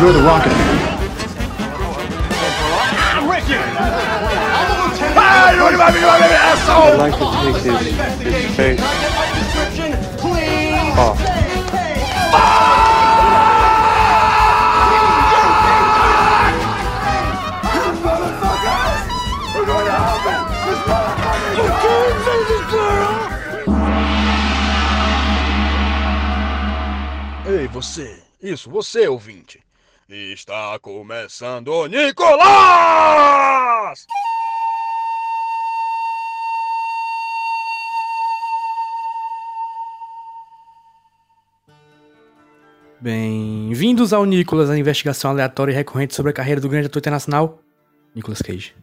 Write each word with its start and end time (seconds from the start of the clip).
You're 0.00 0.12
the 0.12 0.22
rocket. 0.22 0.52
I'd 6.70 6.98
like 6.98 7.14
to 7.14 7.24
take 7.34 7.58
face 8.54 8.80
off. 10.96 11.18
You! 27.46 27.52
Ei, 27.52 27.66
você! 27.66 28.22
Isso, 28.40 28.70
você, 28.70 29.08
ouvinte! 29.08 29.67
Está 30.10 30.78
começando 30.78 31.68
o 31.68 31.86
Nicolás! 31.86 32.46
Bem-vindos 42.98 44.14
ao 44.14 44.24
Nicolas, 44.24 44.70
a 44.70 44.78
investigação 44.78 45.30
aleatória 45.30 45.72
e 45.72 45.74
recorrente 45.74 46.14
sobre 46.14 46.30
a 46.30 46.32
carreira 46.32 46.58
do 46.58 46.70
grande 46.70 46.86
ator 46.86 47.00
internacional, 47.00 47.62
Nicolas 48.14 48.40
Cage. 48.40 48.74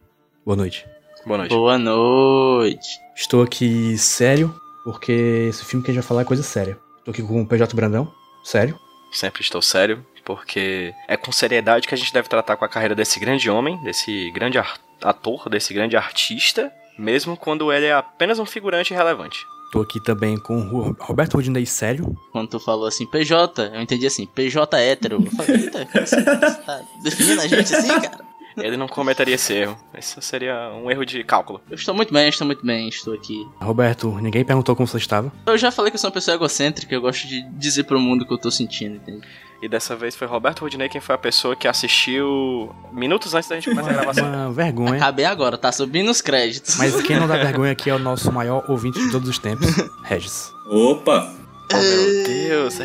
Boa 0.45 0.55
noite. 0.55 0.87
Boa 1.25 1.39
noite. 1.39 1.55
Boa 1.55 1.79
noite. 1.79 2.99
Estou 3.15 3.41
aqui 3.41 3.97
sério, 3.97 4.53
porque 4.83 5.47
esse 5.49 5.65
filme 5.65 5.83
que 5.83 5.89
a 5.89 5.93
gente 5.95 6.03
vai 6.03 6.07
falar 6.07 6.21
é 6.21 6.25
coisa 6.25 6.43
séria. 6.43 6.77
Estou 6.99 7.11
aqui 7.11 7.23
com 7.23 7.41
o 7.41 7.47
PJ 7.47 7.75
Brandão, 7.75 8.13
sério. 8.43 8.79
Sempre 9.11 9.41
estou 9.41 9.63
sério, 9.63 10.05
porque 10.25 10.93
é 11.07 11.15
com 11.15 11.31
seriedade 11.31 11.87
que 11.87 11.93
a 11.93 11.97
gente 11.97 12.11
deve 12.11 12.27
tratar 12.27 12.57
com 12.57 12.65
a 12.65 12.69
carreira 12.69 12.95
desse 12.95 13.19
grande 13.19 13.49
homem, 13.49 13.77
desse 13.83 14.29
grande 14.31 14.57
ator, 15.01 15.47
desse 15.49 15.73
grande 15.73 15.95
artista, 15.95 16.71
mesmo 16.97 17.37
quando 17.37 17.71
ele 17.71 17.85
é 17.85 17.93
apenas 17.93 18.39
um 18.39 18.45
figurante 18.45 18.93
irrelevante. 18.93 19.37
Estou 19.67 19.81
aqui 19.81 19.99
também 20.03 20.37
com 20.37 20.57
o 20.57 20.61
Ro- 20.69 20.95
Roberto 20.99 21.33
Rodinei, 21.33 21.65
sério. 21.65 22.15
Quando 22.31 22.49
tu 22.49 22.59
falou 22.59 22.87
assim, 22.87 23.05
PJ, 23.05 23.71
eu 23.73 23.81
entendi 23.81 24.05
assim, 24.07 24.25
PJ 24.25 24.77
hétero. 24.79 25.21
Eu 25.25 25.31
falei, 25.31 25.61
eita? 25.63 25.87
Você 26.05 26.21
tá 26.23 26.81
definindo 27.03 27.41
a 27.41 27.47
gente 27.47 27.75
assim, 27.75 27.87
cara? 27.99 28.23
Ele 28.57 28.77
não 28.77 28.87
cometeria 28.87 29.35
esse 29.35 29.51
erro. 29.53 29.77
Isso 29.99 30.21
seria 30.21 30.71
um 30.73 30.89
erro 30.89 31.03
de 31.05 31.21
cálculo. 31.25 31.59
Eu 31.69 31.75
estou 31.75 31.93
muito 31.93 32.13
bem, 32.13 32.29
estou 32.29 32.47
muito 32.47 32.65
bem, 32.65 32.87
estou 32.87 33.13
aqui. 33.13 33.45
Roberto, 33.59 34.09
ninguém 34.21 34.45
perguntou 34.45 34.77
como 34.77 34.87
você 34.87 34.95
estava. 34.95 35.29
Eu 35.45 35.57
já 35.57 35.71
falei 35.71 35.91
que 35.91 35.95
eu 35.95 35.99
sou 35.99 36.07
uma 36.07 36.13
pessoa 36.13 36.35
egocêntrica, 36.35 36.95
eu 36.95 37.01
gosto 37.01 37.27
de 37.27 37.41
dizer 37.57 37.83
pro 37.83 37.99
mundo 37.99 38.21
o 38.21 38.25
que 38.25 38.33
eu 38.33 38.37
tô 38.37 38.49
sentindo, 38.49 38.95
entende? 38.95 39.27
E 39.61 39.67
dessa 39.69 39.95
vez 39.95 40.15
foi 40.15 40.27
Roberto 40.27 40.61
Rodinei 40.61 40.89
quem 40.89 41.01
foi 41.01 41.15
a 41.15 41.17
pessoa 41.17 41.55
que 41.55 41.67
assistiu 41.67 42.69
minutos 42.91 43.33
antes 43.33 43.49
da 43.49 43.55
gente 43.55 43.69
começar 43.69 43.89
a 43.89 43.93
gravação. 43.93 44.27
Uma 44.27 44.51
vergonha. 44.51 44.95
Acabei 44.95 45.25
agora, 45.25 45.57
tá 45.57 45.71
subindo 45.71 46.11
os 46.11 46.21
créditos. 46.21 46.77
Mas 46.77 46.99
quem 47.03 47.19
não 47.19 47.27
dá 47.27 47.37
vergonha 47.37 47.71
aqui 47.71 47.89
é 47.89 47.95
o 47.95 47.99
nosso 47.99 48.31
maior 48.31 48.63
ouvinte 48.69 48.99
de 48.99 49.11
todos 49.11 49.29
os 49.29 49.39
tempos, 49.39 49.67
Regis. 50.03 50.51
Opa! 50.67 51.33
Oh, 51.73 51.77
meu 51.77 52.23
Deus. 52.25 52.77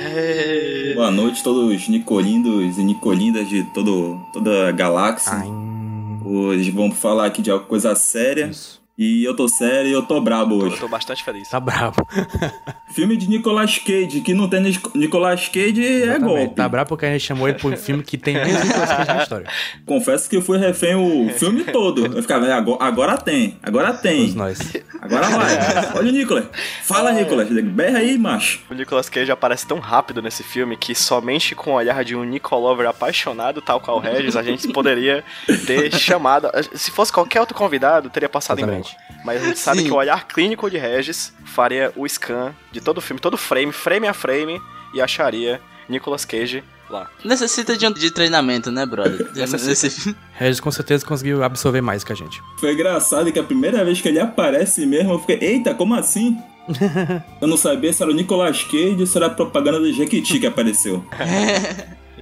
Boa 0.94 1.10
noite, 1.10 1.42
todos 1.42 1.70
os 1.74 1.88
Nicolindos 1.88 2.78
e 2.78 2.82
Nicolindas 2.82 3.48
de 3.48 3.62
todo, 3.74 4.18
toda 4.32 4.68
a 4.68 4.72
galáxia. 4.72 5.32
Ai, 5.34 5.48
Hoje 6.24 6.70
vamos 6.70 6.96
falar 6.98 7.26
aqui 7.26 7.42
de 7.42 7.50
alguma 7.50 7.68
coisa 7.68 7.94
séria. 7.94 8.46
isso. 8.46 8.79
E 9.02 9.24
eu 9.24 9.34
tô 9.34 9.48
sério 9.48 9.88
e 9.88 9.92
eu 9.94 10.02
tô 10.02 10.20
brabo 10.20 10.56
Eu 10.60 10.66
hoje. 10.66 10.76
tô 10.78 10.86
bastante 10.86 11.24
feliz. 11.24 11.48
Tá 11.48 11.58
bravo. 11.58 12.06
Filme 12.92 13.16
de 13.16 13.30
Nicolas 13.30 13.78
Cage, 13.78 14.20
que 14.20 14.34
não 14.34 14.46
tem 14.46 14.60
Nicolas 14.94 15.48
Cage 15.48 15.82
é 15.82 15.90
Exatamente. 16.02 16.20
golpe. 16.28 16.54
Tá 16.54 16.68
bravo 16.68 16.88
porque 16.90 17.06
a 17.06 17.12
gente 17.12 17.22
chamou 17.24 17.48
ele 17.48 17.58
por 17.58 17.72
um 17.72 17.76
filme 17.78 18.02
que 18.02 18.18
tem 18.18 18.34
menos 18.34 18.62
Nicolas 18.62 18.90
Cage 18.90 19.08
na 19.08 19.22
história. 19.22 19.46
Confesso 19.86 20.28
que 20.28 20.36
eu 20.36 20.42
fui 20.42 20.58
refém 20.58 20.94
o 20.96 21.30
filme 21.30 21.64
todo. 21.64 22.04
Eu 22.14 22.20
ficava, 22.20 22.46
"É, 22.46 22.52
agora, 22.52 22.84
agora 22.84 23.16
tem, 23.16 23.56
agora 23.62 23.86
Todos 23.86 24.02
tem. 24.02 24.32
nós. 24.32 24.58
Agora 25.00 25.28
vai. 25.30 25.56
Olha 25.96 26.08
o 26.10 26.12
Nicolas. 26.12 26.44
Fala, 26.82 27.12
Nicolas. 27.12 27.48
Berra 27.48 28.00
aí, 28.00 28.18
macho. 28.18 28.60
O 28.70 28.74
Nicolas 28.74 29.08
Cage 29.08 29.32
aparece 29.32 29.66
tão 29.66 29.78
rápido 29.78 30.20
nesse 30.20 30.42
filme 30.42 30.76
que 30.76 30.94
somente 30.94 31.54
com 31.54 31.70
o 31.70 31.74
olhar 31.74 32.04
de 32.04 32.14
um 32.14 32.22
Nicolover 32.24 32.86
apaixonado, 32.86 33.62
tal 33.62 33.80
qual 33.80 33.96
o 33.96 34.00
Regis, 34.00 34.36
a 34.36 34.42
gente 34.42 34.68
poderia 34.68 35.24
ter 35.66 35.90
chamado. 35.94 36.50
Se 36.74 36.90
fosse 36.90 37.10
qualquer 37.10 37.40
outro 37.40 37.56
convidado, 37.56 38.10
teria 38.10 38.28
passado 38.28 38.60
em 38.60 38.66
branco. 38.66 38.89
Exatamente. 38.90 39.24
Mas 39.24 39.42
a 39.42 39.46
gente 39.46 39.58
sabe 39.60 39.78
Sim. 39.80 39.86
que 39.86 39.92
o 39.92 39.96
olhar 39.96 40.26
clínico 40.26 40.70
de 40.70 40.78
Regis 40.78 41.32
faria 41.44 41.92
o 41.96 42.08
scan 42.08 42.54
de 42.72 42.80
todo 42.80 42.98
o 42.98 43.00
filme, 43.00 43.20
todo 43.20 43.36
frame, 43.36 43.72
frame 43.72 44.06
a 44.06 44.14
frame, 44.14 44.60
e 44.94 45.00
acharia 45.00 45.60
Nicolas 45.88 46.24
Cage 46.24 46.64
lá. 46.88 47.08
Necessita 47.24 47.76
de, 47.76 47.86
um, 47.86 47.92
de 47.92 48.10
treinamento, 48.10 48.70
né, 48.70 48.84
brother? 48.84 49.30
Necessita. 49.34 50.16
Regis 50.32 50.60
com 50.60 50.70
certeza 50.70 51.04
conseguiu 51.06 51.42
absorver 51.42 51.80
mais 51.80 52.02
que 52.02 52.12
a 52.12 52.16
gente. 52.16 52.42
Foi 52.58 52.72
engraçado 52.72 53.30
que 53.32 53.38
a 53.38 53.44
primeira 53.44 53.84
vez 53.84 54.00
que 54.00 54.08
ele 54.08 54.18
aparece 54.18 54.86
mesmo, 54.86 55.12
eu 55.12 55.18
fiquei, 55.20 55.38
eita, 55.40 55.74
como 55.74 55.94
assim? 55.94 56.38
eu 57.40 57.48
não 57.48 57.56
sabia 57.56 57.92
se 57.92 58.02
era 58.02 58.10
o 58.10 58.14
Nicolas 58.14 58.62
Cage 58.64 58.96
ou 58.98 59.06
se 59.06 59.16
era 59.16 59.26
a 59.26 59.30
propaganda 59.30 59.78
do 59.78 59.92
Jequiti 59.92 60.38
que 60.38 60.46
apareceu. 60.46 61.04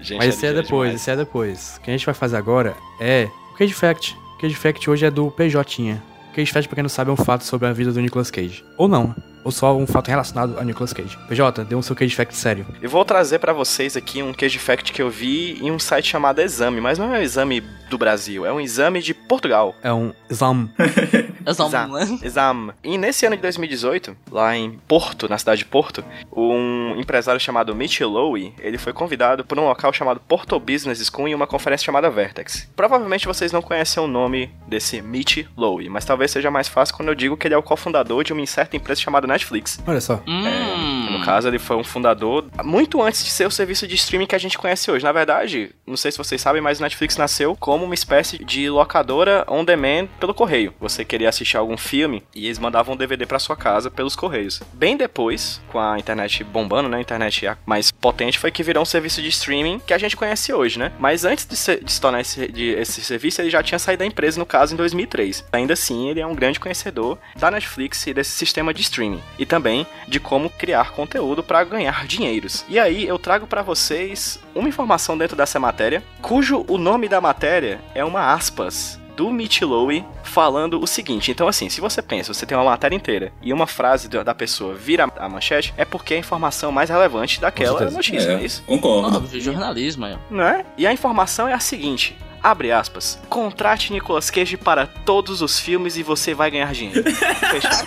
Gente, 0.01 0.19
Mas 0.19 0.29
esse 0.35 0.47
é 0.47 0.51
ligeiro 0.51 0.63
depois, 0.63 0.95
esse 0.95 1.11
é 1.11 1.17
depois. 1.17 1.77
O 1.77 1.81
que 1.81 1.91
a 1.91 1.93
gente 1.93 2.07
vai 2.07 2.15
fazer 2.15 2.37
agora 2.37 2.77
é 3.01 3.29
o 3.53 3.55
Cage 3.57 3.75
Fact. 3.75 4.17
O 4.37 4.41
Cage 4.41 4.55
Fact 4.55 4.89
hoje 4.89 5.07
é 5.07 5.11
do 5.11 5.31
PJ. 5.31 6.01
Cage 6.39 6.53
Fact, 6.53 6.69
pra 6.69 6.77
quem 6.77 6.83
não 6.83 6.89
sabe, 6.89 7.11
é 7.11 7.13
um 7.13 7.17
fato 7.17 7.43
sobre 7.43 7.67
a 7.67 7.73
vida 7.73 7.91
do 7.91 8.01
Nicolas 8.01 8.31
Cage. 8.31 8.65
Ou 8.77 8.87
não. 8.87 9.13
Ou 9.43 9.51
só 9.51 9.77
um 9.77 9.87
fato 9.87 10.09
relacionado 10.09 10.57
a 10.59 10.63
Nicolas 10.63 10.93
Cage. 10.93 11.19
PJ, 11.29 11.65
dê 11.65 11.75
um 11.75 11.83
seu 11.83 11.97
Cage 11.97 12.15
Fact 12.15 12.37
sério. 12.37 12.65
Eu 12.81 12.89
vou 12.89 13.05
trazer 13.05 13.41
pra 13.41 13.53
vocês 13.53 13.97
aqui 13.97 14.23
um 14.23 14.33
Cage 14.33 14.59
Fact 14.59 14.93
que 14.93 15.03
eu 15.03 15.11
vi 15.11 15.59
em 15.61 15.73
um 15.73 15.81
site 15.81 16.09
chamado 16.09 16.41
Exame, 16.41 16.81
mas 16.81 16.97
não 16.97 17.13
é 17.13 17.19
um 17.19 17.23
exame 17.23 17.61
do 17.89 17.99
Brasil, 17.99 18.45
é 18.47 18.53
um 18.53 18.61
exame 18.61 19.01
de 19.01 19.15
Portugal. 19.15 19.75
É 19.83 19.93
um 19.93 20.13
exame. 20.29 20.71
Exame. 21.49 21.93
um... 21.95 22.19
Exame. 22.23 22.73
E 22.85 22.99
nesse 22.99 23.25
ano 23.25 23.35
de 23.37 23.43
2018, 23.43 24.15
lá 24.31 24.55
em 24.55 24.73
Porto, 24.87 25.29
na 25.29 25.39
cidade 25.39 25.61
de 25.61 25.65
Porto, 25.65 26.05
um 26.31 26.95
empresário 26.99 27.41
chamado 27.41 27.75
Mitch 27.75 28.01
Lowy, 28.01 28.53
ele 28.59 28.77
foi 28.77 28.93
convidado 28.93 29.45
por 29.45 29.59
um 29.59 29.65
local 29.65 29.93
chamado 29.93 30.21
Porto 30.21 30.59
Business 30.61 31.05
School 31.07 31.29
em 31.29 31.35
uma 31.35 31.47
conferência 31.47 31.87
chamada 31.87 32.11
Vertex. 32.11 32.69
Provavelmente 32.77 33.27
vocês 33.27 33.51
não 33.51 33.63
conhecem 33.63 34.03
o 34.03 34.07
nome 34.07 34.51
desse 34.67 35.01
Mitch 35.01 35.47
Lowy, 35.57 35.89
mas 35.89 36.05
talvez 36.05 36.31
seja 36.31 36.51
mais 36.51 36.69
fácil 36.69 36.95
quando 36.95 37.09
eu 37.09 37.15
digo 37.15 37.37
que 37.37 37.47
ele 37.47 37.55
é 37.55 37.59
o 37.59 37.63
cofundador 37.63 38.23
de 38.25 38.33
uma 38.33 38.47
certa 38.47 38.77
empresa 38.77 39.01
chamada 39.01 39.27
Netflix. 39.27 39.81
Olha 39.87 40.01
só. 40.01 40.23
Hum. 40.27 41.13
No 41.13 41.25
caso, 41.25 41.49
ele 41.49 41.59
foi 41.59 41.77
um 41.77 41.85
fundador 41.85 42.45
muito 42.63 43.03
antes 43.03 43.25
de 43.25 43.31
ser 43.31 43.47
o 43.47 43.51
serviço 43.51 43.87
de 43.87 43.95
streaming 43.95 44.27
que 44.27 44.35
a 44.35 44.39
gente 44.39 44.59
conhece 44.59 44.91
hoje. 44.91 45.05
Na 45.05 45.13
verdade, 45.13 45.75
não 45.89 45.97
sei 45.97 46.13
se 46.13 46.19
vocês 46.19 46.41
sabem, 46.41 46.61
mas 46.61 46.79
o 46.79 46.83
Netflix 46.83 47.17
nasceu 47.17 47.57
como 47.57 47.85
uma 47.85 47.95
espécie 47.95 48.45
de 48.45 48.69
locadora 48.71 49.45
on 49.49 49.65
demand 49.65 50.07
pelo 50.21 50.35
correio. 50.35 50.75
Você 50.81 51.05
queria 51.05 51.29
assistir 51.29 51.57
algum 51.57 51.77
filme 51.77 52.23
e 52.35 52.47
eles 52.47 52.59
mandavam 52.59 52.95
um 52.95 52.97
DVD 52.97 53.27
pra 53.27 53.39
sua 53.39 53.57
casa 53.57 53.91
pelos 53.91 54.15
correios. 54.15 54.61
Bem 54.73 54.97
depois, 54.97 55.61
com 55.73 55.79
a 55.81 55.99
internet 55.99 56.45
bombando, 56.45 56.89
né, 56.89 56.99
a 56.99 57.01
internet 57.01 57.49
mais 57.67 57.91
potente, 57.91 58.39
foi 58.39 58.51
que 58.51 58.63
virou 58.63 58.83
um 58.83 58.87
serviço 58.87 59.21
de 59.23 59.29
streaming 59.29 59.81
que 59.87 59.95
a 59.95 59.99
gente 59.99 60.17
conhece 60.17 60.53
hoje, 60.53 60.79
né? 60.79 60.93
Mas 60.99 61.25
antes 61.25 61.47
de 61.47 61.57
se, 61.57 61.77
de 61.83 61.91
se 61.93 62.01
tornar 62.01 62.21
esse, 62.21 62.47
de- 62.51 62.71
esse 62.71 63.01
serviço, 63.03 63.41
ele 63.41 63.51
já 63.51 63.63
tinha 63.63 63.79
saído 63.79 64.01
da 64.01 64.07
empresa, 64.07 64.39
no 64.39 64.47
caso, 64.47 64.75
em 64.75 64.77
2003. 64.77 65.45
Ainda 65.53 65.73
assim, 65.73 66.09
ele 66.09 66.21
é 66.21 66.27
um 66.27 66.35
grande 66.35 66.61
conhecedor 66.61 67.19
da 67.37 67.51
Netflix 67.51 68.07
e 68.07 68.15
desse 68.15 68.31
sistema 68.33 68.75
de 68.75 68.83
streaming. 68.83 69.21
E 69.39 69.47
também 69.47 69.87
de 70.07 70.21
como 70.21 70.51
criar 70.51 70.93
conteúdo 70.93 71.43
para 71.43 71.65
ganhar 71.65 72.05
dinheiros. 72.09 72.65
E 72.69 72.79
aí, 72.79 73.07
eu 73.07 73.19
trago 73.19 73.47
para 73.47 73.63
vocês 73.63 74.39
uma 74.55 74.69
informação 74.69 75.17
dentro 75.17 75.37
dessa 75.37 75.59
matéria, 75.61 75.78
cujo 76.21 76.65
o 76.69 76.77
nome 76.77 77.09
da 77.09 77.21
matéria 77.21 77.81
é 77.95 78.05
uma 78.05 78.33
aspas 78.33 78.99
do 79.17 79.31
Mitch 79.31 79.63
Lowy 79.63 80.05
falando 80.23 80.81
o 80.81 80.87
seguinte. 80.87 81.31
Então, 81.33 81.49
assim, 81.49 81.69
se 81.69 81.81
você 81.81 82.01
pensa, 82.01 82.33
você 82.33 82.47
tem 82.47 82.57
uma 82.57 82.65
matéria 82.65 82.95
inteira 82.95 83.33
e 83.43 83.53
uma 83.53 83.67
frase 83.67 84.09
da 84.09 84.35
pessoa 84.35 84.75
vira 84.75 85.11
a 85.17 85.29
manchete, 85.29 85.75
é 85.77 85.85
porque 85.85 86.15
é 86.15 86.17
a 86.17 86.21
informação 86.21 86.71
mais 86.71 86.89
relevante 86.89 87.41
daquela 87.41 87.79
certeza. 87.79 87.97
notícia, 87.97 88.33
não 88.33 88.39
é 88.39 88.45
isso? 88.45 88.63
concordo. 88.63 89.17
Óbvio, 89.17 89.41
jornalismo. 89.41 90.07
Não 90.31 90.45
é? 90.45 90.65
E 90.77 90.87
a 90.87 90.93
informação 90.93 91.49
é 91.49 91.53
a 91.53 91.59
seguinte. 91.59 92.17
Abre 92.41 92.71
aspas. 92.71 93.19
Contrate 93.29 93.93
Nicolas 93.93 94.31
Cage 94.31 94.57
para 94.57 94.87
todos 94.87 95.43
os 95.43 95.59
filmes 95.59 95.97
e 95.97 96.05
você 96.05 96.33
vai 96.33 96.53
ganhar 96.53 96.73
dinheiro. 96.73 97.03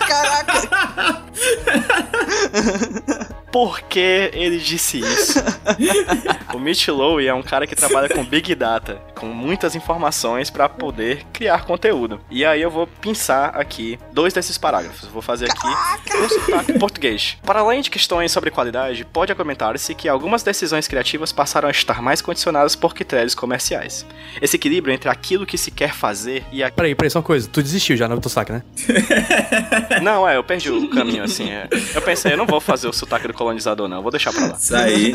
Caraca! 0.06 1.22
Por 3.52 3.82
que 3.82 4.30
ele 4.32 4.58
disse 4.58 4.98
isso? 4.98 5.38
o 6.54 6.58
Mitch 6.58 6.88
Lowy 6.88 7.26
é 7.26 7.34
um 7.34 7.42
cara 7.42 7.66
que 7.66 7.76
trabalha 7.76 8.08
com 8.08 8.24
Big 8.24 8.54
Data, 8.54 8.98
com 9.22 9.28
muitas 9.28 9.76
informações 9.76 10.50
para 10.50 10.68
poder 10.68 11.24
criar 11.32 11.64
conteúdo. 11.64 12.20
E 12.28 12.44
aí 12.44 12.60
eu 12.60 12.68
vou 12.68 12.88
pensar 12.88 13.50
aqui 13.50 13.96
dois 14.12 14.32
desses 14.32 14.58
parágrafos. 14.58 15.08
Vou 15.08 15.22
fazer 15.22 15.48
aqui 15.48 15.68
um 16.16 16.28
sotaque 16.28 16.72
em 16.72 16.78
português. 16.78 17.38
Para 17.46 17.60
além 17.60 17.80
de 17.80 17.88
questões 17.88 18.32
sobre 18.32 18.50
qualidade, 18.50 19.04
pode 19.04 19.30
argumentar-se 19.30 19.94
que 19.94 20.08
algumas 20.08 20.42
decisões 20.42 20.88
criativas 20.88 21.30
passaram 21.30 21.68
a 21.68 21.70
estar 21.70 22.02
mais 22.02 22.20
condicionadas 22.20 22.74
por 22.74 22.96
critérios 22.96 23.32
comerciais. 23.32 24.04
Esse 24.40 24.56
equilíbrio 24.56 24.92
entre 24.92 25.08
aquilo 25.08 25.46
que 25.46 25.56
se 25.56 25.70
quer 25.70 25.94
fazer 25.94 26.44
e 26.50 26.60
a... 26.60 26.72
Peraí, 26.72 26.92
peraí, 26.92 27.08
só 27.08 27.20
uma 27.20 27.24
coisa. 27.24 27.48
Tu 27.48 27.62
desistiu 27.62 27.96
já 27.96 28.08
no 28.08 28.20
teu 28.20 28.28
saque, 28.28 28.50
né? 28.50 28.64
Não, 30.02 30.28
é, 30.28 30.36
eu 30.36 30.42
perdi 30.42 30.68
o 30.68 30.90
caminho 30.90 31.22
assim. 31.22 31.48
é. 31.48 31.68
Eu 31.94 32.02
pensei, 32.02 32.32
eu 32.32 32.36
não 32.36 32.46
vou 32.46 32.60
fazer 32.60 32.88
o 32.88 32.92
sotaque 32.92 33.28
do 33.28 33.34
colonizador, 33.34 33.86
não, 33.86 33.98
eu 33.98 34.02
vou 34.02 34.10
deixar 34.10 34.32
pra 34.32 34.46
lá. 34.46 34.54
Isso 34.54 34.74
aí. 34.74 35.14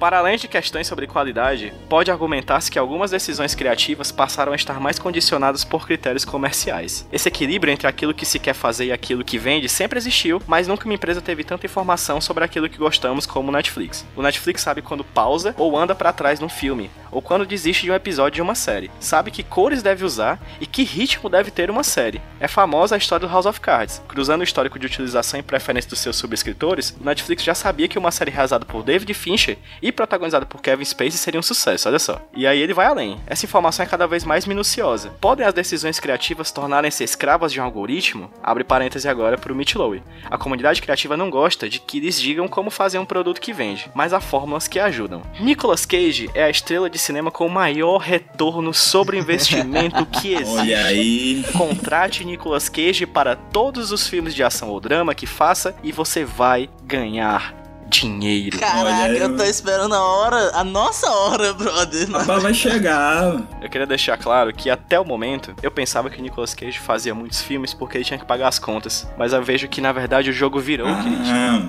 Para 0.00 0.18
além 0.18 0.36
de 0.36 0.48
questões 0.48 0.88
sobre 0.88 1.06
qualidade, 1.06 1.72
pode 1.88 2.10
argumentar-se 2.10 2.70
que 2.70 2.78
algumas 2.78 3.11
decisões 3.12 3.54
criativas 3.54 4.10
passaram 4.10 4.52
a 4.52 4.56
estar 4.56 4.80
mais 4.80 4.98
condicionadas 4.98 5.64
por 5.64 5.86
critérios 5.86 6.24
comerciais. 6.24 7.06
Esse 7.12 7.28
equilíbrio 7.28 7.72
entre 7.72 7.86
aquilo 7.86 8.12
que 8.12 8.26
se 8.26 8.38
quer 8.38 8.54
fazer 8.54 8.86
e 8.86 8.92
aquilo 8.92 9.24
que 9.24 9.38
vende 9.38 9.68
sempre 9.68 9.98
existiu, 9.98 10.42
mas 10.46 10.66
nunca 10.66 10.84
uma 10.84 10.94
empresa 10.94 11.20
teve 11.20 11.44
tanta 11.44 11.66
informação 11.66 12.20
sobre 12.20 12.42
aquilo 12.42 12.68
que 12.68 12.78
gostamos 12.78 13.26
como 13.26 13.48
o 13.48 13.52
Netflix. 13.52 14.04
O 14.16 14.22
Netflix 14.22 14.62
sabe 14.62 14.82
quando 14.82 15.04
pausa 15.04 15.54
ou 15.56 15.78
anda 15.78 15.94
para 15.94 16.12
trás 16.12 16.40
num 16.40 16.48
filme, 16.48 16.90
ou 17.10 17.22
quando 17.22 17.46
desiste 17.46 17.84
de 17.84 17.90
um 17.90 17.94
episódio 17.94 18.36
de 18.36 18.42
uma 18.42 18.54
série. 18.54 18.90
Sabe 18.98 19.30
que 19.30 19.42
cores 19.42 19.82
deve 19.82 20.04
usar 20.04 20.40
e 20.60 20.66
que 20.66 20.82
ritmo 20.82 21.28
deve 21.28 21.50
ter 21.50 21.70
uma 21.70 21.84
série. 21.84 22.20
É 22.40 22.48
famosa 22.48 22.94
a 22.94 22.98
história 22.98 23.26
do 23.26 23.32
House 23.32 23.46
of 23.46 23.60
Cards. 23.60 24.02
Cruzando 24.08 24.40
o 24.40 24.44
histórico 24.44 24.78
de 24.78 24.86
utilização 24.86 25.38
e 25.38 25.42
preferência 25.42 25.90
dos 25.90 25.98
seus 25.98 26.16
subscritores, 26.16 26.96
o 27.00 27.04
Netflix 27.04 27.44
já 27.44 27.54
sabia 27.54 27.88
que 27.88 27.98
uma 27.98 28.10
série 28.10 28.30
realizada 28.30 28.64
por 28.64 28.82
David 28.82 29.12
Fincher 29.14 29.58
e 29.80 29.92
protagonizada 29.92 30.46
por 30.46 30.60
Kevin 30.62 30.84
Spacey 30.84 31.18
seria 31.18 31.40
um 31.40 31.42
sucesso, 31.42 31.88
olha 31.88 31.98
só. 31.98 32.20
E 32.34 32.46
aí 32.46 32.60
ele 32.60 32.74
vai 32.74 32.86
além. 32.86 33.01
Essa 33.26 33.44
informação 33.46 33.84
é 33.84 33.88
cada 33.88 34.06
vez 34.06 34.24
mais 34.24 34.46
minuciosa. 34.46 35.10
Podem 35.20 35.46
as 35.46 35.54
decisões 35.54 35.98
criativas 35.98 36.50
tornarem-se 36.50 37.04
escravas 37.04 37.52
de 37.52 37.60
um 37.60 37.64
algoritmo? 37.64 38.30
Abre 38.42 38.64
parêntese 38.64 39.08
agora 39.08 39.36
pro 39.36 39.54
Mitch 39.54 39.74
Lowe. 39.74 40.02
A 40.30 40.38
comunidade 40.38 40.80
criativa 40.80 41.16
não 41.16 41.30
gosta 41.30 41.68
de 41.68 41.80
que 41.80 42.00
lhes 42.00 42.20
digam 42.20 42.48
como 42.48 42.70
fazer 42.70 42.98
um 42.98 43.04
produto 43.04 43.40
que 43.40 43.52
vende, 43.52 43.90
mas 43.94 44.12
há 44.12 44.20
fórmulas 44.20 44.68
que 44.68 44.78
ajudam. 44.78 45.22
Nicolas 45.40 45.84
Cage 45.84 46.30
é 46.34 46.44
a 46.44 46.50
estrela 46.50 46.88
de 46.88 46.98
cinema 46.98 47.30
com 47.30 47.46
o 47.46 47.50
maior 47.50 47.98
retorno 47.98 48.72
sobre 48.72 49.18
investimento 49.18 50.06
que 50.06 50.34
existe. 50.34 50.58
Olha 50.58 50.84
aí. 50.84 51.44
Contrate 51.56 52.24
Nicolas 52.24 52.68
Cage 52.68 53.06
para 53.06 53.36
todos 53.36 53.92
os 53.92 54.06
filmes 54.06 54.34
de 54.34 54.42
ação 54.42 54.70
ou 54.70 54.80
drama 54.80 55.14
que 55.14 55.26
faça 55.26 55.74
e 55.82 55.92
você 55.92 56.24
vai 56.24 56.68
ganhar 56.84 57.61
dinheiro. 57.92 58.58
Caraca, 58.58 58.80
Olha, 59.04 59.18
eu 59.18 59.36
tô 59.36 59.44
esperando 59.44 59.94
a 59.94 60.02
hora, 60.02 60.50
a 60.54 60.64
nossa 60.64 61.08
hora, 61.10 61.52
brother. 61.52 62.10
Rapaz, 62.10 62.42
vai 62.42 62.54
chegar. 62.54 63.42
Eu 63.60 63.68
queria 63.68 63.86
deixar 63.86 64.16
claro 64.16 64.52
que 64.52 64.70
até 64.70 64.98
o 64.98 65.04
momento 65.04 65.54
eu 65.62 65.70
pensava 65.70 66.08
que 66.10 66.18
o 66.18 66.22
Nicolas 66.22 66.54
Cage 66.54 66.78
fazia 66.78 67.14
muitos 67.14 67.40
filmes 67.42 67.74
porque 67.74 67.98
ele 67.98 68.04
tinha 68.04 68.18
que 68.18 68.24
pagar 68.24 68.48
as 68.48 68.58
contas. 68.58 69.06
Mas 69.18 69.32
eu 69.32 69.42
vejo 69.42 69.68
que 69.68 69.80
na 69.80 69.92
verdade 69.92 70.30
o 70.30 70.32
jogo 70.32 70.58
virou, 70.58 70.86
querido. 70.96 71.22
Ah, 71.26 71.62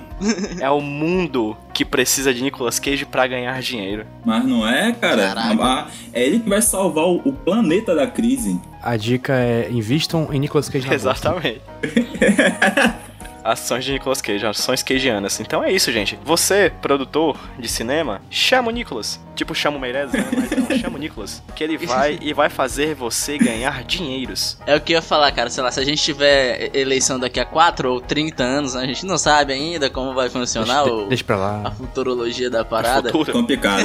É 0.60 0.70
o 0.70 0.80
mundo 0.80 1.56
que 1.72 1.84
precisa 1.84 2.32
de 2.32 2.42
Nicolas 2.42 2.78
Cage 2.78 3.04
pra 3.04 3.26
ganhar 3.26 3.60
dinheiro. 3.60 4.06
mas 4.24 4.44
não 4.44 4.66
é, 4.66 4.92
cara. 4.92 5.28
Caraca. 5.34 5.62
Ah, 5.62 5.86
É 6.12 6.24
ele 6.24 6.40
que 6.40 6.48
vai 6.48 6.62
salvar 6.62 7.04
o, 7.06 7.32
planeta 7.32 7.94
da 7.94 8.06
crise. 8.06 8.58
A 8.82 8.96
dica 8.96 9.34
é 9.34 9.68
invistam 9.70 10.28
em 10.32 10.38
Nicolas 10.38 10.68
Cage 10.68 10.86
na 10.86 10.90
bolsa. 10.96 11.10
Exatamente. 11.10 11.60
Ações 13.44 13.84
de 13.84 13.92
Nicolas 13.92 14.22
Cage, 14.22 14.46
ações 14.46 14.82
cageanas. 14.82 15.38
Então 15.38 15.62
é 15.62 15.70
isso, 15.70 15.92
gente. 15.92 16.18
Você, 16.24 16.72
produtor 16.80 17.36
de 17.58 17.68
cinema, 17.68 18.22
chama 18.30 18.68
o 18.68 18.70
Nicolas. 18.70 19.20
Tipo, 19.34 19.54
chama 19.54 19.76
o 19.76 19.80
Meirelles, 19.80 20.12
né? 20.12 20.24
Mas 20.34 20.50
não, 20.68 20.78
chama 20.78 20.96
o 20.96 20.98
Nicolas. 20.98 21.42
Que 21.54 21.62
ele 21.62 21.76
vai 21.76 22.18
e 22.22 22.32
vai 22.32 22.48
fazer 22.48 22.94
você 22.94 23.36
ganhar 23.36 23.84
dinheiros. 23.84 24.56
É 24.66 24.74
o 24.76 24.80
que 24.80 24.92
eu 24.92 24.96
ia 24.96 25.02
falar, 25.02 25.30
cara. 25.32 25.50
Sei 25.50 25.62
lá, 25.62 25.70
se 25.70 25.78
a 25.80 25.84
gente 25.84 26.02
tiver 26.02 26.70
eleição 26.74 27.18
daqui 27.18 27.38
a 27.38 27.44
4 27.44 27.92
ou 27.92 28.00
30 28.00 28.42
anos, 28.42 28.74
a 28.76 28.86
gente 28.86 29.04
não 29.04 29.18
sabe 29.18 29.52
ainda 29.52 29.90
como 29.90 30.14
vai 30.14 30.30
funcionar 30.30 30.82
Deixa, 30.84 30.94
o- 30.96 31.06
deixa 31.08 31.24
pra 31.24 31.34
a 31.36 31.38
lá. 31.38 31.70
futurologia 31.72 32.48
da 32.48 32.64
parada. 32.64 33.10
Futuro. 33.10 33.32
Complicado. 33.44 33.84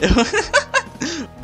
Eu 0.00 0.08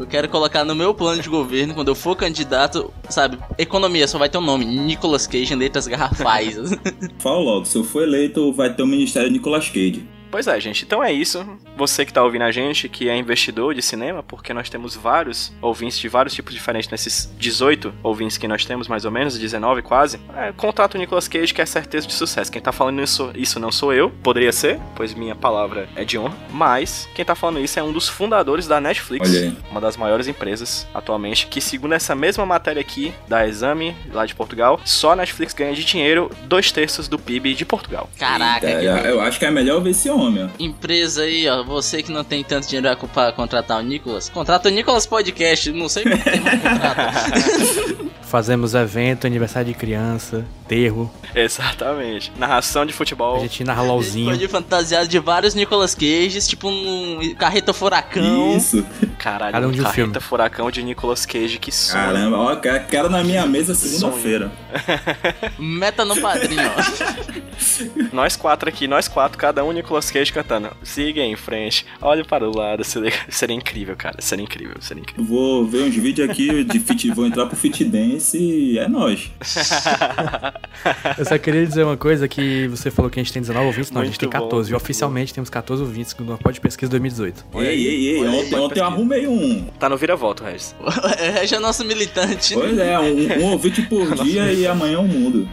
quero 0.08 0.28
colocar 0.28 0.64
no 0.64 0.74
meu 0.74 0.94
plano 0.94 1.22
de 1.22 1.28
governo, 1.28 1.74
quando 1.74 1.88
eu 1.88 1.94
for 1.94 2.16
candidato, 2.16 2.92
sabe, 3.08 3.38
economia 3.58 4.06
só 4.06 4.18
vai 4.18 4.28
ter 4.28 4.38
um 4.38 4.42
nome, 4.42 4.64
Nicolas 4.64 5.26
Cage 5.26 5.52
em 5.52 5.56
letras 5.56 5.86
garrafais. 5.86 6.56
Fala 7.18 7.38
logo, 7.38 7.64
se 7.64 7.76
eu 7.76 7.84
for 7.84 8.02
eleito, 8.02 8.52
vai 8.52 8.72
ter 8.72 8.82
o 8.82 8.86
Ministério 8.86 9.30
Nicolas 9.30 9.68
Cage. 9.68 10.06
Pois 10.32 10.46
é, 10.48 10.58
gente. 10.58 10.84
Então 10.84 11.04
é 11.04 11.12
isso. 11.12 11.46
Você 11.76 12.04
que 12.06 12.12
tá 12.12 12.24
ouvindo 12.24 12.42
a 12.42 12.50
gente, 12.50 12.88
que 12.88 13.08
é 13.08 13.14
investidor 13.16 13.74
de 13.74 13.82
cinema, 13.82 14.22
porque 14.22 14.52
nós 14.54 14.68
temos 14.70 14.96
vários 14.96 15.52
ouvintes 15.60 15.98
de 15.98 16.08
vários 16.08 16.34
tipos 16.34 16.54
diferentes 16.54 16.90
nesses 16.90 17.30
18 17.38 17.92
ouvintes 18.02 18.38
que 18.38 18.48
nós 18.48 18.64
temos, 18.64 18.88
mais 18.88 19.04
ou 19.04 19.10
menos, 19.10 19.38
19 19.38 19.82
quase. 19.82 20.18
É, 20.34 20.50
contrata 20.52 20.96
o 20.96 21.00
Nicolas 21.00 21.28
Cage, 21.28 21.52
que 21.52 21.60
é 21.60 21.66
certeza 21.66 22.06
de 22.06 22.14
sucesso. 22.14 22.50
Quem 22.50 22.62
tá 22.62 22.72
falando 22.72 23.02
isso, 23.02 23.30
isso 23.34 23.60
não 23.60 23.70
sou 23.70 23.92
eu, 23.92 24.08
poderia 24.22 24.52
ser, 24.52 24.80
pois 24.96 25.12
minha 25.14 25.34
palavra 25.36 25.86
é 25.94 26.02
de 26.04 26.18
honra. 26.18 26.34
Mas 26.50 27.06
quem 27.14 27.24
tá 27.24 27.34
falando 27.34 27.60
isso 27.60 27.78
é 27.78 27.82
um 27.82 27.92
dos 27.92 28.08
fundadores 28.08 28.66
da 28.66 28.80
Netflix, 28.80 29.28
uma 29.70 29.80
das 29.82 29.98
maiores 29.98 30.26
empresas 30.28 30.86
atualmente, 30.94 31.46
que 31.46 31.60
segundo 31.60 31.92
essa 31.92 32.14
mesma 32.14 32.46
matéria 32.46 32.80
aqui 32.80 33.12
da 33.28 33.46
Exame, 33.46 33.94
lá 34.12 34.24
de 34.24 34.34
Portugal, 34.34 34.80
só 34.84 35.12
a 35.12 35.16
Netflix 35.16 35.52
ganha 35.52 35.74
de 35.74 35.84
dinheiro 35.84 36.30
dois 36.44 36.72
terços 36.72 37.06
do 37.06 37.18
PIB 37.18 37.54
de 37.54 37.66
Portugal. 37.66 38.08
Caraca, 38.18 38.66
É, 38.66 38.80
que- 38.80 39.08
eu 39.08 39.20
acho 39.20 39.38
que 39.38 39.44
é 39.44 39.50
melhor 39.50 39.82
ver 39.82 39.90
esse 39.90 40.08
homem, 40.08 40.21
empresa 40.58 41.22
aí, 41.22 41.48
ó, 41.48 41.62
você 41.62 42.02
que 42.02 42.12
não 42.12 42.24
tem 42.24 42.42
tanto 42.42 42.68
dinheiro 42.68 42.96
pra 43.12 43.32
contratar 43.32 43.78
o 43.78 43.82
Nicolas, 43.82 44.28
contrata 44.28 44.68
o 44.68 44.72
Nicolas 44.72 45.06
Podcast, 45.06 45.70
não 45.72 45.88
sei 45.88 46.04
quanto 46.04 46.24
tempo 46.24 46.50
contrata. 46.50 47.12
Fazemos 48.22 48.74
evento, 48.74 49.26
aniversário 49.26 49.72
de 49.72 49.78
criança, 49.78 50.44
terro. 50.72 51.10
Exatamente. 51.34 52.32
Narração 52.38 52.86
de 52.86 52.92
A 52.92 52.96
futebol. 52.96 53.40
gente 53.40 53.62
narra 53.62 53.80
A 53.80 53.84
gente 53.84 53.92
LOLzinho. 53.92 54.30
pode 54.30 54.44
ir 54.44 54.48
fantasiado 54.48 55.06
de 55.06 55.18
vários 55.18 55.54
Nicolas 55.54 55.94
Cages, 55.94 56.48
tipo 56.48 56.66
um 56.68 57.34
carreta 57.38 57.74
furacão. 57.74 58.56
Isso. 58.56 58.82
Caralho, 59.18 59.52
Cada 59.52 59.68
um 59.68 59.70
de 59.70 59.80
um 59.80 59.84
carreta 59.84 60.02
filme. 60.12 60.20
furacão 60.20 60.70
de 60.70 60.82
Nicolas 60.82 61.26
Cage, 61.26 61.58
que 61.58 61.70
sonho. 61.70 62.02
Caramba, 62.04 62.36
ó, 62.38 62.56
quero 62.56 63.10
na 63.10 63.22
minha 63.22 63.46
mesa 63.46 63.74
segunda-feira. 63.74 64.50
Meta 65.58 66.04
no 66.06 66.18
padrinho, 66.20 66.62
ó. 66.62 67.42
Nós 68.12 68.34
quatro 68.36 68.68
aqui, 68.68 68.88
nós 68.88 69.08
quatro, 69.08 69.38
cada 69.38 69.64
um 69.64 69.72
Nicolas 69.72 70.10
Cage 70.10 70.32
cantando. 70.32 70.70
Siga 70.82 71.20
em 71.22 71.36
frente, 71.36 71.86
olhe 72.00 72.24
para 72.24 72.48
o 72.48 72.56
lado. 72.56 72.82
Seria, 72.84 73.12
seria 73.28 73.54
incrível, 73.54 73.94
cara. 73.96 74.16
Seria 74.20 74.42
incrível, 74.44 74.76
seria 74.80 75.02
incrível. 75.02 75.24
Vou 75.24 75.66
ver 75.66 75.82
uns 75.84 75.94
vídeos 75.94 76.28
aqui 76.28 76.64
de 76.64 76.80
fit, 76.80 77.10
vou 77.10 77.26
entrar 77.26 77.46
pro 77.46 77.56
Fit 77.56 77.84
Dance 77.84 78.36
e 78.38 78.78
é 78.78 78.88
nóis. 78.88 79.30
Eu 81.18 81.24
só 81.24 81.38
queria 81.38 81.66
dizer 81.66 81.84
uma 81.84 81.96
coisa 81.96 82.26
que 82.26 82.66
você 82.68 82.90
falou 82.90 83.10
que 83.10 83.18
a 83.20 83.22
gente 83.22 83.32
tem 83.32 83.40
19 83.42 83.66
ouvintes. 83.66 83.90
Não, 83.90 84.00
a 84.00 84.04
gente 84.04 84.18
tem 84.18 84.26
Muito 84.28 84.38
bom, 84.38 84.44
14. 84.46 84.68
e 84.68 84.72
muito 84.72 84.82
oficialmente 84.82 85.34
temos 85.34 85.50
14 85.50 85.82
ouvintes 85.82 86.16
no 86.18 86.38
Pod 86.38 86.60
Pesquisa 86.60 86.90
2018. 86.90 87.44
Ei, 87.54 87.66
ei, 87.66 88.08
ei, 88.16 88.26
ontem, 88.26 88.54
ontem 88.58 88.80
eu 88.80 88.84
arrumei 88.84 89.26
um. 89.26 89.64
Tá 89.78 89.88
no 89.88 89.96
vira-volta, 89.96 90.44
Regis. 90.44 90.74
É 91.18 91.46
já 91.46 91.60
nosso 91.60 91.84
militante. 91.84 92.54
Pois 92.54 92.76
é, 92.78 92.98
um, 92.98 93.40
um 93.42 93.52
ouvinte 93.52 93.82
por 93.82 94.12
dia 94.24 94.52
e 94.52 94.66
amanhã 94.66 95.00
o 95.00 95.08
mundo. 95.08 95.48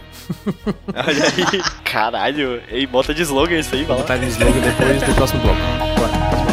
Olha 0.88 1.24
aí. 1.24 1.62
Caralho. 1.84 2.60
Ei, 2.70 2.86
bota 2.86 3.12
de 3.14 3.22
slogan 3.22 3.58
isso 3.58 3.74
aí, 3.74 3.84
vai 3.84 3.96
Vou 3.96 3.96
lá. 3.96 4.02
botar 4.02 4.16
no 4.16 4.24
slogan 4.28 4.60
depois 4.60 5.02
do 5.02 5.14
próximo 5.14 5.40
bloco. 5.40 5.58
Bora. 5.98 6.49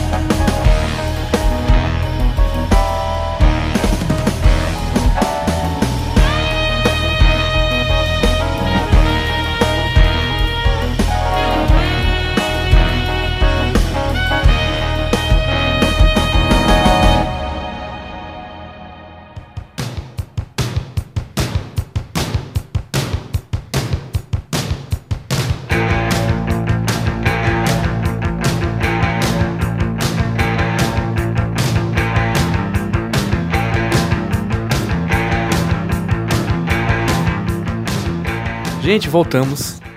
Voltamos. 39.06 39.80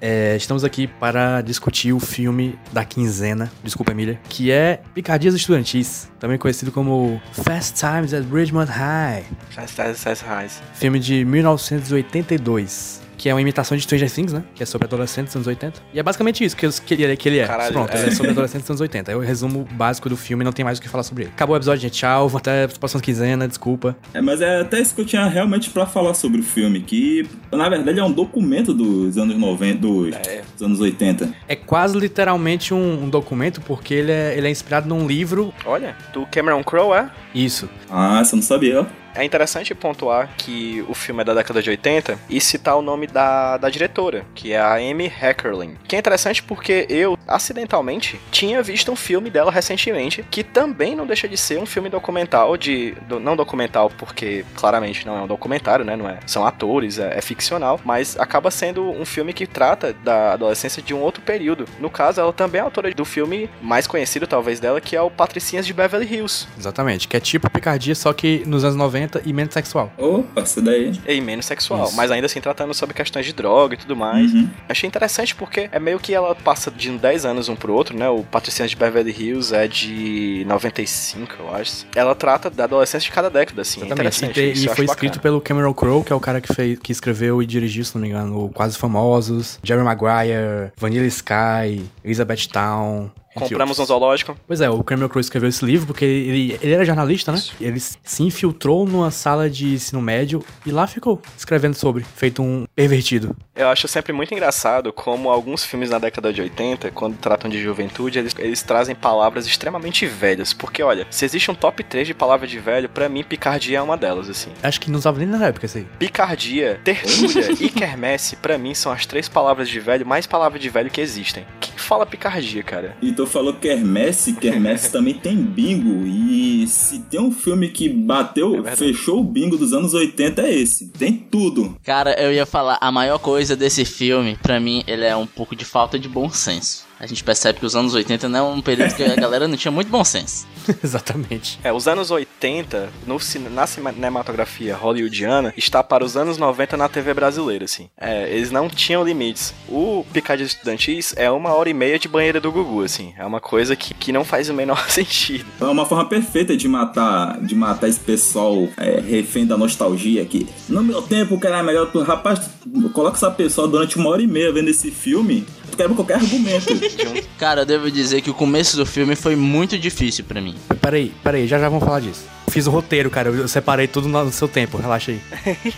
É, 0.00 0.34
estamos 0.34 0.64
aqui 0.64 0.86
para 0.86 1.42
discutir 1.42 1.92
o 1.92 2.00
filme 2.00 2.58
da 2.72 2.84
quinzena, 2.84 3.52
desculpa 3.62 3.92
Emília, 3.92 4.18
que 4.30 4.50
é 4.50 4.80
Picardias 4.94 5.34
Estudantis, 5.34 6.10
também 6.18 6.38
conhecido 6.38 6.72
como 6.72 7.20
Fast 7.32 7.78
Times 7.78 8.14
at 8.14 8.24
Ridgemont 8.32 8.68
High, 8.70 9.24
Faz, 9.50 9.70
faz, 9.72 10.02
faz 10.02 10.20
raiz. 10.22 10.62
filme 10.74 10.98
de 10.98 11.22
1982. 11.24 12.99
Que 13.20 13.28
é 13.28 13.34
uma 13.34 13.40
imitação 13.42 13.76
de 13.76 13.82
Stranger 13.82 14.10
Things, 14.10 14.32
né? 14.32 14.42
Que 14.54 14.62
é 14.62 14.66
sobre 14.66 14.86
adolescentes 14.86 15.34
dos 15.34 15.36
anos 15.36 15.46
80. 15.46 15.82
E 15.92 16.00
é 16.00 16.02
basicamente 16.02 16.42
isso 16.42 16.56
que, 16.56 16.64
eu- 16.64 16.70
que 16.72 16.94
ele, 16.94 17.04
é- 17.04 17.16
que 17.16 17.28
ele 17.28 17.38
é. 17.38 17.46
Caralho, 17.46 17.70
Pronto, 17.74 17.94
é. 17.94 18.00
ele 18.00 18.08
é 18.08 18.14
sobre 18.14 18.30
adolescentes 18.30 18.62
dos 18.62 18.70
anos 18.70 18.80
80. 18.80 19.12
É 19.12 19.14
o 19.16 19.20
resumo 19.20 19.68
básico 19.72 20.08
do 20.08 20.16
filme, 20.16 20.42
não 20.42 20.52
tem 20.52 20.64
mais 20.64 20.78
o 20.78 20.80
que 20.80 20.88
falar 20.88 21.02
sobre 21.02 21.24
ele. 21.24 21.32
Acabou 21.34 21.52
o 21.54 21.58
episódio, 21.58 21.82
gente. 21.82 21.92
Tchau. 21.98 22.32
Até 22.34 22.64
a 22.64 22.68
próxima 22.68 23.02
quinzena, 23.02 23.46
desculpa. 23.46 23.94
É, 24.14 24.22
mas 24.22 24.40
é 24.40 24.62
até 24.62 24.80
isso 24.80 24.94
que 24.94 25.02
eu 25.02 25.04
tinha 25.04 25.26
realmente 25.26 25.68
pra 25.68 25.84
falar 25.84 26.14
sobre 26.14 26.40
o 26.40 26.42
filme, 26.42 26.80
que 26.80 27.28
na 27.52 27.68
verdade 27.68 27.98
é 28.00 28.02
um 28.04 28.10
documento 28.10 28.72
dos 28.72 29.18
anos 29.18 29.36
90, 29.36 29.78
dos, 29.78 30.14
É. 30.14 30.40
dos 30.54 30.62
anos 30.62 30.80
80. 30.80 31.28
É 31.46 31.54
quase 31.54 31.98
literalmente 31.98 32.72
um, 32.72 33.04
um 33.04 33.08
documento, 33.10 33.60
porque 33.60 33.92
ele 33.92 34.12
é, 34.12 34.34
ele 34.34 34.46
é 34.48 34.50
inspirado 34.50 34.88
num 34.88 35.06
livro. 35.06 35.52
Olha, 35.66 35.94
do 36.14 36.24
Cameron 36.24 36.64
Crowe, 36.64 36.94
é? 36.96 37.10
Isso. 37.34 37.68
Ah, 37.90 38.24
você 38.24 38.34
não 38.34 38.42
sabia, 38.42 38.80
ó. 38.80 38.86
É 39.14 39.24
interessante 39.24 39.74
pontuar 39.74 40.30
que 40.36 40.84
o 40.88 40.94
filme 40.94 41.22
é 41.22 41.24
da 41.24 41.34
década 41.34 41.62
de 41.62 41.70
80 41.70 42.18
e 42.28 42.40
citar 42.40 42.76
o 42.76 42.82
nome 42.82 43.06
da, 43.06 43.56
da 43.56 43.68
diretora, 43.68 44.24
que 44.34 44.52
é 44.52 44.58
a 44.60 44.74
Amy 44.74 45.06
Heckerling. 45.20 45.76
Que 45.88 45.96
é 45.96 45.98
interessante 45.98 46.42
porque 46.42 46.86
eu, 46.88 47.18
acidentalmente, 47.26 48.20
tinha 48.30 48.62
visto 48.62 48.90
um 48.92 48.96
filme 48.96 49.30
dela 49.30 49.50
recentemente, 49.50 50.24
que 50.30 50.44
também 50.44 50.94
não 50.94 51.06
deixa 51.06 51.28
de 51.28 51.36
ser 51.36 51.58
um 51.58 51.66
filme 51.66 51.88
documental, 51.88 52.56
de. 52.56 52.92
do- 53.08 53.18
não 53.20 53.34
documental, 53.36 53.90
porque 53.98 54.44
claramente 54.54 55.06
não 55.06 55.16
é 55.18 55.22
um 55.22 55.26
documentário, 55.26 55.84
né? 55.84 55.96
Não 55.96 56.08
é, 56.08 56.18
são 56.26 56.46
atores, 56.46 56.98
é, 56.98 57.18
é 57.18 57.20
ficcional, 57.20 57.80
mas 57.84 58.18
acaba 58.18 58.50
sendo 58.50 58.88
um 58.90 59.04
filme 59.04 59.32
que 59.32 59.46
trata 59.46 59.92
da 60.04 60.32
adolescência 60.34 60.82
de 60.82 60.94
um 60.94 61.00
outro 61.00 61.22
período. 61.22 61.64
No 61.80 61.90
caso, 61.90 62.20
ela 62.20 62.32
também 62.32 62.60
é 62.60 62.64
autora 62.64 62.90
do 62.92 63.04
filme 63.04 63.50
mais 63.60 63.86
conhecido, 63.86 64.26
talvez, 64.26 64.60
dela, 64.60 64.80
que 64.80 64.94
é 64.94 65.02
o 65.02 65.10
Patricinhas 65.10 65.66
de 65.66 65.72
Beverly 65.72 66.06
Hills. 66.12 66.46
Exatamente, 66.58 67.08
que 67.08 67.16
é 67.16 67.20
tipo 67.20 67.50
picardia, 67.50 67.94
só 67.94 68.12
que 68.12 68.42
nos 68.46 68.64
anos 68.64 68.76
90 68.76 68.99
e 69.24 69.32
menos 69.32 69.54
sexual. 69.54 69.92
Opa, 69.96 70.42
isso 70.42 70.60
daí. 70.60 70.92
E 71.06 71.20
menos 71.20 71.46
sexual, 71.46 71.84
Isso. 71.84 71.96
mas 71.96 72.10
ainda 72.10 72.26
assim 72.26 72.40
tratando 72.40 72.74
sobre 72.74 72.94
questões 72.94 73.26
de 73.26 73.32
droga 73.32 73.74
e 73.74 73.76
tudo 73.78 73.96
mais. 73.96 74.32
Uhum. 74.32 74.48
Achei 74.68 74.86
interessante 74.86 75.34
porque 75.34 75.68
é 75.72 75.78
meio 75.78 75.98
que 75.98 76.14
ela 76.14 76.34
passa 76.34 76.70
de 76.70 76.90
10 76.90 77.24
anos 77.24 77.48
um 77.48 77.56
pro 77.56 77.72
outro, 77.72 77.96
né? 77.96 78.08
O 78.08 78.22
Patricianos 78.22 78.70
de 78.70 78.76
Beverly 78.76 79.10
Hills 79.10 79.54
é 79.54 79.66
de 79.68 80.44
95, 80.46 81.34
eu 81.38 81.54
acho. 81.54 81.86
Ela 81.94 82.14
trata 82.14 82.50
da 82.50 82.64
adolescência 82.64 83.06
de 83.08 83.14
cada 83.14 83.30
década, 83.30 83.62
assim. 83.62 83.82
É 83.82 83.86
Exatamente. 83.86 84.22
E, 84.22 84.24
interessante. 84.24 84.64
e 84.64 84.66
eu 84.66 84.74
foi 84.74 84.84
escrito 84.84 85.16
bacana. 85.16 85.22
pelo 85.22 85.40
Cameron 85.40 85.74
Crowe, 85.74 86.04
que 86.04 86.12
é 86.12 86.16
o 86.16 86.20
cara 86.20 86.40
que, 86.40 86.52
fez, 86.52 86.78
que 86.78 86.92
escreveu 86.92 87.42
e 87.42 87.46
dirigiu, 87.46 87.84
se 87.84 87.94
não 87.94 88.02
me 88.02 88.08
engano, 88.08 88.44
o 88.44 88.48
Quase 88.50 88.76
Famosos, 88.76 89.58
Jerry 89.62 89.82
Maguire, 89.82 90.72
Vanilla 90.76 91.06
Sky, 91.06 91.84
Elizabeth 92.04 92.48
Town. 92.52 93.10
Compramos 93.34 93.78
um 93.78 93.84
zoológico. 93.84 94.36
Pois 94.46 94.60
é, 94.60 94.68
o 94.68 94.82
Cameron 94.82 95.08
Crowe 95.08 95.20
escreveu 95.20 95.48
esse 95.48 95.64
livro 95.64 95.86
porque 95.86 96.04
ele, 96.04 96.58
ele 96.60 96.72
era 96.72 96.84
jornalista, 96.84 97.32
né? 97.32 97.40
Ele 97.60 97.78
se 97.80 98.22
infiltrou 98.22 98.86
numa 98.86 99.10
sala 99.10 99.48
de 99.48 99.74
ensino 99.74 100.00
médio 100.02 100.44
e 100.66 100.70
lá 100.70 100.86
ficou 100.86 101.20
escrevendo 101.36 101.74
sobre, 101.74 102.04
feito 102.04 102.42
um 102.42 102.66
pervertido. 102.74 103.36
Eu 103.54 103.68
acho 103.68 103.86
sempre 103.86 104.12
muito 104.12 104.32
engraçado 104.32 104.92
como 104.92 105.28
alguns 105.30 105.64
filmes 105.64 105.90
na 105.90 105.98
década 105.98 106.32
de 106.32 106.40
80, 106.40 106.90
quando 106.90 107.18
tratam 107.18 107.48
de 107.48 107.60
juventude, 107.62 108.18
eles, 108.18 108.34
eles 108.38 108.62
trazem 108.62 108.94
palavras 108.94 109.46
extremamente 109.46 110.06
velhas. 110.06 110.52
Porque, 110.52 110.82
olha, 110.82 111.06
se 111.10 111.24
existe 111.24 111.50
um 111.50 111.54
top 111.54 111.84
3 111.84 112.06
de 112.06 112.14
palavra 112.14 112.46
de 112.46 112.58
velho, 112.58 112.88
pra 112.88 113.08
mim, 113.08 113.22
picardia 113.22 113.78
é 113.78 113.82
uma 113.82 113.96
delas, 113.96 114.28
assim. 114.28 114.50
Acho 114.62 114.80
que 114.80 114.90
não 114.90 114.98
usava 114.98 115.18
nem 115.18 115.28
na 115.28 115.46
época 115.46 115.66
isso 115.66 115.78
aí. 115.78 115.86
Picardia, 115.98 116.80
tertúlia 116.82 117.52
e 117.60 117.68
quermesse, 117.68 118.36
pra 118.36 118.58
mim, 118.58 118.74
são 118.74 118.90
as 118.90 119.06
três 119.06 119.28
palavras 119.28 119.68
de 119.68 119.78
velho, 119.78 120.06
mais 120.06 120.26
palavras 120.26 120.60
de 120.60 120.68
velho 120.68 120.90
que 120.90 121.00
existem. 121.00 121.46
Quem 121.60 121.76
fala 121.76 122.06
picardia, 122.06 122.62
cara? 122.62 122.96
E 123.02 123.12
tu 123.20 123.26
falou 123.26 123.52
Kermesse, 123.52 124.32
Kermesse 124.32 124.90
também 124.92 125.12
tem 125.12 125.36
bingo. 125.36 126.06
E 126.06 126.66
se 126.66 127.00
tem 127.00 127.20
um 127.20 127.30
filme 127.30 127.68
que 127.68 127.88
bateu, 127.88 128.66
É 128.66 128.74
fechou 128.74 129.20
o 129.20 129.24
bingo 129.24 129.58
dos 129.58 129.72
anos 129.74 129.92
80 129.92 130.42
é 130.42 130.54
esse. 130.54 130.88
Tem 130.88 131.12
tudo. 131.12 131.76
Cara, 131.84 132.18
eu 132.20 132.32
ia 132.32 132.46
falar, 132.46 132.78
a 132.80 132.90
maior 132.90 133.18
coisa 133.18 133.54
desse 133.54 133.84
filme, 133.84 134.38
pra 134.42 134.58
mim, 134.58 134.82
ele 134.86 135.04
é 135.04 135.14
um 135.14 135.26
pouco 135.26 135.54
de 135.54 135.64
falta 135.64 135.98
de 135.98 136.08
bom 136.08 136.30
senso. 136.30 136.88
A 137.00 137.06
gente 137.06 137.24
percebe 137.24 137.58
que 137.58 137.64
os 137.64 137.74
anos 137.74 137.94
80 137.94 138.28
não 138.28 138.38
é 138.38 138.54
um 138.54 138.60
período 138.60 138.94
que 138.94 139.02
a 139.02 139.16
galera 139.16 139.48
não 139.48 139.56
tinha 139.56 139.72
muito 139.72 139.88
bom 139.88 140.04
senso. 140.04 140.46
Exatamente. 140.84 141.58
É, 141.64 141.72
os 141.72 141.88
anos 141.88 142.10
80, 142.10 142.90
no, 143.06 143.18
na 143.50 143.66
cinematografia 143.66 144.76
hollywoodiana, 144.76 145.54
está 145.56 145.82
para 145.82 146.04
os 146.04 146.14
anos 146.14 146.36
90 146.36 146.76
na 146.76 146.90
TV 146.90 147.14
brasileira, 147.14 147.64
assim. 147.64 147.88
É, 147.98 148.28
eles 148.30 148.50
não 148.50 148.68
tinham 148.68 149.02
limites. 149.02 149.54
O 149.66 150.04
Picadinho 150.12 150.46
Estudantis 150.46 151.14
é 151.16 151.30
uma 151.30 151.54
hora 151.54 151.70
e 151.70 151.74
meia 151.74 151.98
de 151.98 152.06
banheira 152.06 152.38
do 152.38 152.52
Gugu, 152.52 152.82
assim. 152.82 153.14
É 153.16 153.24
uma 153.24 153.40
coisa 153.40 153.74
que, 153.74 153.94
que 153.94 154.12
não 154.12 154.22
faz 154.22 154.50
o 154.50 154.54
menor 154.54 154.88
sentido. 154.90 155.46
É 155.58 155.64
uma 155.64 155.86
forma 155.86 156.06
perfeita 156.06 156.54
de 156.54 156.68
matar, 156.68 157.40
de 157.40 157.54
matar 157.54 157.88
esse 157.88 158.00
pessoal 158.00 158.68
é, 158.76 159.00
refém 159.00 159.46
da 159.46 159.56
nostalgia 159.56 160.20
aqui. 160.20 160.46
No 160.68 160.82
meu 160.82 161.00
tempo, 161.00 161.40
cara, 161.40 161.60
é 161.60 161.62
melhor 161.62 161.90
tu, 161.90 162.02
rapaz, 162.02 162.40
tu 162.62 162.90
coloca 162.90 163.16
essa 163.16 163.30
pessoa 163.30 163.66
durante 163.66 163.96
uma 163.96 164.10
hora 164.10 164.20
e 164.20 164.26
meia 164.26 164.52
vendo 164.52 164.68
esse 164.68 164.90
filme, 164.90 165.46
tu 165.70 165.76
quebra 165.78 165.94
qualquer 165.94 166.16
argumento. 166.16 166.68
Cara, 167.38 167.62
eu 167.62 167.66
devo 167.66 167.90
dizer 167.90 168.20
que 168.20 168.30
o 168.30 168.34
começo 168.34 168.76
do 168.76 168.84
filme 168.84 169.16
foi 169.16 169.36
muito 169.36 169.78
difícil 169.78 170.24
pra 170.24 170.40
mim. 170.40 170.54
Peraí, 170.80 171.12
peraí, 171.22 171.46
já 171.46 171.58
já 171.58 171.68
vamos 171.68 171.84
falar 171.84 172.00
disso. 172.00 172.24
Fiz 172.50 172.66
o 172.66 172.70
roteiro, 172.70 173.10
cara, 173.10 173.28
eu 173.30 173.48
separei 173.48 173.86
tudo 173.86 174.08
no 174.08 174.32
seu 174.32 174.48
tempo, 174.48 174.76
relaxa 174.76 175.12
aí. 175.12 175.20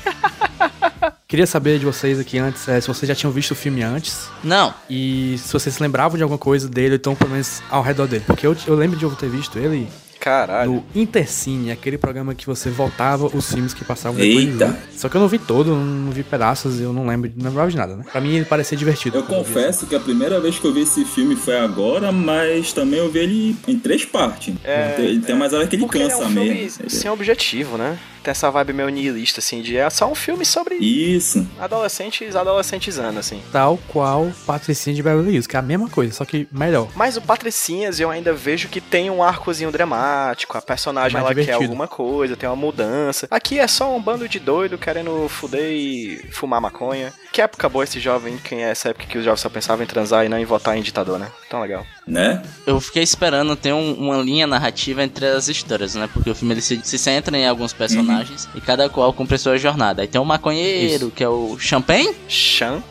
Queria 1.29 1.47
saber 1.47 1.79
de 1.79 1.85
vocês 1.87 2.21
aqui 2.21 2.39
antes, 2.39 2.69
é, 2.69 2.79
se 2.81 2.87
vocês 2.87 3.09
já 3.09 3.15
tinham 3.15 3.33
visto 3.33 3.53
o 3.53 3.55
filme 3.55 3.83
antes 3.83 4.29
Não, 4.45 4.75
e 4.89 5.37
se 5.39 5.51
vocês 5.51 5.75
se 5.75 5.83
lembravam 5.83 6.19
de 6.19 6.23
alguma 6.23 6.37
coisa 6.37 6.69
dele, 6.69 6.97
então 6.97 7.15
pelo 7.15 7.31
menos 7.31 7.63
ao 7.71 7.83
redor 7.83 8.07
dele. 8.07 8.23
Porque 8.27 8.47
eu, 8.47 8.55
eu 8.67 8.75
lembro 8.75 8.99
de 8.99 9.05
eu 9.05 9.11
ter 9.13 9.31
visto 9.31 9.59
ele 9.59 9.89
Caralho. 10.23 10.71
no 10.71 10.85
Intercine, 10.95 11.73
aquele 11.73 11.99
programa 11.99 12.33
que 12.33 12.47
você 12.47 12.71
voltava 12.71 13.27
os 13.27 13.53
filmes 13.53 13.75
que 13.75 13.85
passavam 13.85 14.21
depois 14.21 14.49
Eita. 14.49 14.69
de. 14.93 15.01
Só 15.01 15.09
que 15.09 15.17
eu 15.17 15.21
não 15.21 15.27
vi 15.27 15.39
todo, 15.41 15.75
não 15.75 16.13
vi 16.13 16.23
pedaços, 16.23 16.81
eu 16.81 16.93
não 16.93 17.05
lembro, 17.05 17.29
não 17.37 17.49
lembrava 17.49 17.69
de 17.69 17.77
nada, 17.77 17.97
né? 17.97 18.05
Pra 18.11 18.21
mim 18.21 18.37
ele 18.37 18.45
parecia 18.45 18.79
divertido. 18.79 19.19
Eu 19.19 19.25
quando 19.25 19.45
vi 19.45 19.53
confesso 19.53 19.85
que 19.87 19.97
a 19.97 20.01
primeira 20.01 20.41
vez 20.41 20.61
que 20.61 20.65
eu 20.65 20.73
vi 20.73 20.83
esse 20.83 21.05
filme 21.05 21.35
foi 21.35 21.59
agora, 21.59 22.13
mas 22.13 22.73
também 22.73 23.01
eu 23.01 23.11
vi 23.11 23.19
ele 23.19 23.57
em 23.67 23.77
três 23.77 24.05
partes. 24.05 24.55
É, 24.63 24.91
tem, 24.91 25.21
tem 25.21 25.35
mais 25.37 25.53
hora 25.53 25.67
que 25.67 25.75
ele 25.75 25.83
Porque 25.83 25.99
ele 25.99 26.05
é 26.05 26.09
cansa 26.11 26.25
um 26.25 26.31
filme 26.31 26.51
mesmo. 26.51 26.89
sem 26.89 27.11
objetivo, 27.11 27.77
né? 27.77 27.99
Tem 28.23 28.31
essa 28.31 28.51
vibe 28.51 28.73
meio 28.73 28.89
nihilista, 28.89 29.41
assim, 29.41 29.63
de 29.63 29.77
é 29.77 29.89
só 29.91 30.11
um 30.11 30.15
filme 30.15 30.45
sobre 30.45 30.77
Isso. 30.77 31.47
adolescentes, 31.61 32.37
adolescentezando, 32.37 33.19
assim. 33.19 33.43
Tal 33.51 33.79
qual 33.89 34.31
Patricinha 34.47 34.95
de 34.95 35.03
Beverly 35.03 35.31
Hills, 35.33 35.49
que 35.49 35.57
é 35.57 35.59
a 35.59 35.63
mesma 35.63 35.89
coisa, 35.89 36.13
só 36.13 36.25
que 36.25 36.47
melhor. 36.53 36.89
Mas 36.95 37.17
o 37.17 37.21
Patricinhas 37.23 37.99
eu 37.99 38.11
ainda 38.11 38.33
vejo 38.33 38.69
que 38.69 38.81
tem 38.81 39.11
um 39.11 39.23
arcozinho 39.23 39.73
dramático, 39.73 40.57
a 40.57 40.63
personagem 40.63 41.15
Mais 41.15 41.25
ela 41.25 41.35
quer 41.35 41.41
divertido. 41.43 41.65
alguma 41.65 41.89
coisa, 41.89 42.37
tem 42.37 42.49
uma 42.49 42.57
mudança. 42.57 43.27
Aqui 43.31 43.59
é 43.59 43.67
só 43.67 43.95
um 43.95 44.01
bando 44.01 44.29
de 44.29 44.39
doido 44.39 44.79
querendo 44.79 45.29
fuder 45.29 45.71
e 45.73 46.19
fumar 46.31 46.61
maconha. 46.61 47.13
Que 47.33 47.41
época 47.41 47.69
boa 47.69 47.85
esse 47.85 47.99
jovem, 47.99 48.37
quem 48.45 48.63
é 48.63 48.71
essa 48.71 48.91
época 48.91 49.07
que 49.07 49.19
os 49.19 49.25
jovens 49.25 49.41
só 49.41 49.49
pensavam 49.49 49.83
em 49.85 49.87
transar 49.87 50.25
e 50.25 50.29
não 50.29 50.39
em 50.39 50.45
votar 50.45 50.77
em 50.77 50.83
ditador, 50.83 51.19
né? 51.19 51.29
Tão 51.49 51.61
legal. 51.61 51.85
Né? 52.05 52.43
eu 52.67 52.81
fiquei 52.81 53.03
esperando 53.05 53.55
ter 53.55 53.73
um- 53.73 53.95
uma 53.95 54.17
linha 54.17 54.45
narrativa 54.45 55.05
entre 55.05 55.25
as 55.25 55.47
histórias, 55.49 55.95
né? 55.95 56.09
Porque 56.13 56.29
o 56.31 56.35
filme 56.35 56.53
ele 56.55 56.61
se, 56.61 56.81
se 56.83 56.99
centra 56.99 57.37
em 57.39 57.47
alguns 57.47 57.73
personagens 57.73 58.12
e 58.55 58.61
cada 58.61 58.89
qual 58.89 59.13
cumpre 59.13 59.39
sua 59.39 59.59
jornada. 59.59 60.03
Aí 60.03 60.09
tem 60.09 60.21
o 60.21 60.25
maconheiro, 60.25 61.11
que 61.11 61.23
é 61.23 61.29
o 61.29 61.57
Champagne. 61.59 62.15
Champagne, 62.29 62.83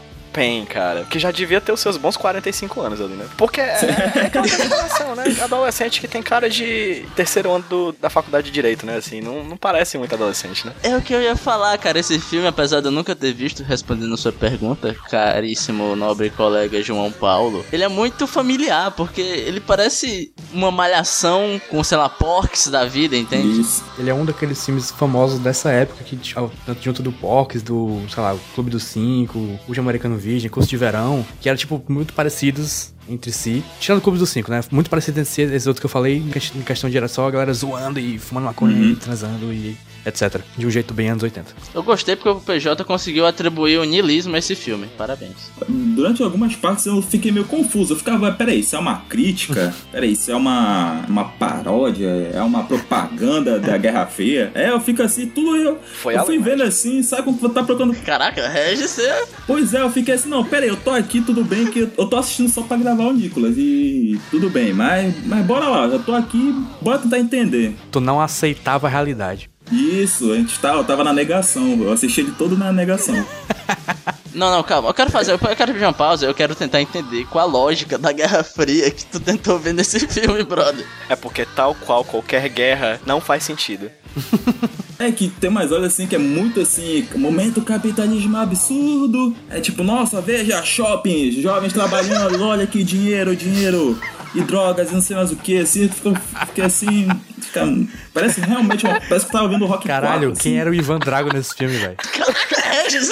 cara. 0.68 1.04
Que 1.10 1.20
já 1.20 1.32
devia 1.32 1.60
ter 1.62 1.72
os 1.72 1.80
seus 1.80 1.98
bons 1.98 2.16
45 2.18 2.82
anos 2.82 3.02
ali, 3.02 3.14
né? 3.14 3.26
Porque 3.38 3.60
é, 3.62 4.12
é 4.16 4.26
aquela 4.28 4.48
geração, 4.48 5.16
né? 5.16 5.24
Adolescente 5.42 6.00
que 6.00 6.08
tem 6.08 6.22
cara 6.24 6.50
de 6.50 7.06
terceiro 7.16 7.52
ano 7.52 7.66
do- 7.70 7.92
da 8.00 8.10
faculdade 8.10 8.48
de 8.48 8.52
Direito, 8.52 8.86
né? 8.86 8.96
Assim, 8.98 9.22
não, 9.22 9.44
não 9.44 9.58
parece 9.58 9.98
muito 9.98 10.14
adolescente, 10.16 10.66
né? 10.66 10.74
É 10.84 10.96
o 10.96 11.02
que 11.02 11.14
eu 11.14 11.22
ia 11.22 11.36
falar, 11.36 11.78
cara. 11.78 12.00
Esse 12.00 12.20
filme, 12.20 12.48
apesar 12.48 12.80
de 12.82 12.88
eu 12.88 12.92
nunca 12.92 13.16
ter 13.16 13.34
visto, 13.34 13.64
respondendo 13.64 14.14
a 14.14 14.18
sua 14.18 14.32
pergunta, 14.32 14.96
caríssimo 15.10 15.96
nobre 15.96 16.30
colega 16.30 16.82
João 16.82 17.12
Paulo, 17.12 17.66
ele 17.72 17.84
é 17.84 17.88
muito 17.88 18.26
familiar, 18.28 18.92
porque 18.92 19.22
ele 19.22 19.60
parece 19.60 20.34
uma 20.54 20.72
malhação 20.72 21.60
com, 21.70 21.84
sei 21.84 21.98
lá, 21.98 22.10
porcs 22.10 22.68
da 22.68 22.86
vida, 22.86 23.16
entende? 23.16 23.62
Isso. 23.62 23.84
Ele 23.98 24.10
é 24.10 24.14
um 24.14 24.26
daqueles 24.26 24.64
filmes 24.64 24.92
famosos 24.92 25.40
dessa 25.40 25.72
época, 25.72 26.04
que 26.04 26.16
tinha- 26.18 26.50
tanto 26.66 26.82
junto 26.82 27.02
do 27.04 27.12
Pox, 27.12 27.62
do, 27.62 28.02
sei 28.14 28.22
lá, 28.24 28.34
o 28.34 28.40
Clube 28.54 28.70
dos 28.70 28.84
Cinco, 28.84 29.40
o 29.40 29.80
Americano 29.82 30.18
Virgem, 30.22 30.50
Curso 30.50 30.70
de 30.70 30.78
Verão, 30.78 31.26
que 31.42 31.50
eram, 31.50 31.58
tipo, 31.58 31.84
muito 31.90 32.14
parecidos 32.14 32.94
entre 33.14 33.32
si. 33.32 33.64
Tirando 33.80 34.00
o 34.00 34.02
Clube 34.02 34.18
dos 34.18 34.30
Cinco, 34.30 34.50
né? 34.52 34.62
Muito 34.72 34.90
parecido 34.90 35.20
entre 35.20 35.32
si, 35.32 35.42
esses 35.42 35.68
outros 35.68 35.80
que 35.80 35.86
eu 35.86 35.90
falei, 35.90 36.18
em 36.18 36.30
quest- 36.30 36.56
em 36.56 36.62
questão 36.62 36.90
de 36.90 36.98
era 36.98 37.08
só 37.08 37.28
a 37.28 37.32
galera 37.32 37.54
zoando 37.54 38.00
e 38.00 38.18
fumando 38.18 38.46
maconha 38.46 38.76
e 38.92 38.96
transando 38.96 39.52
e 39.54 39.76
etc. 40.06 40.42
De 40.58 40.66
um 40.66 40.70
jeito 40.72 40.94
bem 40.94 41.10
anos 41.10 41.22
80. 41.24 41.52
Eu 41.76 41.84
gostei 41.84 42.16
porque 42.16 42.30
o 42.30 42.36
PJ 42.40 42.84
conseguiu 42.84 43.26
atribuir 43.26 43.78
o 43.78 43.84
niilismo 43.84 44.36
a 44.36 44.40
esse 44.40 44.56
filme. 44.56 44.88
Parabéns. 44.98 45.52
Durante 45.70 46.24
algumas 46.24 46.56
partes 46.56 46.86
eu 46.88 47.02
fiquei 47.02 47.32
meio 47.32 47.46
confuso. 47.46 47.94
Eu 47.94 47.98
ficava, 47.98 48.32
peraí, 48.32 48.62
isso 48.62 48.76
é 48.76 48.80
uma 48.80 49.02
crítica? 49.10 49.74
Peraí, 49.92 50.14
isso 50.14 50.32
é 50.32 50.36
uma, 50.36 51.06
uma 51.08 51.26
paródia? 51.26 52.08
É 52.34 52.42
uma 52.42 52.64
propaganda 52.64 53.60
da 53.60 53.78
Guerra 53.78 54.06
Fria? 54.08 54.52
É, 54.56 54.70
eu 54.70 54.80
fico 54.80 55.02
assim, 55.04 55.28
tudo 55.28 55.56
eu. 55.56 55.80
Foi 56.02 56.16
eu 56.16 56.26
fui 56.26 56.40
vendo 56.40 56.64
assim, 56.64 57.04
sabe 57.04 57.24
como 57.24 57.38
que 57.38 57.50
tá 57.50 57.64
procurando. 57.64 57.94
Caraca, 58.04 58.48
Regis, 58.48 58.90
você... 58.92 59.24
Pois 59.46 59.74
é, 59.74 59.82
eu 59.82 59.90
fiquei 59.92 60.14
assim, 60.16 60.30
não, 60.30 60.44
peraí, 60.44 60.70
eu 60.70 60.78
tô 60.78 60.90
aqui, 60.92 61.22
tudo 61.22 61.44
bem, 61.44 61.66
que 61.68 61.80
eu- 61.80 61.92
eu 61.98 62.06
tô 62.08 62.18
assistindo 62.18 62.50
só 62.50 62.62
pra 62.64 62.78
gravar 62.78 63.01
o 63.10 63.14
Nicolas. 63.14 63.56
E 63.58 64.20
tudo 64.30 64.50
bem, 64.50 64.74
mas, 64.74 65.14
mas 65.26 65.46
bora 65.46 65.68
lá, 65.68 65.86
eu 65.88 66.02
tô 66.04 66.14
aqui, 66.14 66.54
bora 66.82 67.00
tentar 67.00 67.20
entender. 67.20 67.76
Tu 67.92 68.00
não 68.00 68.20
aceitava 68.22 68.88
a 68.88 68.90
realidade. 68.90 69.50
Isso, 69.72 70.32
a 70.32 70.36
gente 70.36 70.60
eu 70.62 70.84
tava 70.84 71.04
na 71.04 71.14
negação, 71.14 71.82
eu 71.82 71.92
assisti 71.92 72.22
ele 72.22 72.32
todo 72.32 72.58
na 72.58 72.74
negação. 72.74 73.16
Não, 74.34 74.50
não, 74.50 74.64
calma. 74.64 74.90
Eu 74.90 74.94
quero 74.94 75.12
fazer. 75.12 75.34
Eu 75.34 75.40
quero 75.40 75.74
pedir 75.74 75.86
uma 75.86 75.94
pausa. 75.94 76.26
Eu 76.26 76.34
quero 76.34 76.56
tentar 76.56 76.82
entender 76.82 77.26
qual 77.26 77.48
a 77.48 77.52
lógica 77.52 77.98
da 77.98 78.12
Guerra 78.12 78.44
Fria 78.44 78.90
que 78.90 79.06
tu 79.06 79.20
tentou 79.20 79.60
ver 79.60 79.74
nesse 79.74 80.00
filme, 80.08 80.44
brother. 80.44 80.86
É 81.10 81.16
porque 81.16 81.46
tal 81.46 81.76
qual 81.76 82.04
qualquer 82.04 82.48
guerra 82.50 83.00
não 83.06 83.20
faz 83.20 83.44
sentido. 83.44 83.92
É 85.08 85.12
que 85.12 85.28
tem 85.30 85.50
mais 85.50 85.72
olha 85.72 85.88
assim 85.88 86.06
que 86.08 86.16
é 86.16 86.20
muito 86.20 86.60
assim, 86.62 87.08
momento 87.16 87.62
capitalismo 87.62 88.38
absurdo. 88.38 89.36
É 89.50 89.60
tipo, 89.60 89.84
nossa, 89.84 90.22
veja 90.22 90.62
shoppings, 90.64 91.36
jovens 91.36 91.74
trabalhando, 91.74 92.42
olha 92.46 92.66
que 92.68 92.84
dinheiro, 92.84 93.36
dinheiro. 93.36 94.00
e 94.34 94.42
drogas 94.42 94.90
e 94.92 94.94
não 94.94 95.02
sei 95.02 95.16
mais 95.16 95.32
o 95.32 95.36
que, 95.36 95.58
assim, 95.58 95.90
fica, 95.90 96.14
fiquei 96.48 96.64
assim, 96.64 97.08
fica, 97.42 97.68
parece 98.14 98.40
realmente, 98.40 98.86
uma, 98.86 98.94
parece 99.02 99.26
que 99.26 99.36
eu 99.36 99.40
tava 99.40 99.50
vendo 99.50 99.66
o 99.66 99.68
Rock 99.68 99.86
Caralho, 99.86 100.30
4, 100.30 100.42
quem 100.44 100.54
assim. 100.54 100.60
era 100.62 100.70
o 100.70 100.74
Ivan 100.74 101.00
Drago 101.00 101.34
nesse 101.34 101.54
filme, 101.54 101.76
velho? 101.78 101.98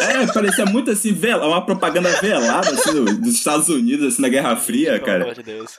É, 0.01 0.27
parecia 0.27 0.65
muito 0.65 0.89
assim, 0.91 1.11
vela, 1.11 1.45
uma 1.47 1.65
propaganda 1.65 2.09
velada, 2.21 2.69
assim, 2.71 2.91
do- 2.93 3.05
dos 3.19 3.33
Estados 3.35 3.67
Unidos, 3.67 4.13
assim, 4.13 4.21
na 4.21 4.29
Guerra 4.29 4.55
Fria, 4.55 4.93
Pelo 4.93 5.05
cara. 5.05 5.23
amor 5.23 5.35
de 5.35 5.43
Deus. 5.43 5.71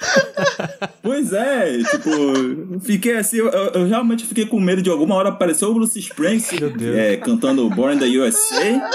Pois 1.02 1.32
é, 1.32 1.78
tipo, 1.78 2.80
fiquei 2.80 3.16
assim, 3.16 3.38
eu, 3.38 3.48
eu- 3.48 3.70
eu 3.82 3.86
realmente 3.86 4.24
fiquei 4.26 4.46
com 4.46 4.60
medo 4.60 4.82
de 4.82 4.90
alguma 4.90 5.14
hora 5.14 5.30
aparecer 5.30 5.64
o 5.64 5.74
Bruce 5.74 5.98
Springsteen 5.98 6.72
é, 6.96 7.16
cantando 7.16 7.68
Born 7.70 7.96
in 7.96 7.98
the 7.98 8.18
USA 8.18 8.90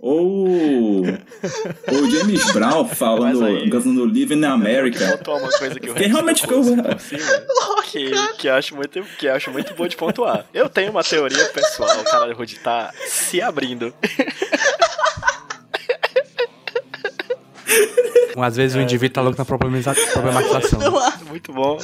ou 0.00 0.48
ou 0.48 2.10
James 2.10 2.52
Brown 2.52 2.86
falando, 2.88 3.44
aí- 3.44 3.70
cantando 3.70 4.04
Live 4.04 4.34
in 4.34 4.44
America. 4.44 5.18
Uma 5.26 5.48
coisa 5.58 5.80
que 5.80 5.90
o 5.90 5.94
Regis 5.94 6.12
realmente 6.12 6.42
ficou- 6.42 6.62
por 6.62 7.00
cima, 7.00 7.22
que, 7.90 8.10
que, 8.38 8.48
acho 8.48 8.76
muito, 8.76 9.02
que 9.18 9.28
acho 9.28 9.50
muito 9.50 9.74
bom 9.74 9.86
de 9.88 9.96
pontuar. 9.96 10.44
Eu 10.52 10.68
tenho 10.68 10.90
uma 10.90 11.02
teoria 11.02 11.44
pessoal, 11.46 11.98
o 12.00 12.04
cara 12.04 12.32
Rude 12.34 12.58
tá 12.60 12.92
se 13.08 13.40
abrindo. 13.40 13.92
Às 18.42 18.56
vezes 18.56 18.76
o 18.76 18.80
indivíduo 18.80 19.14
tá 19.14 19.20
louco 19.22 19.38
na 19.38 19.44
problematiza- 19.44 19.94
problematização. 20.12 20.80
Muito 21.28 21.52
bom. 21.52 21.78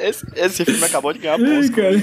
Esse, 0.00 0.26
esse 0.36 0.64
filme 0.64 0.84
acabou 0.84 1.12
de 1.12 1.18
ganhar 1.18 1.38
Ai, 1.40 1.68
cara. 1.68 1.96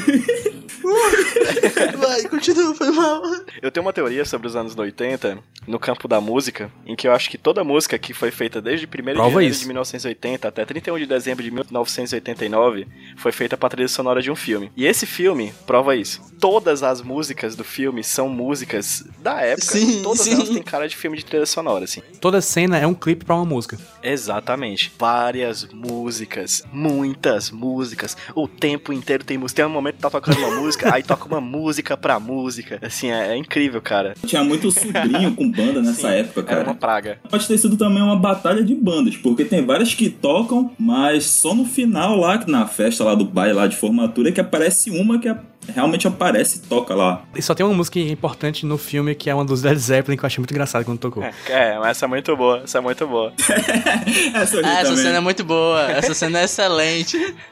Vai, 1.98 2.24
continua, 2.24 2.76
foi 2.76 2.92
mal. 2.92 3.22
Eu 3.62 3.72
tenho 3.72 3.86
uma 3.86 3.94
teoria 3.94 4.26
sobre 4.26 4.48
os 4.48 4.56
anos 4.56 4.78
80, 4.78 5.40
no 5.68 5.80
campo 5.80 6.08
da 6.08 6.20
música, 6.20 6.70
em 6.86 6.96
que 6.96 7.08
eu 7.08 7.14
acho 7.14 7.30
que 7.30 7.38
toda 7.38 7.64
música 7.64 7.98
que 7.98 8.14
foi 8.14 8.32
feita 8.32 8.62
desde 8.62 8.86
1 8.86 8.90
de 8.90 9.14
janeiro 9.16 9.56
de 9.56 9.66
1980 9.66 10.48
até 10.48 10.66
31 10.66 11.00
de 11.00 11.06
dezembro 11.06 11.44
de 11.44 11.52
1989 11.52 12.88
foi 13.18 13.32
feita 13.32 13.56
pra 13.58 13.70
trilha 13.70 13.88
sonora 13.88 14.22
de 14.22 14.30
um 14.30 14.36
filme. 14.36 14.72
E 14.76 14.86
esse 14.86 15.06
filme 15.06 15.54
prova 15.66 15.96
isso. 15.96 16.22
Todas 16.40 16.84
as 16.84 17.02
músicas 17.02 17.56
do 17.56 17.64
filme 17.64 18.04
são 18.04 18.28
músicas 18.28 19.04
da 19.20 19.42
época. 19.42 19.66
Sim, 19.68 20.02
todas 20.04 20.22
sim. 20.22 20.34
elas 20.34 20.50
têm 20.50 20.62
cara 20.64 20.88
de 20.88 20.96
filme 20.96 21.18
de 21.18 21.26
trilha 21.26 21.46
sonora, 21.46 21.86
assim. 21.86 22.02
Toda 22.20 22.42
cena 22.42 22.78
é 22.78 22.86
um 22.86 22.94
clipe 22.94 23.24
pra 23.26 23.36
uma 23.36 23.46
música. 23.46 23.78
Exatamente. 24.02 24.92
Várias 24.98 25.68
músicas. 25.74 26.64
Muitas 26.72 27.52
músicas. 27.52 28.16
O 28.36 28.48
tempo 28.48 28.92
inteiro 28.94 29.24
tem 29.24 29.38
música. 29.38 29.58
Tem 29.64 29.66
um 29.66 29.74
momento 29.74 29.96
que 29.96 30.02
tá 30.02 30.10
tocando 30.10 30.38
uma 30.40 30.62
música, 30.62 30.94
aí 30.94 31.04
toca 31.04 31.26
uma 31.26 31.42
música 31.42 31.96
pra 31.96 32.20
música. 32.20 32.80
Assim, 32.82 33.10
é, 33.10 33.30
é 33.34 33.38
incrível, 33.38 33.82
cara. 33.82 34.14
Tinha 34.26 34.44
muito 34.44 34.72
sobrinho 34.72 35.36
com 35.36 35.50
banda 35.50 35.82
nessa 35.82 36.10
Sim, 36.10 36.16
época, 36.16 36.52
Era 36.52 36.60
uma 36.62 36.66
cara. 36.66 36.78
praga. 36.78 37.20
Pode 37.30 37.48
ter 37.48 37.58
sido 37.58 37.78
também 37.78 38.02
uma 38.04 38.16
batalha 38.16 38.64
de 38.64 38.76
bandas, 38.76 39.16
porque 39.18 39.46
tem 39.46 39.66
várias 39.66 39.94
que 39.94 40.10
tocam, 40.10 40.72
mas 40.78 41.26
só 41.26 41.54
no 41.56 41.66
final 41.66 42.16
lá, 42.18 42.44
na 42.48 42.66
festa 42.68 43.04
lá 43.04 43.16
do 43.16 43.26
baile 43.26 43.54
lá 43.54 43.68
de 43.68 43.76
formatura, 43.76 44.32
que 44.32 44.42
aparece 44.42 44.90
uma 44.92 45.20
que 45.20 45.28
a- 45.28 45.40
realmente 45.72 46.08
aparece 46.08 46.58
e 46.58 46.62
toca 46.62 46.94
lá. 46.96 47.24
E 47.36 47.42
só 47.42 47.54
tem 47.54 47.66
uma 47.66 47.76
música 47.76 48.00
importante 48.00 48.66
no 48.66 48.78
filme 48.78 49.16
que 49.16 49.30
é 49.30 49.36
uma 49.36 49.46
dos 49.46 49.64
Led 49.64 49.80
Zeppelin 49.80 50.18
que 50.18 50.24
eu 50.24 50.28
achei 50.28 50.40
muito 50.40 50.52
engraçado 50.52 50.86
quando 50.86 51.00
tocou. 51.00 51.24
É, 51.24 51.34
é, 51.50 51.78
mas 51.80 51.90
essa 51.92 52.06
é 52.06 52.08
muito 52.08 52.36
boa. 52.36 52.62
Essa 52.64 52.78
é 52.78 52.82
muito 52.82 53.08
boa. 53.08 53.34
Essa 54.34 54.60
Ah, 54.64 54.82
essa 54.82 54.96
cena 54.96 55.18
é 55.18 55.20
muito 55.20 55.44
boa. 55.44 55.82
Essa 55.92 56.14
cena 56.14 56.40
é 56.40 56.44
excelente. 56.46 57.18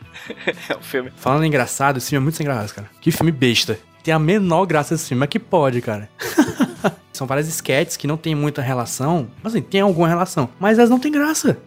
É 0.70 0.77
um 0.77 0.82
filme. 0.82 1.12
Falando 1.15 1.44
em 1.44 1.48
engraçado, 1.48 1.98
esse 1.98 2.10
filme 2.10 2.22
é 2.22 2.25
muito 2.25 2.36
sem 2.36 2.46
graça, 2.46 2.74
cara. 2.75 2.89
Que 3.01 3.12
filme 3.12 3.32
besta. 3.32 3.77
Tem 4.03 4.13
a 4.13 4.20
menor 4.20 4.65
graça 4.65 4.93
esse 4.93 5.08
filme, 5.08 5.20
mas 5.20 5.29
que 5.29 5.39
pode, 5.39 5.81
cara. 5.81 6.10
São 7.13 7.27
várias 7.27 7.48
sketches 7.48 7.98
que 7.98 8.08
não 8.08 8.17
tem 8.17 8.34
muita 8.34 8.62
relação. 8.62 9.29
Mas 9.43 9.53
assim, 9.53 9.62
tem 9.62 9.81
alguma 9.81 10.08
relação. 10.08 10.50
Mas 10.60 10.79
elas 10.79 10.89
não 10.89 10.98
têm 10.98 11.12
graça. 11.12 11.58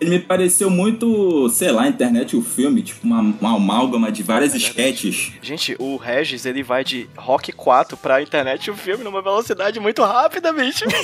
Ele 0.00 0.10
me 0.10 0.18
pareceu 0.18 0.68
muito, 0.68 1.48
sei 1.50 1.70
lá, 1.70 1.86
internet 1.86 2.34
o 2.36 2.42
filme, 2.42 2.82
tipo 2.82 3.06
uma, 3.06 3.20
uma 3.20 3.56
amálgama 3.56 4.10
de 4.10 4.24
várias 4.24 4.54
sketches. 4.54 5.32
Gente, 5.40 5.76
o 5.78 5.96
Regis, 5.96 6.46
ele 6.46 6.64
vai 6.64 6.82
de 6.82 7.08
Rock 7.16 7.52
4 7.52 7.96
pra 7.96 8.22
internet 8.22 8.70
o 8.70 8.76
filme 8.76 9.04
numa 9.04 9.22
velocidade 9.22 9.78
muito 9.78 10.02
rápida, 10.02 10.52
bicho. 10.52 10.84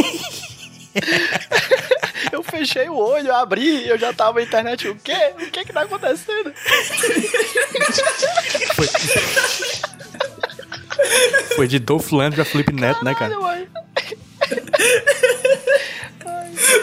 Eu 2.33 2.43
fechei 2.43 2.89
o 2.89 2.97
olho, 2.97 3.33
abri, 3.33 3.89
eu 3.89 3.97
já 3.97 4.13
tava 4.13 4.41
na 4.41 4.45
internet. 4.45 4.89
O 4.89 4.97
quê? 4.97 5.33
O 5.35 5.51
que 5.51 5.65
que 5.65 5.73
tá 5.73 5.83
acontecendo? 5.83 6.53
Foi 8.75 8.87
de 11.69 11.79
Dolph 11.79 12.11
Lundgren 12.11 12.33
pra 12.33 12.45
Felipe 12.45 12.73
Neto, 12.73 13.05
né, 13.05 13.15
cara? 13.15 13.35
Ai. 13.45 13.67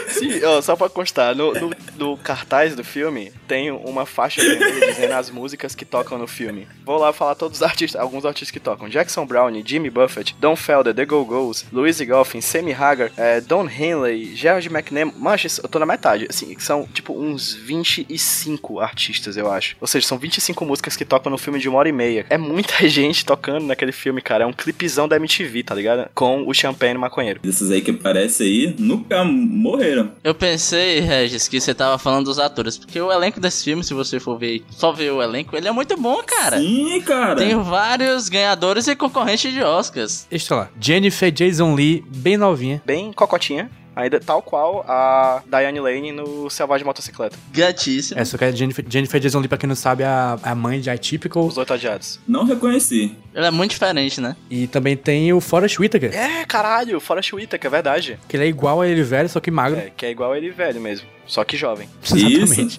Sim, 0.08 0.42
ó, 0.44 0.60
só 0.62 0.74
pra 0.74 0.88
constar, 0.88 1.34
no, 1.34 1.52
no, 1.52 1.70
no 1.96 2.16
cartaz 2.16 2.74
do 2.74 2.82
filme 2.82 3.32
tem 3.46 3.70
uma 3.70 4.06
faixa 4.06 4.40
vermelha 4.42 4.86
dizendo 4.92 5.12
as 5.12 5.30
músicas 5.30 5.74
que 5.74 5.84
tocam 5.84 6.18
no 6.18 6.26
filme. 6.26 6.66
Vou 6.84 6.98
lá 6.98 7.12
falar 7.12 7.34
todos 7.34 7.58
os 7.58 7.62
artistas, 7.62 8.00
alguns 8.00 8.24
artistas 8.24 8.50
que 8.50 8.60
tocam: 8.60 8.88
Jackson 8.88 9.26
Brown, 9.26 9.50
Jimmy 9.64 9.90
Buffett, 9.90 10.34
Don 10.40 10.56
Felder, 10.56 10.94
The 10.94 11.04
Go-Go's, 11.04 11.66
Louise 11.72 12.04
Goffin, 12.04 12.40
Sammy 12.40 12.72
Hagar, 12.72 13.10
eh, 13.16 13.40
Don 13.40 13.68
Henley, 13.68 14.34
Gerald 14.34 14.66
McNamara. 14.68 15.16
Manches, 15.18 15.58
eu 15.58 15.68
tô 15.68 15.78
na 15.78 15.86
metade. 15.86 16.26
Assim, 16.28 16.56
são 16.58 16.86
tipo 16.86 17.12
uns 17.12 17.52
25 17.54 18.80
artistas, 18.80 19.36
eu 19.36 19.50
acho. 19.50 19.76
Ou 19.80 19.86
seja, 19.86 20.06
são 20.06 20.18
25 20.18 20.64
músicas 20.64 20.96
que 20.96 21.04
tocam 21.04 21.30
no 21.30 21.38
filme 21.38 21.58
de 21.58 21.68
uma 21.68 21.78
hora 21.78 21.88
e 21.88 21.92
meia. 21.92 22.26
É 22.30 22.38
muita 22.38 22.74
gente 22.88 23.24
tocando 23.24 23.66
naquele 23.66 23.92
filme, 23.92 24.22
cara. 24.22 24.44
É 24.44 24.46
um 24.46 24.52
clipezão 24.52 25.06
da 25.06 25.16
MTV, 25.16 25.62
tá 25.62 25.74
ligado? 25.74 26.08
Com 26.14 26.46
o 26.46 26.54
Champagne 26.54 26.98
Maconheiro. 26.98 27.40
Esses 27.56 27.70
aí 27.70 27.80
que 27.80 27.90
aparecem 27.90 28.46
aí 28.46 28.76
nunca 28.78 29.24
morreram. 29.24 30.12
Eu 30.22 30.34
pensei, 30.34 31.00
Regis, 31.00 31.48
que 31.48 31.58
você 31.58 31.74
tava 31.74 31.96
falando 31.98 32.26
dos 32.26 32.38
atores, 32.38 32.76
porque 32.76 33.00
o 33.00 33.10
elenco 33.10 33.40
desse 33.40 33.64
filme, 33.64 33.82
se 33.82 33.94
você 33.94 34.20
for 34.20 34.38
ver, 34.38 34.62
só 34.70 34.92
ver 34.92 35.10
o 35.10 35.22
elenco, 35.22 35.56
ele 35.56 35.66
é 35.66 35.72
muito 35.72 35.96
bom, 35.96 36.22
cara. 36.22 36.58
Sim, 36.58 37.00
cara. 37.00 37.36
Tem 37.36 37.56
vários 37.62 38.28
ganhadores 38.28 38.86
e 38.88 38.94
concorrentes 38.94 39.50
de 39.52 39.62
Oscars. 39.62 40.26
Deixa 40.28 40.52
eu 40.52 40.58
lá. 40.58 40.68
Jennifer 40.78 41.32
Jason 41.32 41.74
Lee, 41.74 42.04
bem 42.08 42.36
novinha. 42.36 42.82
Bem 42.84 43.10
cocotinha. 43.10 43.70
Ainda 43.96 44.20
tal 44.20 44.42
qual 44.42 44.84
a 44.86 45.42
Diane 45.48 45.80
Lane 45.80 46.12
no 46.12 46.50
Selvagem 46.50 46.84
Motocicleta. 46.84 47.34
Gatíssimo. 47.50 48.20
Essa 48.20 48.36
que 48.36 48.44
é 48.44 48.52
Jennifer, 48.52 48.84
Jennifer 48.86 49.18
Jason 49.18 49.38
Lee, 49.40 49.48
pra 49.48 49.56
quem 49.56 49.66
não 49.66 49.74
sabe, 49.74 50.02
é 50.02 50.06
a, 50.06 50.38
a 50.42 50.54
mãe 50.54 50.80
de 50.80 50.90
Atypical. 50.90 51.46
Os 51.46 51.56
oito 51.56 51.72
odiados. 51.72 52.20
Não 52.28 52.44
reconheci. 52.44 53.16
Ele 53.34 53.46
é 53.46 53.50
muito 53.50 53.70
diferente, 53.70 54.20
né? 54.20 54.36
E 54.50 54.66
também 54.66 54.98
tem 54.98 55.32
o 55.32 55.40
Forrest 55.40 55.78
Whitaker. 55.80 56.14
É, 56.14 56.44
caralho, 56.44 57.00
Forrest 57.00 57.32
Whitaker, 57.32 57.68
é 57.68 57.70
verdade. 57.70 58.18
Que 58.28 58.36
ele 58.36 58.44
é 58.44 58.48
igual 58.48 58.82
a 58.82 58.86
ele 58.86 59.02
velho, 59.02 59.30
só 59.30 59.40
que 59.40 59.50
magro. 59.50 59.78
É, 59.78 59.90
que 59.96 60.04
é 60.04 60.10
igual 60.10 60.36
ele 60.36 60.50
velho 60.50 60.78
mesmo. 60.78 61.08
Só 61.26 61.42
que 61.42 61.56
jovem. 61.56 61.88
Exatamente. 62.04 62.78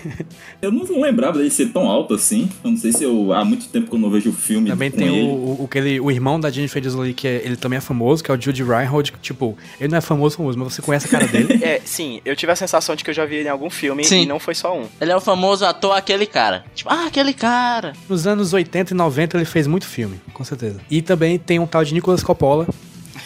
Eu 0.62 0.72
não 0.72 1.00
lembrava 1.00 1.38
dele 1.38 1.50
ser 1.50 1.66
tão 1.66 1.88
alto 1.88 2.14
assim. 2.14 2.48
Eu 2.64 2.70
não 2.70 2.78
sei 2.78 2.92
se 2.92 3.04
eu 3.04 3.32
há 3.32 3.44
muito 3.44 3.68
tempo 3.68 3.88
que 3.88 3.94
eu 3.94 3.98
não 3.98 4.10
vejo 4.10 4.30
o 4.30 4.32
filme 4.32 4.68
Também 4.70 4.90
com 4.90 4.96
tem 4.98 5.08
ele. 5.08 5.26
o, 5.28 5.60
o, 5.60 5.64
aquele, 5.68 6.00
o 6.00 6.10
irmão 6.10 6.38
da 6.40 6.50
Jennifer 6.50 6.80
Jason 6.82 7.00
Lee, 7.00 7.14
que 7.14 7.26
é- 7.28 7.42
ele 7.44 7.56
também 7.56 7.76
é 7.76 7.80
famoso, 7.80 8.22
que 8.24 8.30
é 8.30 8.34
o 8.34 8.40
Judy 8.40 8.62
Reinhold. 8.62 9.12
que, 9.12 9.18
Tipo, 9.18 9.56
ele 9.80 9.90
não 9.90 9.98
é 9.98 10.00
famoso, 10.00 10.36
famoso, 10.36 10.58
mas 10.58 10.72
você 10.74 10.82
conhece 10.82 11.06
a 11.06 11.10
cara 11.10 11.26
dele. 11.26 11.58
É, 11.66 11.80
sim, 11.84 12.20
eu 12.24 12.34
tive 12.36 12.52
a 12.52 12.56
sensação 12.56 12.94
de 12.94 13.02
que 13.04 13.10
eu 13.10 13.14
já 13.14 13.24
vi 13.24 13.36
ele 13.36 13.48
em 13.48 13.50
algum 13.50 13.68
filme 13.70 14.04
Sim. 14.04 14.22
e 14.22 14.26
não 14.26 14.38
foi 14.38 14.54
só 14.54 14.76
um. 14.78 14.84
Ele 15.00 15.10
é 15.10 15.16
o 15.16 15.20
famoso 15.20 15.64
ator 15.64 15.96
aquele 15.96 16.26
cara. 16.26 16.64
Tipo, 16.74 16.90
ah, 16.90 17.06
aquele 17.06 17.32
cara. 17.32 17.92
Nos 18.08 18.26
anos 18.26 18.52
80 18.52 18.92
e 18.92 18.96
90 18.96 19.36
ele 19.36 19.44
fez 19.44 19.66
muito 19.66 19.86
filme, 19.86 20.20
com 20.32 20.44
certeza. 20.44 20.80
E 20.90 21.02
também 21.02 21.38
tem 21.38 21.58
um 21.58 21.66
tal 21.66 21.84
de 21.84 21.92
Nicolas 21.94 22.22
Coppola, 22.22 22.66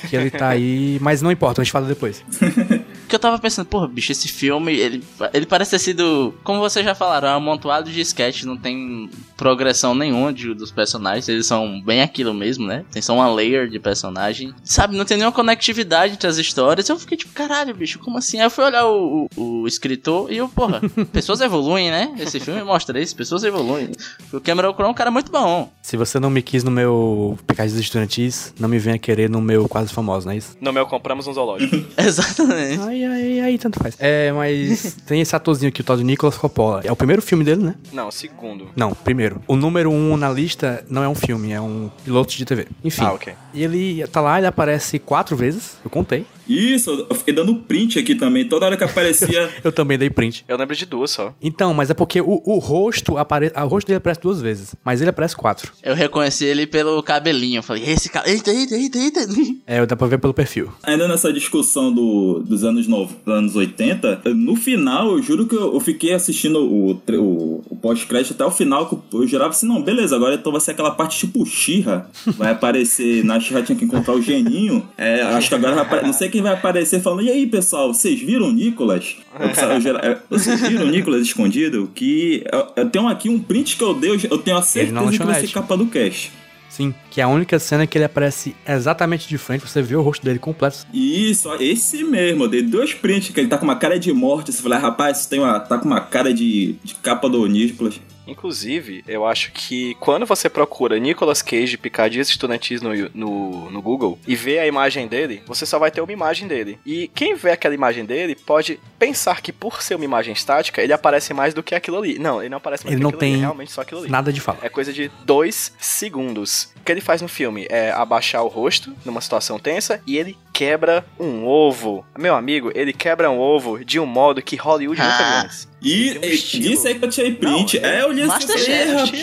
que 0.08 0.16
ele 0.16 0.30
tá 0.30 0.48
aí, 0.48 0.98
mas 1.00 1.20
não 1.20 1.30
importa, 1.30 1.60
a 1.60 1.64
gente 1.64 1.72
fala 1.72 1.86
depois. 1.86 2.24
Porque 3.10 3.16
eu 3.16 3.20
tava 3.20 3.40
pensando, 3.40 3.66
porra, 3.66 3.88
bicho, 3.88 4.12
esse 4.12 4.28
filme, 4.28 4.72
ele, 4.72 5.02
ele 5.34 5.44
parece 5.44 5.72
ter 5.72 5.80
sido, 5.80 6.32
como 6.44 6.60
vocês 6.60 6.84
já 6.84 6.94
falaram, 6.94 7.26
é 7.26 7.32
um 7.32 7.38
amontoado 7.38 7.90
de 7.90 8.00
sketch, 8.02 8.44
não 8.44 8.56
tem 8.56 9.10
progressão 9.36 9.96
nenhuma 9.96 10.32
de, 10.32 10.54
dos 10.54 10.70
personagens, 10.70 11.28
eles 11.28 11.44
são 11.44 11.82
bem 11.82 12.02
aquilo 12.02 12.32
mesmo, 12.32 12.68
né? 12.68 12.84
Tem 12.92 13.02
só 13.02 13.12
uma 13.12 13.28
layer 13.28 13.68
de 13.68 13.80
personagem. 13.80 14.54
Sabe, 14.62 14.96
não 14.96 15.04
tem 15.04 15.16
nenhuma 15.16 15.32
conectividade 15.32 16.12
entre 16.12 16.28
as 16.28 16.36
histórias. 16.36 16.88
Eu 16.88 16.96
fiquei 17.00 17.16
tipo, 17.18 17.32
caralho, 17.32 17.74
bicho, 17.74 17.98
como 17.98 18.16
assim? 18.16 18.38
Aí 18.38 18.46
eu 18.46 18.50
fui 18.50 18.62
olhar 18.62 18.86
o, 18.86 19.26
o, 19.34 19.62
o 19.62 19.66
escritor 19.66 20.30
e 20.30 20.36
eu, 20.36 20.48
porra, 20.48 20.80
pessoas 21.12 21.40
evoluem, 21.40 21.90
né? 21.90 22.14
Esse 22.16 22.38
filme 22.38 22.62
mostra 22.62 23.00
isso, 23.00 23.16
pessoas 23.16 23.42
evoluem. 23.42 23.90
O 24.32 24.40
Cameron 24.40 24.72
Crowe 24.72 24.86
é 24.86 24.90
um 24.92 24.94
cara 24.94 25.10
muito 25.10 25.32
bom. 25.32 25.68
Se 25.82 25.96
você 25.96 26.20
não 26.20 26.30
me 26.30 26.42
quis 26.42 26.62
no 26.62 26.70
meu 26.70 27.36
Pecados 27.44 27.74
Estudantis, 27.74 28.54
não 28.60 28.68
me 28.68 28.78
venha 28.78 29.00
querer 29.00 29.28
no 29.28 29.40
meu 29.40 29.68
Quase 29.68 29.92
Famoso, 29.92 30.26
não 30.26 30.34
é 30.34 30.36
isso? 30.36 30.56
No 30.60 30.72
meu 30.72 30.86
compramos 30.86 31.26
um 31.26 31.32
zoológico. 31.32 31.74
Exatamente. 31.98 32.99
Aí, 33.04 33.22
aí, 33.22 33.40
aí, 33.40 33.58
tanto 33.58 33.78
faz. 33.78 33.96
É, 33.98 34.32
mas 34.32 34.96
tem 35.06 35.20
esse 35.20 35.34
atorzinho 35.34 35.68
aqui, 35.68 35.80
o 35.80 35.84
tal 35.84 35.96
de 35.96 36.04
Nicolas 36.04 36.36
Coppola. 36.36 36.82
É 36.84 36.92
o 36.92 36.96
primeiro 36.96 37.22
filme 37.22 37.44
dele, 37.44 37.62
né? 37.62 37.74
não, 37.92 38.10
segundo. 38.10 38.68
Não, 38.76 38.92
primeiro. 38.92 39.42
O 39.46 39.56
número 39.56 39.90
um 39.90 40.16
na 40.16 40.30
lista 40.30 40.84
não 40.88 41.02
é 41.02 41.08
um 41.08 41.14
filme, 41.14 41.52
é 41.52 41.60
um 41.60 41.90
piloto 42.04 42.36
de 42.36 42.44
TV. 42.44 42.66
Enfim. 42.84 43.02
Ah, 43.04 43.12
ok. 43.12 43.32
E 43.52 43.62
ele 43.62 44.06
tá 44.08 44.20
lá, 44.20 44.38
ele 44.38 44.46
aparece 44.46 44.98
quatro 44.98 45.36
vezes, 45.36 45.76
eu 45.84 45.90
contei. 45.90 46.26
Isso, 46.50 47.06
eu 47.08 47.14
fiquei 47.14 47.32
dando 47.32 47.54
print 47.54 47.96
aqui 48.00 48.16
também. 48.16 48.44
Toda 48.48 48.66
hora 48.66 48.76
que 48.76 48.82
aparecia. 48.82 49.48
Eu 49.62 49.70
também 49.70 49.96
dei 49.96 50.10
print. 50.10 50.44
Eu 50.48 50.56
lembro 50.56 50.74
de 50.74 50.84
duas 50.84 51.12
só. 51.12 51.32
Então, 51.40 51.72
mas 51.72 51.90
é 51.90 51.94
porque 51.94 52.20
o, 52.20 52.42
o 52.44 52.58
rosto 52.58 53.16
aparece. 53.16 53.54
O 53.56 53.68
rosto 53.68 53.86
dele 53.86 53.98
aparece 53.98 54.20
duas 54.20 54.40
vezes, 54.40 54.74
mas 54.84 55.00
ele 55.00 55.10
aparece 55.10 55.36
quatro. 55.36 55.72
Eu 55.80 55.94
reconheci 55.94 56.44
ele 56.44 56.66
pelo 56.66 57.00
cabelinho. 57.04 57.58
Eu 57.58 57.62
falei, 57.62 57.84
esse 57.84 58.08
cara. 58.08 58.28
Eita, 58.28 58.50
eita, 58.50 58.74
eita, 58.74 58.98
eita. 58.98 59.20
É, 59.64 59.86
dá 59.86 59.94
pra 59.94 60.08
ver 60.08 60.18
pelo 60.18 60.34
perfil. 60.34 60.72
Ainda 60.82 61.06
nessa 61.06 61.32
discussão 61.32 61.92
do, 61.92 62.40
dos 62.40 62.64
anos 62.64 62.88
no- 62.90 63.08
anos 63.32 63.54
80, 63.56 64.22
no 64.34 64.56
final, 64.56 65.12
eu 65.12 65.22
juro 65.22 65.46
que 65.46 65.54
eu, 65.54 65.72
eu 65.74 65.80
fiquei 65.80 66.12
assistindo 66.12 66.58
o, 66.60 66.90
o, 66.92 67.64
o 67.70 67.76
pós-crédito 67.76 68.32
até 68.34 68.44
o 68.44 68.50
final, 68.50 68.86
que 68.88 68.94
eu, 68.94 69.20
eu 69.22 69.26
jurava 69.26 69.50
assim, 69.50 69.66
não, 69.66 69.80
beleza, 69.82 70.16
agora 70.16 70.34
então 70.34 70.52
vai 70.52 70.60
ser 70.60 70.72
aquela 70.72 70.90
parte 70.90 71.18
tipo 71.18 71.44
Xirra, 71.46 72.10
vai 72.36 72.50
aparecer, 72.50 73.24
na 73.24 73.38
Xirra 73.40 73.62
tinha 73.62 73.78
que 73.78 73.84
encontrar 73.84 74.14
o 74.14 74.20
geninho, 74.22 74.86
é, 74.98 75.22
acho 75.22 75.48
que 75.48 75.54
agora 75.54 75.84
vai 75.84 76.02
não 76.02 76.12
sei 76.12 76.28
quem 76.28 76.42
vai 76.42 76.52
aparecer 76.52 77.00
falando, 77.00 77.22
e 77.22 77.30
aí 77.30 77.46
pessoal, 77.46 77.92
vocês 77.94 78.20
viram 78.20 78.48
o 78.48 78.52
Nicolas? 78.52 79.16
Eu, 79.38 79.96
é, 79.98 80.18
vocês 80.28 80.60
viram 80.60 80.86
o 80.86 80.90
Nicolas 80.90 81.22
escondido? 81.22 81.90
Que 81.94 82.44
eu, 82.76 82.88
tenho 82.90 83.06
aqui 83.08 83.28
um 83.28 83.38
print 83.38 83.76
que 83.76 83.84
eu 83.84 83.94
dei, 83.94 84.10
eu 84.10 84.38
tenho 84.38 84.56
a 84.56 84.60
na 84.60 84.66
certeza 84.66 85.10
que 85.10 85.18
vai 85.24 85.40
ser 85.40 85.52
capa 85.52 85.76
do 85.76 85.86
cast. 85.86 86.32
Sim, 86.68 86.94
que 87.10 87.20
é 87.20 87.24
a 87.24 87.28
única 87.28 87.58
cena 87.58 87.86
que 87.86 87.98
ele 87.98 88.04
aparece 88.04 88.54
exatamente 88.66 89.28
de 89.28 89.36
frente, 89.36 89.66
você 89.68 89.82
vê 89.82 89.96
o 89.96 90.02
rosto 90.02 90.24
dele 90.24 90.38
completo. 90.38 90.86
Isso, 90.94 91.52
esse 91.60 92.04
mesmo, 92.04 92.44
eu 92.44 92.48
dei 92.48 92.62
dois 92.62 92.94
prints 92.94 93.30
que 93.30 93.40
ele 93.40 93.48
tá 93.48 93.58
com 93.58 93.64
uma 93.64 93.76
cara 93.76 93.98
de 93.98 94.12
morte. 94.12 94.52
Você 94.52 94.62
fala, 94.62 94.76
"Ah, 94.76 94.78
rapaz, 94.78 95.26
tem 95.26 95.40
uma, 95.40 95.58
tá 95.58 95.76
com 95.78 95.86
uma 95.86 96.00
cara 96.00 96.32
de, 96.32 96.76
de 96.84 96.94
capa 96.94 97.28
do 97.28 97.44
Nicolas. 97.46 98.00
Inclusive, 98.30 99.02
eu 99.08 99.26
acho 99.26 99.50
que 99.50 99.96
quando 99.98 100.24
você 100.24 100.48
procura 100.48 100.98
Nicolas 101.00 101.42
Cage 101.42 101.76
Picadias 101.76 102.28
Estudantis 102.28 102.80
no, 102.80 102.90
no, 103.12 103.70
no 103.70 103.82
Google 103.82 104.18
e 104.24 104.36
vê 104.36 104.60
a 104.60 104.66
imagem 104.66 105.08
dele, 105.08 105.42
você 105.46 105.66
só 105.66 105.80
vai 105.80 105.90
ter 105.90 106.00
uma 106.00 106.12
imagem 106.12 106.46
dele. 106.46 106.78
E 106.86 107.10
quem 107.12 107.34
vê 107.34 107.50
aquela 107.50 107.74
imagem 107.74 108.04
dele 108.04 108.36
pode 108.36 108.78
pensar 109.00 109.40
que 109.42 109.52
por 109.52 109.82
ser 109.82 109.96
uma 109.96 110.04
imagem 110.04 110.32
estática, 110.32 110.80
ele 110.80 110.92
aparece 110.92 111.34
mais 111.34 111.52
do 111.52 111.62
que 111.62 111.74
aquilo 111.74 111.98
ali. 111.98 112.20
Não, 112.20 112.40
ele 112.40 112.48
não 112.48 112.58
aparece 112.58 112.84
mais 112.84 112.92
Ele 112.92 113.00
do 113.00 113.04
não 113.04 113.10
que 113.10 113.16
aquilo 113.16 113.30
ali, 113.30 113.34
tem 113.34 113.42
é 113.42 113.46
realmente 113.46 113.72
só 113.72 113.80
aquilo 113.80 114.00
ali. 114.00 114.08
Nada 114.10 114.32
de 114.32 114.40
fala. 114.40 114.58
É 114.62 114.68
coisa 114.68 114.92
de 114.92 115.10
dois 115.24 115.72
segundos. 115.80 116.72
Que 116.84 116.92
ele 116.92 116.99
faz 117.00 117.20
no 117.22 117.28
filme 117.28 117.66
é 117.70 117.90
abaixar 117.92 118.42
o 118.44 118.48
rosto 118.48 118.92
numa 119.04 119.20
situação 119.20 119.58
tensa 119.58 120.00
e 120.06 120.16
ele 120.18 120.36
quebra 120.52 121.04
um 121.18 121.46
ovo. 121.46 122.04
Meu 122.18 122.34
amigo, 122.34 122.70
ele 122.74 122.92
quebra 122.92 123.30
um 123.30 123.38
ovo 123.38 123.82
de 123.84 123.98
um 123.98 124.04
modo 124.06 124.42
que 124.42 124.56
Hollywood 124.56 125.00
nunca 125.00 125.14
Ah. 125.14 125.32
viu 125.32 125.44
antes. 125.44 125.68
E, 125.82 126.10
Tem 126.14 126.30
um 126.30 126.32
e 126.34 126.36
disse 126.36 126.88
aí 126.88 126.98
que 126.98 127.04
eu 127.04 127.08
tirei 127.08 127.32
print. 127.34 127.80
Não, 127.80 127.88
é, 127.88 128.02
eu 128.02 128.12
li 128.12 128.20
assim, 128.22 128.42
eu 128.52 128.58
falei, 128.58 128.72
"É, 128.72 128.84
rapaz. 128.92 129.22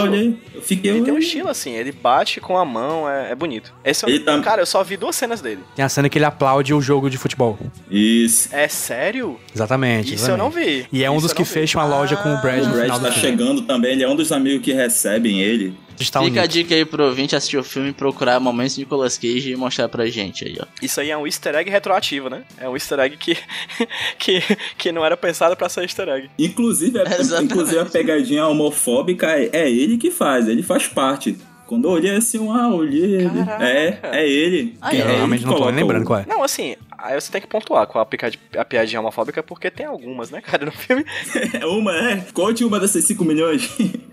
Eu 0.55 0.61
fiquei. 0.63 0.89
Ele 0.91 1.01
tem 1.03 1.13
um 1.13 1.19
estilo 1.19 1.49
assim, 1.49 1.73
ele 1.73 1.91
bate 1.91 2.41
com 2.41 2.57
a 2.57 2.65
mão, 2.65 3.07
é, 3.07 3.31
é 3.31 3.35
bonito. 3.35 3.71
Esse 3.85 4.03
é 4.03 4.07
um- 4.07 4.09
Ele 4.11 4.19
tá- 4.21 4.39
Cara, 4.41 4.61
eu 4.63 4.65
só 4.65 4.83
vi 4.83 4.97
duas 4.97 5.15
cenas 5.15 5.39
dele. 5.39 5.61
Tem 5.75 5.85
a 5.85 5.89
cena 5.89 6.09
que 6.09 6.17
ele 6.17 6.25
aplaude 6.25 6.73
o 6.73 6.81
jogo 6.81 7.09
de 7.11 7.17
futebol. 7.17 7.59
Isso. 7.91 8.49
É 8.51 8.67
sério? 8.67 9.39
Exatamente. 9.53 10.15
Isso 10.15 10.31
eu 10.31 10.37
não 10.37 10.47
exatamente. 10.47 10.81
vi. 10.81 10.87
E 10.91 11.03
é 11.03 11.11
um 11.11 11.17
Isso 11.17 11.27
dos 11.27 11.33
que 11.33 11.39
não 11.41 11.45
vi. 11.45 11.51
fecham 11.51 11.79
a 11.81 11.85
loja 11.85 12.15
com 12.17 12.33
o 12.33 12.41
Brad 12.41 12.63
O 12.63 12.67
no 12.67 12.73
Brad 12.73 13.01
tá 13.01 13.11
chegando 13.11 13.61
também, 13.61 13.91
ele 13.93 14.03
é 14.03 14.09
um 14.09 14.15
dos 14.15 14.31
amigos 14.31 14.63
que 14.65 14.73
recebem 14.73 15.39
ele. 15.41 15.75
Está 15.99 16.21
Fica 16.21 16.41
a 16.41 16.45
dica 16.45 16.75
aí 16.75 16.85
pro 16.85 17.05
ouvinte 17.05 17.35
assistir 17.35 17.57
o 17.57 17.63
filme, 17.63 17.91
procurar 17.91 18.39
momentos 18.39 18.75
de 18.75 18.81
Nicolas 18.81 19.17
Cage 19.17 19.51
e 19.51 19.55
mostrar 19.55 19.89
pra 19.89 20.05
gente 20.07 20.45
aí, 20.45 20.57
ó. 20.59 20.65
Isso 20.81 20.99
aí 21.01 21.09
é 21.09 21.17
um 21.17 21.25
easter 21.25 21.55
egg 21.55 21.69
retroativo, 21.69 22.29
né? 22.29 22.43
É 22.59 22.69
um 22.69 22.75
easter 22.75 22.99
egg 22.99 23.17
que, 23.17 23.37
que, 24.17 24.41
que 24.77 24.91
não 24.91 25.03
era 25.03 25.17
pensado 25.17 25.55
pra 25.55 25.69
ser 25.69 25.81
easter 25.81 26.07
egg. 26.09 26.29
Inclusive, 26.37 26.99
a, 26.99 27.03
Exatamente. 27.03 27.53
inclusive 27.53 27.79
a 27.79 27.85
pegadinha 27.85 28.45
homofóbica 28.47 29.27
é, 29.27 29.49
é 29.51 29.71
ele 29.71 29.97
que 29.97 30.11
faz, 30.11 30.47
ele 30.47 30.63
faz 30.63 30.87
parte. 30.87 31.37
Quando 31.65 31.85
eu 31.85 31.91
olhei 31.91 32.15
assim, 32.15 32.47
ah, 32.49 32.69
olhei 32.69 33.15
ele. 33.15 33.39
É, 33.59 33.97
é 34.03 34.29
ele. 34.29 34.77
Ah, 34.81 34.89
Que 34.89 34.97
eu 34.97 35.07
é 35.07 35.15
realmente 35.17 35.45
não 35.45 35.53
tô 35.55 35.69
lembrando 35.69 36.05
qual 36.05 36.19
é. 36.19 36.25
Não, 36.25 36.41
assim, 36.41 36.77
aí 36.97 37.19
você 37.19 37.31
tem 37.31 37.41
que 37.41 37.47
pontuar 37.47 37.85
com 37.87 37.99
a, 37.99 38.07
a 38.57 38.65
piadinha 38.65 38.99
homofóbica, 38.99 39.41
porque 39.43 39.69
tem 39.71 39.85
algumas, 39.85 40.29
né, 40.29 40.41
cara, 40.41 40.65
no 40.65 40.71
filme. 40.71 41.05
É 41.59 41.65
uma, 41.65 41.91
é. 41.95 42.17
Conte 42.33 42.63
uma 42.63 42.79
dessas 42.79 43.03
5 43.05 43.23
milhões. 43.25 43.69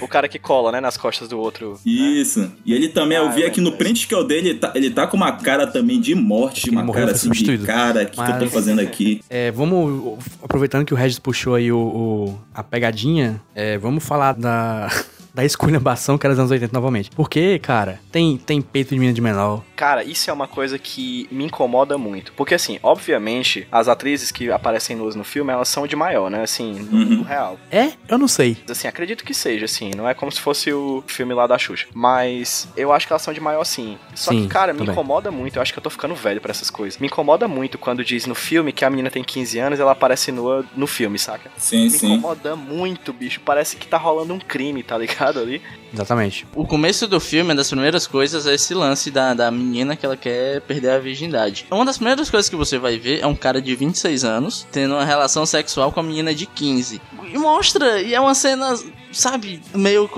O 0.00 0.08
cara 0.08 0.26
que 0.28 0.40
cola, 0.40 0.72
né, 0.72 0.80
nas 0.80 0.96
costas 0.96 1.28
do 1.28 1.38
outro. 1.38 1.78
Isso. 1.86 2.50
E 2.64 2.74
ele 2.74 2.88
também, 2.88 3.16
eu 3.16 3.26
Ah, 3.26 3.30
vi 3.30 3.42
eu 3.42 3.46
aqui 3.46 3.60
no 3.60 3.70
print 3.72 4.08
que 4.08 4.14
eu 4.14 4.24
dei, 4.26 4.38
ele 4.38 4.54
tá, 4.56 4.72
ele 4.74 4.90
tá 4.90 5.06
com 5.06 5.16
uma 5.16 5.30
cara 5.36 5.68
também 5.68 6.00
de 6.00 6.16
morte, 6.16 6.68
uma 6.68 6.82
morreu, 6.82 7.02
cara 7.02 7.12
assim 7.14 7.30
de 7.30 7.36
substituído. 7.36 7.64
cara, 7.64 8.02
o 8.02 8.06
que, 8.06 8.16
que 8.24 8.30
eu 8.32 8.38
tô 8.40 8.46
fazendo 8.48 8.80
aqui? 8.82 9.22
É, 9.30 9.52
vamos, 9.52 10.18
aproveitando 10.42 10.84
que 10.84 10.92
o 10.92 10.96
Regis 10.96 11.20
puxou 11.20 11.54
aí 11.54 11.70
o, 11.70 11.78
o- 11.78 12.38
a 12.52 12.64
pegadinha, 12.64 13.40
é, 13.54 13.78
vamos 13.78 14.04
falar 14.04 14.32
da, 14.32 14.88
da 15.36 15.44
esculhambação 15.44 16.16
que 16.16 16.26
era 16.26 16.32
dos 16.34 16.40
anos 16.40 16.50
80 16.50 16.72
novamente. 16.72 17.10
Porque, 17.10 17.58
cara, 17.58 18.00
tem, 18.10 18.38
tem 18.38 18.62
peito 18.62 18.88
de 18.94 18.94
menina 18.98 19.12
de 19.12 19.20
menor. 19.20 19.62
Cara, 19.76 20.02
isso 20.02 20.30
é 20.30 20.32
uma 20.32 20.48
coisa 20.48 20.78
que 20.78 21.28
me 21.30 21.44
incomoda 21.44 21.98
muito. 21.98 22.32
Porque, 22.32 22.54
assim, 22.54 22.78
obviamente, 22.82 23.68
as 23.70 23.86
atrizes 23.86 24.30
que 24.30 24.50
aparecem 24.50 24.96
nuas 24.96 25.14
no 25.14 25.22
filme, 25.24 25.52
elas 25.52 25.68
são 25.68 25.86
de 25.86 25.94
maior, 25.94 26.30
né? 26.30 26.42
Assim, 26.42 26.72
no 26.72 26.96
Uhum. 26.96 27.04
mundo 27.04 27.22
real. 27.24 27.58
É? 27.70 27.92
Eu 28.08 28.16
não 28.16 28.26
sei. 28.26 28.56
Assim, 28.68 28.88
acredito 28.88 29.22
que 29.24 29.34
seja, 29.34 29.66
assim. 29.66 29.90
Não 29.94 30.08
é 30.08 30.14
como 30.14 30.32
se 30.32 30.40
fosse 30.40 30.72
o 30.72 31.04
filme 31.06 31.34
lá 31.34 31.46
da 31.46 31.58
Xuxa. 31.58 31.86
Mas 31.92 32.66
eu 32.74 32.90
acho 32.90 33.06
que 33.06 33.12
elas 33.12 33.20
são 33.20 33.34
de 33.34 33.40
maior, 33.40 33.62
sim. 33.64 33.98
Só 34.14 34.30
Sim, 34.30 34.42
que, 34.44 34.48
cara, 34.48 34.72
me 34.72 34.78
também. 34.78 34.92
incomoda 34.94 35.30
muito. 35.30 35.56
Eu 35.56 35.62
acho 35.62 35.70
que 35.72 35.78
eu 35.78 35.82
tô 35.82 35.90
ficando 35.90 36.14
velho 36.14 36.40
pra 36.40 36.50
essas 36.50 36.70
coisas. 36.70 36.98
Me 36.98 37.08
incomoda 37.08 37.46
muito 37.46 37.76
quando 37.76 38.02
diz 38.02 38.24
no 38.24 38.34
filme 38.34 38.72
que 38.72 38.86
a 38.86 38.88
menina 38.90 39.10
tem 39.10 39.22
15 39.22 39.58
anos 39.58 39.78
e 39.78 39.82
ela 39.82 39.92
aparece 39.92 40.32
nua 40.32 40.64
no 40.74 40.86
filme, 40.86 41.18
saca? 41.18 41.50
Sim, 41.58 41.84
Me 41.84 41.90
sim. 41.90 42.12
incomoda 42.14 42.56
muito, 42.56 43.12
bicho. 43.12 43.40
Parece 43.44 43.76
que 43.76 43.86
tá 43.86 43.98
rolando 43.98 44.32
um 44.32 44.38
crime, 44.38 44.82
tá 44.82 44.96
ligado 44.96 45.25
ali? 45.34 45.62
Exatamente. 45.92 46.46
O 46.54 46.66
começo 46.66 47.06
do 47.08 47.18
filme, 47.18 47.50
uma 47.50 47.54
das 47.56 47.68
primeiras 47.70 48.06
coisas 48.06 48.46
é 48.46 48.54
esse 48.54 48.74
lance 48.74 49.10
da, 49.10 49.32
da 49.32 49.50
menina 49.50 49.96
que 49.96 50.04
ela 50.04 50.16
quer 50.16 50.60
perder 50.60 50.90
a 50.90 50.98
virgindade. 50.98 51.66
Uma 51.70 51.84
das 51.84 51.96
primeiras 51.96 52.28
coisas 52.28 52.48
que 52.50 52.56
você 52.56 52.78
vai 52.78 52.98
ver 52.98 53.20
é 53.20 53.26
um 53.26 53.34
cara 53.34 53.60
de 53.62 53.74
26 53.74 54.24
anos 54.24 54.66
tendo 54.70 54.94
uma 54.94 55.04
relação 55.04 55.46
sexual 55.46 55.90
com 55.90 56.00
a 56.00 56.02
menina 56.02 56.34
de 56.34 56.44
15. 56.46 57.00
E 57.32 57.38
mostra, 57.38 58.00
e 58.02 58.14
é 58.14 58.20
uma 58.20 58.34
cena, 58.34 58.74
sabe, 59.10 59.60
meio. 59.74 60.08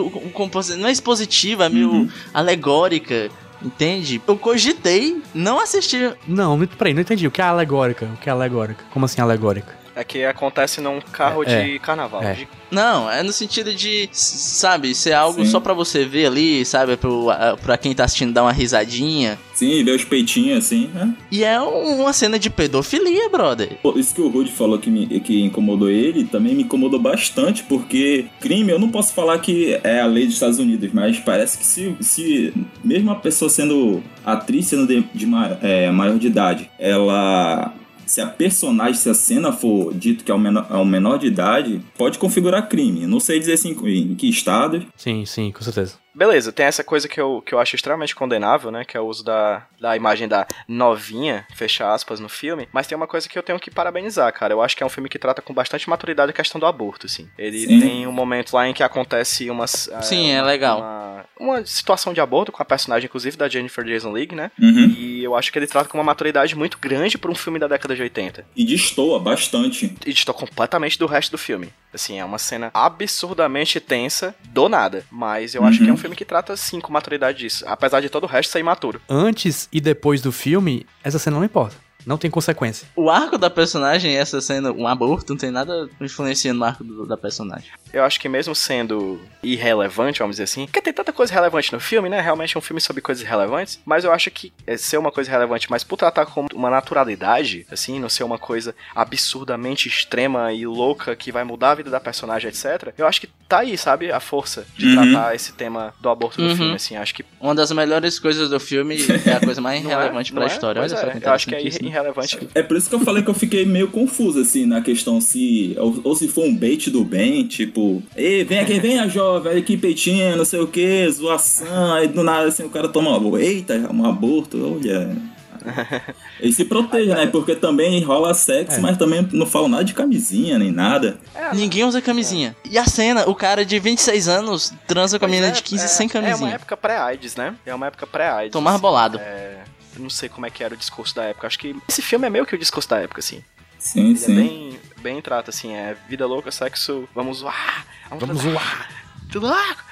Não 0.78 0.88
é 0.88 0.92
expositiva, 0.92 1.66
é 1.66 1.68
meio 1.68 1.90
Uhum. 1.92 2.08
alegórica. 2.34 3.30
Entende? 3.60 4.22
Eu 4.26 4.36
cogitei 4.38 5.20
não 5.34 5.58
assistir. 5.58 6.16
Não, 6.28 6.56
não- 6.56 6.66
peraí, 6.66 6.94
não 6.94 7.00
entendi. 7.00 7.26
O 7.26 7.30
que 7.30 7.40
é 7.40 7.44
alegórica? 7.44 8.06
O 8.06 8.16
que 8.16 8.28
é 8.28 8.32
alegórica? 8.32 8.84
Como 8.92 9.04
assim 9.04 9.20
alegórica? 9.20 9.76
É 9.98 10.04
que 10.04 10.24
acontece 10.24 10.80
num 10.80 11.00
carro 11.00 11.42
É, 11.42 11.64
de 11.72 11.78
carnaval. 11.80 12.22
é. 12.22 12.32
de- 12.32 12.48
Não, 12.70 13.10
é 13.10 13.20
no 13.24 13.32
sentido 13.32 13.74
de, 13.74 14.08
sabe, 14.12 14.94
ser 14.94 15.12
algo 15.12 15.44
Sim. 15.44 15.50
só 15.50 15.58
pra 15.58 15.74
você 15.74 16.04
ver 16.04 16.26
ali, 16.26 16.64
sabe, 16.64 16.96
pro, 16.96 17.28
a- 17.30 17.56
pra 17.60 17.76
quem 17.76 17.92
tá 17.92 18.04
assistindo 18.04 18.32
dar 18.32 18.42
uma 18.44 18.52
risadinha. 18.52 19.36
Sim, 19.54 19.82
ver 19.82 19.96
os 19.96 20.04
peitinhos 20.04 20.58
assim, 20.58 20.88
né? 20.94 21.12
E 21.32 21.42
é 21.42 21.60
um- 21.60 22.02
uma 22.02 22.12
cena 22.12 22.38
de 22.38 22.48
pedofilia, 22.48 23.28
brother. 23.28 23.76
Pô, 23.82 23.98
Isso 23.98 24.14
que 24.14 24.20
o 24.20 24.28
Rude 24.28 24.52
falou 24.52 24.78
que, 24.78 24.88
me, 24.88 25.18
que 25.18 25.42
incomodou 25.42 25.90
ele, 25.90 26.22
também 26.24 26.54
me 26.54 26.62
incomodou 26.62 27.00
bastante, 27.00 27.64
porque 27.64 28.26
crime, 28.40 28.70
eu 28.70 28.78
não 28.78 28.90
posso 28.90 29.12
falar 29.12 29.36
que 29.40 29.80
é 29.82 30.00
a 30.00 30.06
lei 30.06 30.26
dos 30.26 30.34
Estados 30.34 30.60
Unidos, 30.60 30.90
mas 30.92 31.18
parece 31.18 31.58
que 31.58 31.66
se, 31.66 31.96
se 32.00 32.54
mesmo 32.84 33.10
a 33.10 33.16
pessoa 33.16 33.48
sendo 33.48 34.00
atriz, 34.24 34.66
sendo 34.66 34.86
de, 34.86 35.00
de 35.12 35.26
é, 35.60 35.90
maior 35.90 36.16
de 36.18 36.28
idade, 36.28 36.70
ela. 36.78 37.74
Se 38.08 38.22
a 38.22 38.26
personagem, 38.26 38.94
se 38.94 39.10
a 39.10 39.14
cena 39.14 39.52
for 39.52 39.92
dito 39.92 40.24
que 40.24 40.32
é 40.32 40.34
um 40.34 40.38
menor, 40.38 40.66
é 40.70 40.84
menor 40.84 41.18
de 41.18 41.26
idade, 41.26 41.80
pode 41.96 42.18
configurar 42.18 42.66
crime. 42.66 43.06
Não 43.06 43.20
sei 43.20 43.38
dizer 43.38 43.52
assim, 43.52 43.76
em 43.84 44.14
que 44.14 44.28
estado. 44.30 44.86
Sim, 44.96 45.26
sim, 45.26 45.52
com 45.52 45.62
certeza. 45.62 45.96
Beleza, 46.18 46.50
tem 46.52 46.66
essa 46.66 46.82
coisa 46.82 47.06
que 47.08 47.20
eu, 47.20 47.40
que 47.46 47.54
eu 47.54 47.60
acho 47.60 47.76
extremamente 47.76 48.12
condenável, 48.14 48.72
né? 48.72 48.84
Que 48.84 48.96
é 48.96 49.00
o 49.00 49.06
uso 49.06 49.24
da, 49.24 49.62
da 49.80 49.96
imagem 49.96 50.26
da 50.26 50.46
novinha, 50.66 51.46
fecha 51.54 51.92
aspas, 51.94 52.18
no 52.18 52.28
filme. 52.28 52.68
Mas 52.72 52.88
tem 52.88 52.96
uma 52.96 53.06
coisa 53.06 53.28
que 53.28 53.38
eu 53.38 53.42
tenho 53.42 53.60
que 53.60 53.70
parabenizar, 53.70 54.32
cara. 54.32 54.52
Eu 54.52 54.60
acho 54.60 54.76
que 54.76 54.82
é 54.82 54.86
um 54.86 54.88
filme 54.90 55.08
que 55.08 55.18
trata 55.18 55.40
com 55.40 55.54
bastante 55.54 55.88
maturidade 55.88 56.30
a 56.30 56.34
questão 56.34 56.58
do 56.60 56.66
aborto, 56.66 57.06
assim. 57.06 57.28
Ele 57.38 57.58
Sim. 57.66 57.80
tem 57.80 58.06
um 58.06 58.10
momento 58.12 58.52
lá 58.52 58.66
em 58.68 58.72
que 58.74 58.82
acontece 58.82 59.48
umas... 59.48 59.88
Sim, 60.02 60.30
é 60.32 60.40
uma- 60.42 60.48
legal. 60.48 60.78
Uma, 60.80 61.24
uma 61.38 61.66
situação 61.66 62.12
de 62.12 62.20
aborto 62.20 62.50
com 62.50 62.60
a 62.60 62.66
personagem, 62.66 63.06
inclusive, 63.06 63.36
da 63.36 63.48
Jennifer 63.48 63.84
Jason 63.84 64.10
Leigh, 64.10 64.34
né? 64.34 64.50
Uhum. 64.60 64.94
E 64.98 65.22
eu 65.22 65.36
acho 65.36 65.52
que 65.52 65.58
ele 65.58 65.66
trata 65.68 65.88
com 65.88 65.96
uma 65.98 66.04
maturidade 66.04 66.56
muito 66.56 66.78
grande 66.78 67.16
pra 67.16 67.30
um 67.30 67.34
filme 67.34 67.60
da 67.60 67.68
década 67.68 67.94
de 67.94 68.02
80. 68.02 68.44
E 68.56 68.64
destoa 68.64 69.20
bastante. 69.20 69.94
E 70.04 70.12
distou 70.12 70.34
completamente 70.34 70.98
do 70.98 71.06
resto 71.06 71.30
do 71.30 71.38
filme. 71.38 71.72
Assim, 71.94 72.18
é 72.18 72.24
uma 72.24 72.38
cena 72.38 72.70
absurdamente 72.74 73.80
tensa, 73.80 74.34
do 74.50 74.68
nada. 74.68 75.04
Mas 75.10 75.54
eu 75.54 75.64
acho 75.64 75.78
Uhum. 75.78 75.84
que 75.84 75.90
é 75.90 75.94
um 75.94 75.96
filme 75.96 76.07
que 76.16 76.24
trata, 76.24 76.56
sim, 76.56 76.80
com 76.80 76.92
maturidade 76.92 77.38
disso. 77.38 77.64
Apesar 77.66 78.00
de 78.00 78.08
todo 78.08 78.24
o 78.24 78.26
resto 78.26 78.52
ser 78.52 78.60
imaturo. 78.60 79.00
Antes 79.08 79.68
e 79.72 79.80
depois 79.80 80.20
do 80.20 80.32
filme, 80.32 80.86
essa 81.02 81.18
cena 81.18 81.36
não 81.36 81.44
importa. 81.44 81.76
Não 82.06 82.16
tem 82.16 82.30
consequência. 82.30 82.86
O 82.96 83.10
arco 83.10 83.36
da 83.36 83.50
personagem, 83.50 84.16
essa 84.16 84.40
cena, 84.40 84.70
um 84.72 84.86
aborto, 84.86 85.32
não 85.32 85.38
tem 85.38 85.50
nada 85.50 85.88
influenciando 86.00 86.58
no 86.60 86.64
arco 86.64 86.82
do- 86.84 87.06
da 87.06 87.16
personagem. 87.16 87.70
Eu 87.92 88.04
acho 88.04 88.20
que 88.20 88.28
mesmo 88.28 88.54
sendo 88.54 89.20
irrelevante, 89.42 90.18
vamos 90.20 90.34
dizer 90.36 90.44
assim, 90.44 90.66
porque 90.66 90.80
tem 90.80 90.92
tanta 90.92 91.12
coisa 91.12 91.32
relevante 91.32 91.72
no 91.72 91.80
filme, 91.80 92.08
né? 92.08 92.20
Realmente 92.20 92.56
é 92.56 92.58
um 92.58 92.62
filme 92.62 92.80
sobre 92.80 93.02
coisas 93.02 93.24
relevantes, 93.26 93.80
mas 93.84 94.04
eu 94.04 94.12
acho 94.12 94.30
que 94.30 94.52
é 94.66 94.76
ser 94.76 94.96
uma 94.98 95.10
coisa 95.10 95.30
relevante, 95.30 95.70
mas 95.70 95.82
por 95.84 95.96
tratar 95.96 96.26
como 96.26 96.48
uma 96.54 96.70
naturalidade, 96.70 97.66
assim, 97.70 97.98
não 97.98 98.08
ser 98.08 98.24
uma 98.24 98.38
coisa 98.38 98.74
absurdamente 98.94 99.88
extrema 99.88 100.52
e 100.52 100.66
louca 100.66 101.14
que 101.16 101.32
vai 101.32 101.44
mudar 101.44 101.72
a 101.72 101.74
vida 101.74 101.90
da 101.90 102.00
personagem, 102.00 102.48
etc. 102.48 102.92
Eu 102.96 103.06
acho 103.06 103.20
que 103.20 103.28
tá 103.48 103.60
aí, 103.60 103.76
sabe, 103.78 104.12
a 104.12 104.20
força 104.20 104.66
de 104.76 104.86
Uhum. 104.86 104.92
tratar 105.12 105.34
esse 105.34 105.52
tema 105.52 105.94
do 106.00 106.08
aborto 106.08 106.40
no 106.40 106.48
Uhum. 106.48 106.56
filme, 106.56 106.74
assim, 106.74 106.96
acho 106.96 107.14
que 107.14 107.24
Uma 107.40 107.54
das 107.54 107.70
melhores 107.72 108.18
coisas 108.18 108.50
do 108.50 108.60
filme 108.60 108.96
é 109.24 109.32
a 109.34 109.40
coisa 109.40 109.60
mais 109.60 109.82
não 109.82 109.90
é, 109.90 109.94
relevante 109.96 110.32
não 110.34 110.42
pra 110.42 110.50
é? 110.50 110.54
história. 110.54 110.80
Pois 110.82 110.92
Olha 110.92 111.00
só 111.00 111.06
é, 111.08 111.20
que 111.20 111.26
eu 111.26 111.32
acho 111.32 111.46
que 111.46 111.54
é. 111.54 111.58
Irrelevante. 111.88 112.38
É 112.54 112.62
por 112.62 112.76
isso 112.76 112.88
que 112.88 112.94
eu 112.94 113.00
falei 113.00 113.22
que 113.22 113.30
eu 113.30 113.34
fiquei 113.34 113.64
meio 113.64 113.88
confuso, 113.88 114.40
assim, 114.40 114.66
na 114.66 114.80
questão 114.80 115.20
se. 115.20 115.74
Ou, 115.78 116.00
ou 116.04 116.14
se 116.16 116.28
for 116.28 116.44
um 116.44 116.54
bait 116.54 116.88
do 116.90 117.04
bem, 117.04 117.46
tipo, 117.46 118.02
ei, 118.16 118.44
vem 118.44 118.60
aqui, 118.60 118.78
vem 118.80 118.98
a 118.98 119.08
jovem, 119.08 119.52
olha 119.52 119.60
aqui 119.60 119.76
peitinho, 119.76 120.36
não 120.36 120.44
sei 120.44 120.60
o 120.60 120.66
que, 120.66 121.08
zoação, 121.10 121.92
aí 121.94 122.08
do 122.08 122.22
nada 122.22 122.48
assim 122.48 122.64
o 122.64 122.70
cara 122.70 122.88
toma, 122.88 123.18
eita, 123.40 123.74
um 123.92 124.04
aborto, 124.06 124.78
olha. 124.80 125.16
Ele 126.40 126.52
se 126.52 126.64
proteja, 126.64 127.14
né? 127.14 127.26
Porque 127.26 127.54
também 127.54 128.02
rola 128.02 128.32
sexo, 128.32 128.78
É. 128.78 128.80
mas 128.80 128.96
também 128.96 129.28
não 129.32 129.44
fala 129.44 129.68
nada 129.68 129.84
de 129.84 129.92
camisinha 129.92 130.58
nem 130.58 130.70
nada. 130.70 131.18
Ninguém 131.54 131.84
usa 131.84 132.00
camisinha. 132.00 132.54
E 132.70 132.78
a 132.78 132.84
cena, 132.84 133.28
o 133.28 133.34
cara 133.34 133.64
de 133.64 133.78
26 133.78 134.28
anos 134.28 134.72
transa 134.86 135.18
com 135.18 135.24
a 135.24 135.28
menina 135.28 135.48
é, 135.48 135.50
de 135.50 135.62
15 135.62 135.84
é, 135.84 135.88
sem 135.88 136.06
É 136.06 136.18
uma 136.18 136.22
camisinha. 136.22 136.54
época 136.54 136.76
pré-AIDS, 136.76 137.36
né? 137.36 137.54
É 137.66 137.74
uma 137.74 137.86
época 137.88 138.06
pré-AIDS. 138.06 138.52
Tô 138.52 138.60
mais 138.60 138.80
bolado. 138.80 139.18
É, 139.18 139.57
não 139.98 140.10
sei 140.10 140.28
como 140.28 140.46
é 140.46 140.50
que 140.50 140.62
era 140.64 140.74
o 140.74 140.76
discurso 140.76 141.14
da 141.14 141.24
época. 141.24 141.46
Acho 141.46 141.58
que 141.58 141.76
esse 141.88 142.02
filme 142.02 142.26
é 142.26 142.30
meio 142.30 142.46
que 142.46 142.54
o 142.54 142.58
discurso 142.58 142.88
da 142.88 142.98
época, 142.98 143.20
assim. 143.20 143.42
Sim, 143.78 144.08
Ele 144.10 144.18
sim. 144.18 144.32
é 144.32 144.34
bem, 144.36 144.80
bem 145.00 145.22
trata, 145.22 145.50
assim, 145.50 145.74
é 145.74 145.96
vida 146.08 146.26
louca, 146.26 146.50
sexo, 146.50 147.08
vamos 147.14 147.38
zoar, 147.38 147.86
vamos, 148.10 148.26
Vamos 148.26 148.42
zoar. 148.42 148.88
tudo 149.30 149.46
louco, 149.46 149.84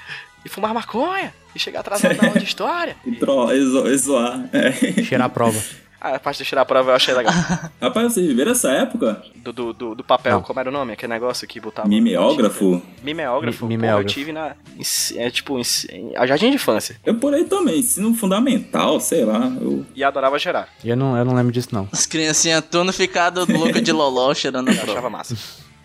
e 0.45 0.49
fumar 0.49 0.75
maconha, 0.75 1.33
e 1.55 1.59
chegar 1.59 1.81
atrasado 1.81 2.17
na 2.17 2.27
aula 2.29 2.41
de 2.41 2.45
história. 2.47 2.97
E 3.05 3.11
e 3.11 3.95
e 3.95 3.97
zoar. 3.99 4.49
É. 4.53 4.73
Cheirar 5.05 5.27
a 5.27 5.31
prova. 5.31 5.59
Ah, 6.07 6.17
a 6.17 6.19
parte 6.21 6.39
de 6.39 6.45
tirar 6.45 6.63
a 6.63 6.65
prova 6.65 6.91
eu 6.93 6.95
achei 6.97 7.13
legal. 7.15 7.33
Rapaz, 7.81 8.13
vocês 8.13 8.27
viveram 8.27 8.53
essa 8.53 8.71
época? 8.71 9.23
Do, 9.37 9.53
do, 9.53 9.73
do, 9.73 9.95
do 9.97 10.05
papel, 10.05 10.35
Não. 10.37 10.43
como 10.43 10.61
era 10.61 10.69
o 10.69 10.73
nome? 10.73 10.93
Aquele 10.93 11.13
negócio 11.13 11.47
que 11.49 11.59
botava... 11.61 11.89
Mimeógrafo? 11.89 12.81
Mimeógrafo? 13.03 13.57
Mi- 13.57 13.61
Pô, 13.61 13.67
mimeógrafo. 13.67 14.03
eu 14.03 14.15
tive 14.15 14.33
na... 14.33 14.55
em- 14.79 15.19
É 15.19 15.31
tipo, 15.31 15.59
em, 15.59 15.63
em- 15.91 16.17
a 16.17 16.27
jardim 16.27 16.51
de 16.51 16.57
infância. 16.57 16.97
Eu 17.05 17.15
por 17.17 17.35
aí 17.35 17.45
também, 17.45 17.81
ensino 17.81 18.15
fundamental, 18.15 19.01
sei 19.01 19.25
lá. 19.25 19.53
Eu... 19.61 19.85
E 19.95 20.05
adorava 20.05 20.39
gerar. 20.39 20.69
E 20.85 20.89
eu 20.91 20.97
não, 20.97 21.17
eu 21.17 21.25
não 21.25 21.35
lembro 21.35 21.53
disso, 21.53 21.69
não. 21.73 21.89
As 21.93 22.07
criancinhas 22.07 22.65
tudo 22.71 22.93
ficado 22.93 23.45
louca 23.53 23.81
de 23.81 23.91
loló 23.93 24.33
cheirando 24.35 24.69
a 24.69 24.73
Eu 24.73 24.83
achava 24.83 25.11
massa. 25.11 25.37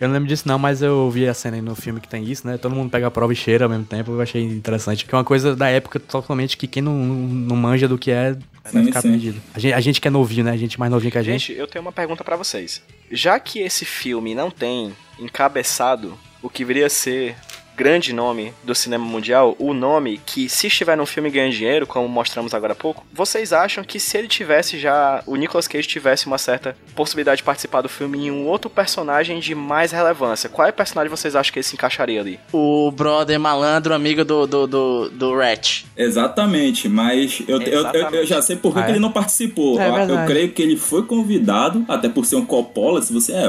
Eu 0.02 0.08
não 0.08 0.14
lembro 0.14 0.28
disso, 0.28 0.48
não, 0.48 0.58
mas 0.58 0.82
eu 0.82 1.08
vi 1.12 1.28
a 1.28 1.32
cena 1.32 1.54
aí 1.54 1.62
no 1.62 1.76
filme 1.76 2.00
que 2.00 2.08
tem 2.08 2.24
isso, 2.24 2.44
né? 2.44 2.58
Todo 2.58 2.74
mundo 2.74 2.90
pega 2.90 3.06
a 3.06 3.10
prova 3.10 3.32
e 3.32 3.36
cheira 3.36 3.66
ao 3.66 3.70
mesmo 3.70 3.84
tempo. 3.84 4.10
Eu 4.10 4.20
achei 4.20 4.42
interessante. 4.42 5.04
Que 5.04 5.14
é 5.14 5.16
uma 5.16 5.22
coisa 5.22 5.54
da 5.54 5.68
época 5.68 6.00
totalmente 6.00 6.56
que 6.56 6.66
quem 6.66 6.82
não, 6.82 6.92
não 6.92 7.54
manja 7.54 7.86
do 7.86 7.96
que 7.96 8.10
é 8.10 8.36
vai 8.72 8.84
ficar 8.84 9.00
perdido. 9.00 9.40
A 9.54 9.60
gente, 9.60 9.72
a 9.72 9.80
gente 9.80 10.00
que 10.00 10.08
é 10.08 10.10
novinho, 10.10 10.42
né? 10.42 10.50
A 10.50 10.56
gente 10.56 10.76
mais 10.76 10.90
novinho 10.90 11.12
que 11.12 11.18
a 11.18 11.22
gente. 11.22 11.46
Gente, 11.46 11.56
eu 11.60 11.68
tenho 11.68 11.84
uma 11.84 11.92
pergunta 11.92 12.24
pra 12.24 12.34
vocês. 12.34 12.82
Já 13.12 13.38
que 13.38 13.60
esse 13.60 13.84
filme 13.84 14.34
não 14.34 14.50
tem 14.50 14.92
encabeçado 15.20 16.18
o 16.42 16.50
que 16.50 16.64
viria 16.64 16.86
a 16.86 16.90
ser 16.90 17.36
grande 17.76 18.12
nome 18.12 18.52
do 18.62 18.74
cinema 18.74 19.04
mundial, 19.04 19.56
o 19.58 19.72
nome 19.74 20.20
que 20.24 20.48
se 20.48 20.66
estiver 20.66 20.96
num 20.96 21.06
filme 21.06 21.30
ganha 21.30 21.50
dinheiro, 21.50 21.86
como 21.86 22.08
mostramos 22.08 22.52
agora 22.54 22.72
há 22.72 22.76
pouco, 22.76 23.04
vocês 23.12 23.52
acham 23.52 23.82
que 23.84 23.98
se 23.98 24.16
ele 24.18 24.28
tivesse 24.28 24.78
já, 24.78 25.22
o 25.26 25.36
Nicolas 25.36 25.66
Cage 25.68 25.86
tivesse 25.88 26.26
uma 26.26 26.38
certa 26.38 26.76
possibilidade 26.94 27.38
de 27.38 27.42
participar 27.44 27.80
do 27.80 27.88
filme 27.88 28.26
em 28.26 28.30
um 28.30 28.46
outro 28.46 28.68
personagem 28.70 29.40
de 29.40 29.54
mais 29.54 29.92
relevância, 29.92 30.48
qual 30.48 30.66
é 30.66 30.70
o 30.70 30.74
personagem 30.74 31.10
vocês 31.10 31.34
acham 31.34 31.52
que 31.52 31.58
ele 31.58 31.64
se 31.64 31.74
encaixaria 31.74 32.20
ali? 32.20 32.38
O 32.52 32.90
brother 32.90 33.38
malandro, 33.40 33.94
amigo 33.94 34.24
do, 34.24 34.46
do, 34.46 34.66
do, 34.66 35.08
do 35.10 35.34
Rat. 35.36 35.84
Exatamente, 35.96 36.88
mas 36.88 37.42
eu, 37.48 37.60
eu- 37.62 37.86
eu, 37.92 38.10
eu 38.10 38.26
já 38.26 38.40
sei 38.42 38.56
por 38.56 38.72
que 38.74 38.80
Ah, 38.80 38.82
que 38.84 38.88
é? 38.90 38.92
ele 38.92 39.00
não 39.00 39.12
participou. 39.12 39.80
É 39.80 39.88
eu, 39.88 40.16
eu 40.20 40.26
creio 40.26 40.52
que 40.52 40.62
ele 40.62 40.76
foi 40.76 41.04
convidado, 41.04 41.84
até 41.88 42.08
por 42.08 42.24
ser 42.26 42.36
um 42.36 42.44
Coppola, 42.44 43.00
se 43.02 43.12
você 43.12 43.32
é 43.32 43.46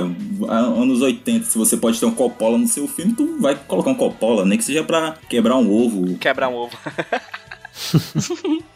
anos 0.47 1.01
80, 1.01 1.45
se 1.45 1.57
você 1.57 1.77
pode 1.77 1.99
ter 1.99 2.05
um 2.05 2.11
Coppola 2.13 2.57
no 2.57 2.67
seu 2.67 2.87
filme, 2.87 3.13
tu 3.13 3.37
vai 3.39 3.55
colocar 3.67 3.89
um 3.91 3.95
Coppola, 3.95 4.12
nem 4.45 4.57
que 4.57 4.63
seja 4.63 4.83
pra 4.83 5.15
quebrar 5.29 5.57
um 5.57 5.71
ovo. 5.71 6.17
Quebrar 6.17 6.49
um 6.49 6.55
ovo. 6.55 6.77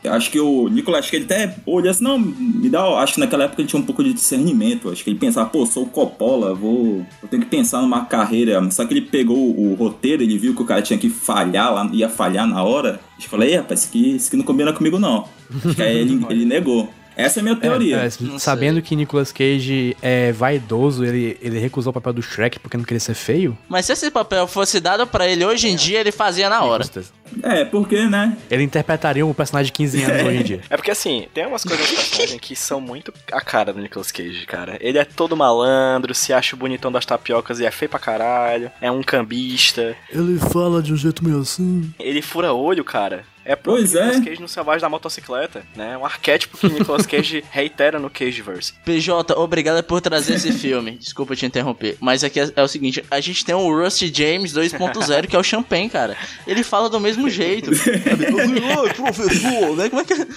Acho 0.04 0.32
que 0.32 0.39
o 0.39 0.67
Nicolas, 0.69 1.02
acho 1.02 1.12
que 1.12 1.17
ele 1.17 1.26
até 1.26 1.56
olhou 1.65 1.91
assim, 1.91 2.04
não, 2.04 2.17
me 2.17 2.67
dá, 2.67 2.84
acho 3.00 3.13
que 3.13 3.19
naquela 3.19 3.43
época 3.43 3.62
ele 3.62 3.67
tinha 3.67 3.80
um 3.80 3.86
pouco 3.86 4.04
de 4.04 4.12
discernimento, 4.12 4.89
acho 4.89 5.04
que 5.04 5.10
ele 5.10 5.19
pensava, 5.19 5.47
pô, 5.50 5.65
sou 5.65 5.84
o 5.84 5.89
Coppola, 5.89 6.56
vou, 6.56 7.06
eu 7.21 7.28
tenho 7.30 7.43
que 7.43 7.50
pensar 7.50 7.82
numa 7.82 8.06
carreira, 8.06 8.60
só 8.71 8.86
que 8.86 8.93
ele 8.93 9.02
pegou 9.02 9.38
o, 9.38 9.76
roteiro, 9.76 10.23
ele 10.23 10.38
viu 10.38 10.56
que 10.56 10.62
o 10.62 10.65
cara 10.65 10.82
tinha 10.82 10.97
que 10.97 11.10
falhar 11.10 11.71
lá, 11.71 11.88
ia 11.93 12.10
falhar 12.10 12.47
na 12.47 12.63
hora, 12.63 13.00
eu 13.19 13.30
falei, 13.30 13.52
ei, 13.52 13.58
rapaz, 13.58 13.82
isso 13.82 13.89
aqui, 13.89 14.15
isso 14.15 14.28
aqui 14.28 14.38
não 14.38 14.45
combina 14.45 14.73
comigo 14.73 14.97
não. 14.97 15.28
Acho 15.63 15.76
que 15.76 15.84
aí 15.84 15.97
ele, 15.97 16.26
ele 16.30 16.45
negou. 16.45 16.89
Essa 17.17 17.39
é 17.39 17.41
a 17.41 17.43
minha 17.43 17.56
teoria. 17.56 17.97
É, 17.97 18.06
é, 18.06 18.12
Não 18.21 18.38
sabendo 18.38 18.82
que 18.82 18.95
Nicolas 18.95 19.32
Cage 19.32 19.97
é 20.01 20.32
vaidoso, 20.32 21.03
ele, 21.03 21.36
ele 21.41 21.58
recusou 21.58 21.89
o 21.89 21.93
papel 21.93 22.13
do 22.13 22.21
Shrek 22.21 22.60
porque 22.60 22.77
não 22.77 22.84
queria 22.84 22.99
ser 22.99 23.15
feio. 23.15 23.58
Mas 23.67 23.88
se 23.88 23.93
esse 23.93 24.12
papel 24.12 24.47
fosse 24.47 24.80
dado 24.80 25.08
pra 25.08 25.27
ele 25.27 25.43
hoje 25.43 25.67
em 25.67 25.75
dia, 25.75 25.99
ele 25.99 26.12
fazia 26.12 26.47
na 26.47 26.63
hora. 26.63 26.86
É, 27.43 27.65
porque, 27.65 28.06
né? 28.06 28.38
Ele 28.49 28.63
interpretaria 28.63 29.25
um 29.25 29.34
personagem 29.34 29.67
de 29.67 29.73
15 29.73 30.03
anos 30.03 30.25
hoje 30.27 30.38
em 30.38 30.43
dia. 30.43 30.62
É 30.69 30.77
porque 30.77 30.91
assim, 30.91 31.27
tem 31.34 31.45
umas 31.45 31.63
coisas 31.63 31.89
personagem 31.89 32.39
que 32.39 32.56
são 32.56 32.80
muito 32.80 33.13
a 33.32 33.41
cara 33.41 33.73
do 33.73 33.82
Nicolas 33.82 34.12
Cage, 34.12 34.45
cara. 34.45 34.77
Ele 34.80 34.97
é 34.97 35.06
todo 35.06 35.36
malandro, 35.36 36.13
se 36.13 36.32
acha 36.32 36.56
o 36.56 36.60
bonitão 36.60 36.91
das 36.91 37.06
tapiocas 37.06 37.60
e 37.60 37.65
é 37.65 37.71
feio 37.71 37.89
pra 37.89 37.99
caralho. 37.99 38.71
É 38.80 38.91
um 38.91 39.01
cambista. 39.01 39.95
Ele 40.10 40.38
fala 40.38 40.82
de 40.82 40.93
um 40.93 40.97
jeito 40.97 41.23
meio 41.23 41.39
assim. 41.39 41.91
Ele 41.99 42.21
fura 42.21 42.53
olho, 42.53 42.84
cara. 42.84 43.25
É 43.47 43.55
pro 43.55 43.73
Pois 43.73 43.93
Nicolas 43.93 44.17
é. 44.17 44.21
Cage 44.21 44.41
no 44.41 44.47
Selvagem 44.47 44.81
da 44.81 44.89
Motocicleta, 44.89 45.65
né? 45.75 45.97
Um 45.97 46.05
arquétipo 46.05 46.57
que 46.57 46.67
Nicolas 46.67 47.05
Cage 47.07 47.43
reitera 47.49 47.97
no 47.97 48.10
Cageverse. 48.10 48.73
PJ, 48.86 49.33
obrigado 49.33 49.83
por 49.83 50.01
trazer 50.01 50.36
esse 50.36 50.51
filme. 50.51 50.91
Desculpa 50.91 51.36
te 51.36 51.45
interromper. 51.45 51.97
Mas 51.99 52.23
aqui 52.23 52.39
é, 52.39 52.51
é 52.55 52.62
o 52.62 52.67
seguinte: 52.67 53.03
a 53.10 53.19
gente 53.19 53.43
tem 53.43 53.55
o 53.55 53.75
Rusty 53.75 54.12
James 54.13 54.53
2.0, 54.53 55.27
que 55.27 55.36
é 55.36 55.39
o 55.39 55.43
Champagne, 55.43 55.89
cara. 55.89 56.15
Ele 56.45 56.62
fala 56.62 56.89
do 56.89 56.99
mesmo 56.99 57.29
jeito. 57.29 57.71
Oi, 57.71 58.93
professor, 58.93 59.75
né? 59.75 59.89
Como 59.89 60.01
é 60.01 60.05
que 60.05 60.13
é? 60.13 60.27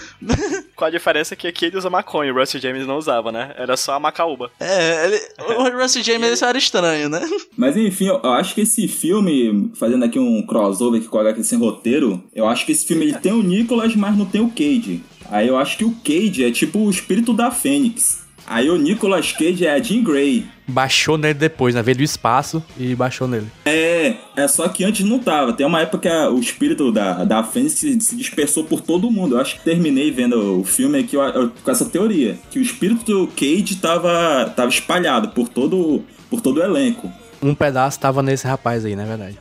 Com 0.74 0.84
a 0.84 0.90
diferença 0.90 1.36
que 1.36 1.46
aqui 1.46 1.66
ele 1.66 1.76
usa 1.76 1.90
maconha, 1.90 2.32
o 2.32 2.36
Rusty 2.36 2.58
James 2.58 2.86
não 2.86 2.96
usava, 2.96 3.30
né? 3.30 3.54
Era 3.58 3.76
só 3.76 3.94
a 3.94 4.00
macaúba. 4.00 4.50
É, 4.58 5.04
ele, 5.06 5.20
o 5.58 5.78
Rusty 5.78 6.02
James 6.02 6.26
ele 6.26 6.36
só 6.36 6.46
era 6.46 6.58
estranho, 6.58 7.08
né? 7.08 7.20
Mas 7.56 7.76
enfim, 7.76 8.06
eu 8.06 8.20
eu 8.22 8.32
acho 8.32 8.54
que 8.54 8.60
esse 8.60 8.86
filme, 8.88 9.70
fazendo 9.74 10.04
aqui 10.04 10.18
um 10.18 10.42
crossover 10.46 11.00
aqui 11.00 11.08
com 11.08 11.16
o 11.16 11.20
HQ 11.20 11.42
sem 11.42 11.58
roteiro, 11.58 12.22
eu 12.34 12.46
acho 12.46 12.64
que 12.64 12.72
esse 12.72 12.86
filme 12.86 12.99
ele 13.02 13.14
tem 13.14 13.32
o 13.32 13.42
Nicolas, 13.42 13.94
mas 13.96 14.16
não 14.16 14.24
tem 14.26 14.40
o 14.40 14.48
Cage. 14.50 15.02
Aí 15.30 15.46
eu 15.48 15.56
acho 15.56 15.76
que 15.78 15.84
o 15.84 15.94
Cage 16.04 16.44
é 16.44 16.50
tipo 16.50 16.78
o 16.80 16.90
espírito 16.90 17.32
da 17.32 17.50
Fênix. 17.50 18.20
Aí 18.46 18.68
o 18.68 18.76
Nicolas 18.76 19.30
Cage 19.30 19.64
é 19.64 19.70
a 19.72 19.78
Jean 19.80 20.02
Grey. 20.02 20.44
Baixou 20.66 21.16
nele 21.16 21.34
depois, 21.34 21.72
né? 21.74 21.82
Veio 21.82 21.98
do 21.98 22.02
espaço 22.02 22.60
e 22.76 22.96
baixou 22.96 23.28
nele. 23.28 23.46
É, 23.64 24.14
é 24.36 24.48
só 24.48 24.66
que 24.68 24.82
antes 24.82 25.06
não 25.06 25.20
tava. 25.20 25.52
Tem 25.52 25.64
uma 25.64 25.80
época 25.80 25.98
que 25.98 26.08
a- 26.08 26.28
o 26.30 26.40
espírito 26.40 26.90
da, 26.90 27.22
da 27.24 27.44
Fênix 27.44 27.74
se, 27.74 28.00
se 28.00 28.16
dispersou 28.16 28.64
por 28.64 28.80
todo 28.80 29.08
mundo. 29.10 29.36
Eu 29.36 29.40
acho 29.40 29.56
que 29.56 29.64
terminei 29.64 30.10
vendo 30.10 30.60
o 30.60 30.64
filme 30.64 30.98
aqui 30.98 31.14
eu- 31.14 31.22
eu- 31.22 31.52
com 31.62 31.70
essa 31.70 31.84
teoria. 31.84 32.36
Que 32.50 32.58
o 32.58 32.62
espírito 32.62 33.04
do 33.04 33.26
Cage 33.28 33.76
tava, 33.76 34.52
tava 34.56 34.68
espalhado 34.68 35.28
por 35.28 35.48
todo, 35.48 36.02
por 36.28 36.40
todo 36.40 36.58
o 36.58 36.62
elenco. 36.62 37.08
Um 37.40 37.54
pedaço 37.54 38.00
tava 38.00 38.20
nesse 38.20 38.46
rapaz 38.48 38.84
aí, 38.84 38.96
na 38.96 39.04
verdade. 39.04 39.38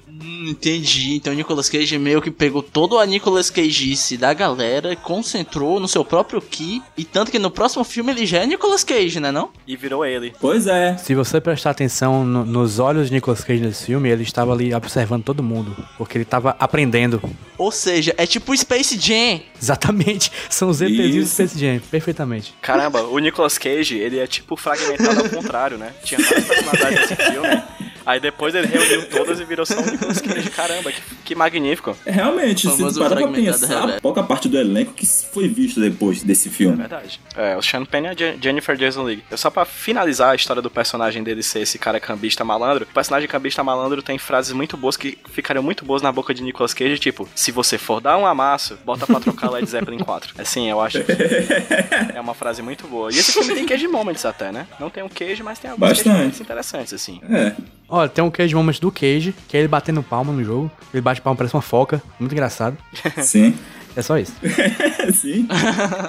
Entendi. 0.49 1.15
Então 1.15 1.31
o 1.31 1.35
Nicolas 1.35 1.69
Cage 1.69 1.97
meio 1.97 2.21
que 2.21 2.31
pegou 2.31 2.61
todo 2.63 2.97
a 2.97 3.05
Nicolas 3.05 3.49
Cageice 3.49 4.17
da 4.17 4.33
galera, 4.33 4.95
concentrou 4.95 5.79
no 5.79 5.87
seu 5.87 6.03
próprio 6.03 6.41
ki, 6.41 6.81
e 6.97 7.03
tanto 7.03 7.31
que 7.31 7.39
no 7.39 7.51
próximo 7.51 7.83
filme 7.83 8.11
ele 8.11 8.25
já 8.25 8.39
é 8.39 8.45
Nicolas 8.45 8.83
Cage, 8.83 9.19
né 9.19 9.31
não? 9.31 9.49
E 9.67 9.75
virou 9.75 10.05
ele. 10.05 10.33
Pois 10.39 10.67
é. 10.67 10.97
Se 10.97 11.13
você 11.15 11.39
prestar 11.39 11.69
atenção 11.71 12.25
no- 12.25 12.45
nos 12.45 12.79
olhos 12.79 13.07
de 13.07 13.13
Nicolas 13.13 13.43
Cage 13.43 13.61
nesse 13.61 13.85
filme, 13.85 14.09
ele 14.09 14.23
estava 14.23 14.53
ali 14.53 14.73
observando 14.73 15.23
todo 15.23 15.43
mundo. 15.43 15.75
Porque 15.97 16.17
ele 16.17 16.23
estava 16.23 16.55
aprendendo. 16.59 17.21
Ou 17.57 17.71
seja, 17.71 18.13
é 18.17 18.25
tipo 18.25 18.55
Space 18.55 18.97
Jam. 18.99 19.41
Exatamente. 19.61 20.31
São 20.49 20.69
os 20.69 20.81
ETzinhos 20.81 21.25
do. 21.27 21.31
Space 21.31 21.59
Jam. 21.59 21.79
Perfeitamente. 21.91 22.53
Caramba, 22.61 23.03
o 23.03 23.19
Nicolas 23.19 23.57
Cage, 23.57 23.97
ele 23.97 24.17
é 24.19 24.25
tipo 24.27 24.55
fragmentado 24.55 25.19
ao 25.21 25.29
contrário, 25.29 25.77
né? 25.77 25.93
Tinha 26.03 26.19
várias 26.21 26.45
personalidades 26.45 26.99
nesse 27.09 27.15
filme. 27.15 27.63
Aí 28.05 28.19
depois 28.19 28.53
ele 28.55 28.67
reuniu 28.67 29.07
todas 29.09 29.39
e 29.39 29.45
virou 29.45 29.65
só 29.65 29.79
o 29.79 29.85
Nicolas 29.85 30.19
Cage. 30.21 30.49
Caramba, 30.49 30.91
que, 30.91 31.01
que 31.25 31.35
magnífico. 31.35 31.95
É, 32.05 32.11
Realmente, 32.11 32.61
se 32.69 32.77
Famoso 32.77 32.99
tu 32.99 33.03
parar 33.07 33.21
pra 33.21 33.27
pensar, 33.31 33.81
Rebeca. 33.81 34.01
pouca 34.01 34.23
parte 34.23 34.47
do 34.49 34.57
elenco 34.57 34.93
que 34.93 35.05
foi 35.07 35.47
visto 35.47 35.79
depois 35.79 36.23
desse 36.23 36.49
É 36.49 36.51
filme. 36.51 36.75
verdade. 36.77 37.19
É, 37.35 37.55
o 37.57 37.61
Sean 37.61 37.85
Penn 37.85 38.05
e 38.05 38.07
a 38.07 38.13
Je- 38.13 38.37
Jennifer 38.41 38.75
Jason 38.75 39.03
Leigh. 39.03 39.23
Eu 39.29 39.37
Só 39.37 39.49
pra 39.49 39.65
finalizar 39.65 40.31
a 40.31 40.35
história 40.35 40.61
do 40.61 40.69
personagem 40.69 41.23
dele 41.23 41.41
ser 41.43 41.59
esse 41.61 41.77
cara 41.79 41.99
cambista 41.99 42.43
malandro, 42.43 42.85
o 42.89 42.93
personagem 42.93 43.27
cambista 43.29 43.63
malandro 43.63 44.01
tem 44.01 44.17
frases 44.17 44.51
muito 44.53 44.75
boas 44.77 44.97
que 44.97 45.17
ficariam 45.31 45.63
muito 45.63 45.85
boas 45.85 46.01
na 46.01 46.11
boca 46.11 46.33
de 46.33 46.41
Nicolas 46.43 46.73
Cage, 46.73 46.97
tipo, 46.99 47.27
se 47.35 47.51
você 47.51 47.77
for 47.77 48.01
dar 48.01 48.17
um 48.17 48.25
amasso, 48.25 48.77
bota 48.85 49.05
pra 49.05 49.19
trocar 49.19 49.49
Led 49.51 49.69
Zeppelin 49.69 49.99
4. 49.99 50.33
Assim, 50.37 50.69
eu 50.69 50.81
acho 50.81 51.03
que 51.03 51.11
é 52.15 52.19
uma 52.19 52.33
frase 52.33 52.61
muito 52.61 52.87
boa. 52.87 53.11
E 53.11 53.17
esse 53.17 53.31
filme 53.31 53.53
tem 53.53 53.65
Cage 53.65 53.87
Moments 53.87 54.25
até, 54.25 54.51
né? 54.51 54.67
Não 54.79 54.89
tem 54.89 55.03
um 55.03 55.09
Cage, 55.09 55.41
mas 55.43 55.59
tem 55.59 55.69
alguns 55.71 55.87
Cage 55.87 55.97
Bastante. 56.03 56.17
Moments 56.17 56.41
interessantes, 56.41 56.93
assim. 56.93 57.21
É. 57.29 57.53
Olha, 57.89 58.07
tem 58.07 58.23
um 58.23 58.29
Cage 58.29 58.53
Moments 58.53 58.79
do 58.79 58.91
Cage, 58.91 59.33
que 59.47 59.57
é 59.57 59.59
ele 59.59 59.67
batendo 59.67 60.03
palma 60.03 60.31
no 60.31 60.43
jogo. 60.43 60.71
Ele 60.93 61.01
bate 61.01 61.21
palma, 61.21 61.37
parece 61.37 61.55
uma 61.55 61.61
foca. 61.61 62.01
Muito 62.19 62.31
engraçado. 62.31 62.77
Sim. 63.23 63.57
É 63.95 64.01
só 64.01 64.17
isso. 64.17 64.33
Sim. 65.13 65.47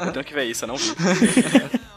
Eu 0.07 0.13
tenho 0.13 0.25
que 0.25 0.35
ver 0.35 0.45
isso, 0.45 0.65
eu 0.65 0.69
não 0.69 0.77
vi. 0.77 0.95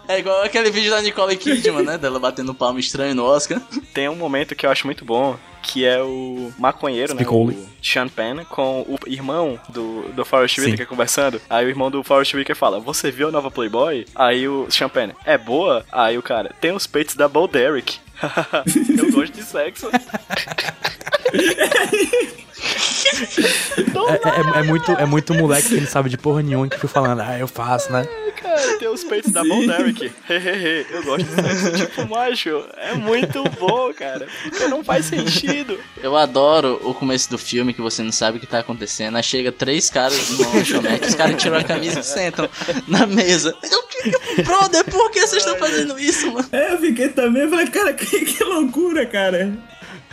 É 0.08 0.20
igual 0.20 0.44
aquele 0.44 0.70
vídeo 0.70 0.92
da 0.92 1.02
Nicole 1.02 1.36
Kidman, 1.38 1.84
né? 1.84 1.98
Dela 1.98 2.20
batendo 2.20 2.54
palmo 2.54 2.80
estranho 2.80 3.16
no 3.16 3.24
Oscar. 3.24 3.62
Tem 3.94 4.10
um 4.10 4.16
momento 4.16 4.56
que 4.56 4.66
eu 4.66 4.70
acho 4.70 4.86
muito 4.86 5.06
bom, 5.06 5.38
que 5.62 5.86
é 5.86 6.02
o 6.02 6.52
maconheiro, 6.58 7.14
né? 7.14 7.24
O 7.26 7.54
Sean 7.82 8.08
Penn 8.10 8.44
com 8.50 8.82
o 8.82 8.98
irmão 9.08 9.60
do, 9.70 10.10
do 10.14 10.26
Forrest. 10.26 10.58
Whitaker 10.60 10.88
conversando. 10.88 11.42
Aí 11.50 11.66
o 11.66 11.70
irmão 11.70 11.90
do 11.90 12.04
Forrest 12.04 12.34
Whitaker 12.34 12.56
fala, 12.56 12.80
você 12.80 13.12
viu 13.12 13.30
a 13.30 13.32
nova 13.32 13.50
Playboy? 13.50 14.06
Aí 14.14 14.48
o 14.48 14.70
Sean 14.70 14.90
Penn, 14.90 15.12
é 15.26 15.38
boa? 15.38 15.86
Aí 15.92 16.18
o 16.18 16.22
cara, 16.22 16.54
tem 16.60 16.72
os 16.74 16.86
peitos 16.86 17.16
da 17.16 17.28
Bo 17.28 17.48
Derek. 17.48 18.00
eu 18.98 19.12
gosto 19.12 19.34
de 19.34 19.44
sexo. 19.44 19.90
É, 24.04 24.58
é- 24.58 24.60
é 24.60 24.64
muito, 24.64 24.92
é 24.92 25.06
muito 25.06 25.34
moleque 25.34 25.70
que 25.70 25.76
ele 25.76 25.86
sabe 25.88 26.10
de 26.10 26.18
porra 26.18 26.42
nenhuma 26.42 26.68
que 26.68 26.76
fica 26.76 26.88
falando, 26.88 27.22
ah, 27.22 27.38
eu 27.40 27.48
faço, 27.48 27.92
né? 27.92 28.06
É, 28.44 28.78
tem 28.78 28.88
os 28.88 29.04
peitos 29.04 29.32
da 29.32 29.42
Sim. 29.42 29.50
Von 29.50 29.66
Derek. 29.68 30.12
Hehehe, 30.30 30.86
eu 30.92 31.04
gosto 31.04 31.26
disso. 31.26 31.72
tipo, 31.74 32.08
macho, 32.10 32.64
é 32.78 32.94
muito 32.96 33.44
bom, 33.60 33.94
cara. 33.94 34.28
Porque 34.44 34.68
não 34.68 34.84
faz 34.84 35.06
sentido. 35.06 35.80
Eu 36.02 36.16
adoro 36.18 36.80
o 36.84 36.94
começo 36.94 37.30
do 37.30 37.38
filme 37.38 37.74
que 37.74 37.82
você 37.82 38.04
não 38.04 38.12
sabe 38.12 38.38
o 38.38 38.42
que 38.42 38.48
tá 38.48 38.60
acontecendo. 38.60 39.16
Aí 39.16 39.24
chega 39.24 39.52
três 39.52 39.90
caras 39.90 40.30
numa 40.32 40.50
lanchonete, 40.54 41.08
os 41.08 41.16
caras 41.16 41.42
tiram 41.42 41.58
a 41.58 41.64
camisa 41.64 42.00
e 42.00 42.04
sentam 42.04 42.50
na 42.88 43.06
mesa. 43.08 43.56
Eu, 43.64 43.84
que- 43.84 44.42
brother, 44.44 44.84
por 44.86 45.10
que 45.12 45.22
vocês 45.26 45.44
estão 45.46 45.58
fazendo 45.58 45.98
isso, 46.00 46.32
mano? 46.32 46.48
É, 46.52 46.74
eu 46.74 46.78
fiquei 46.80 47.10
também, 47.10 47.50
falei, 47.50 47.68
cara, 47.68 47.94
que, 47.94 48.26
que 48.26 48.44
loucura, 48.44 49.06
cara. 49.06 49.52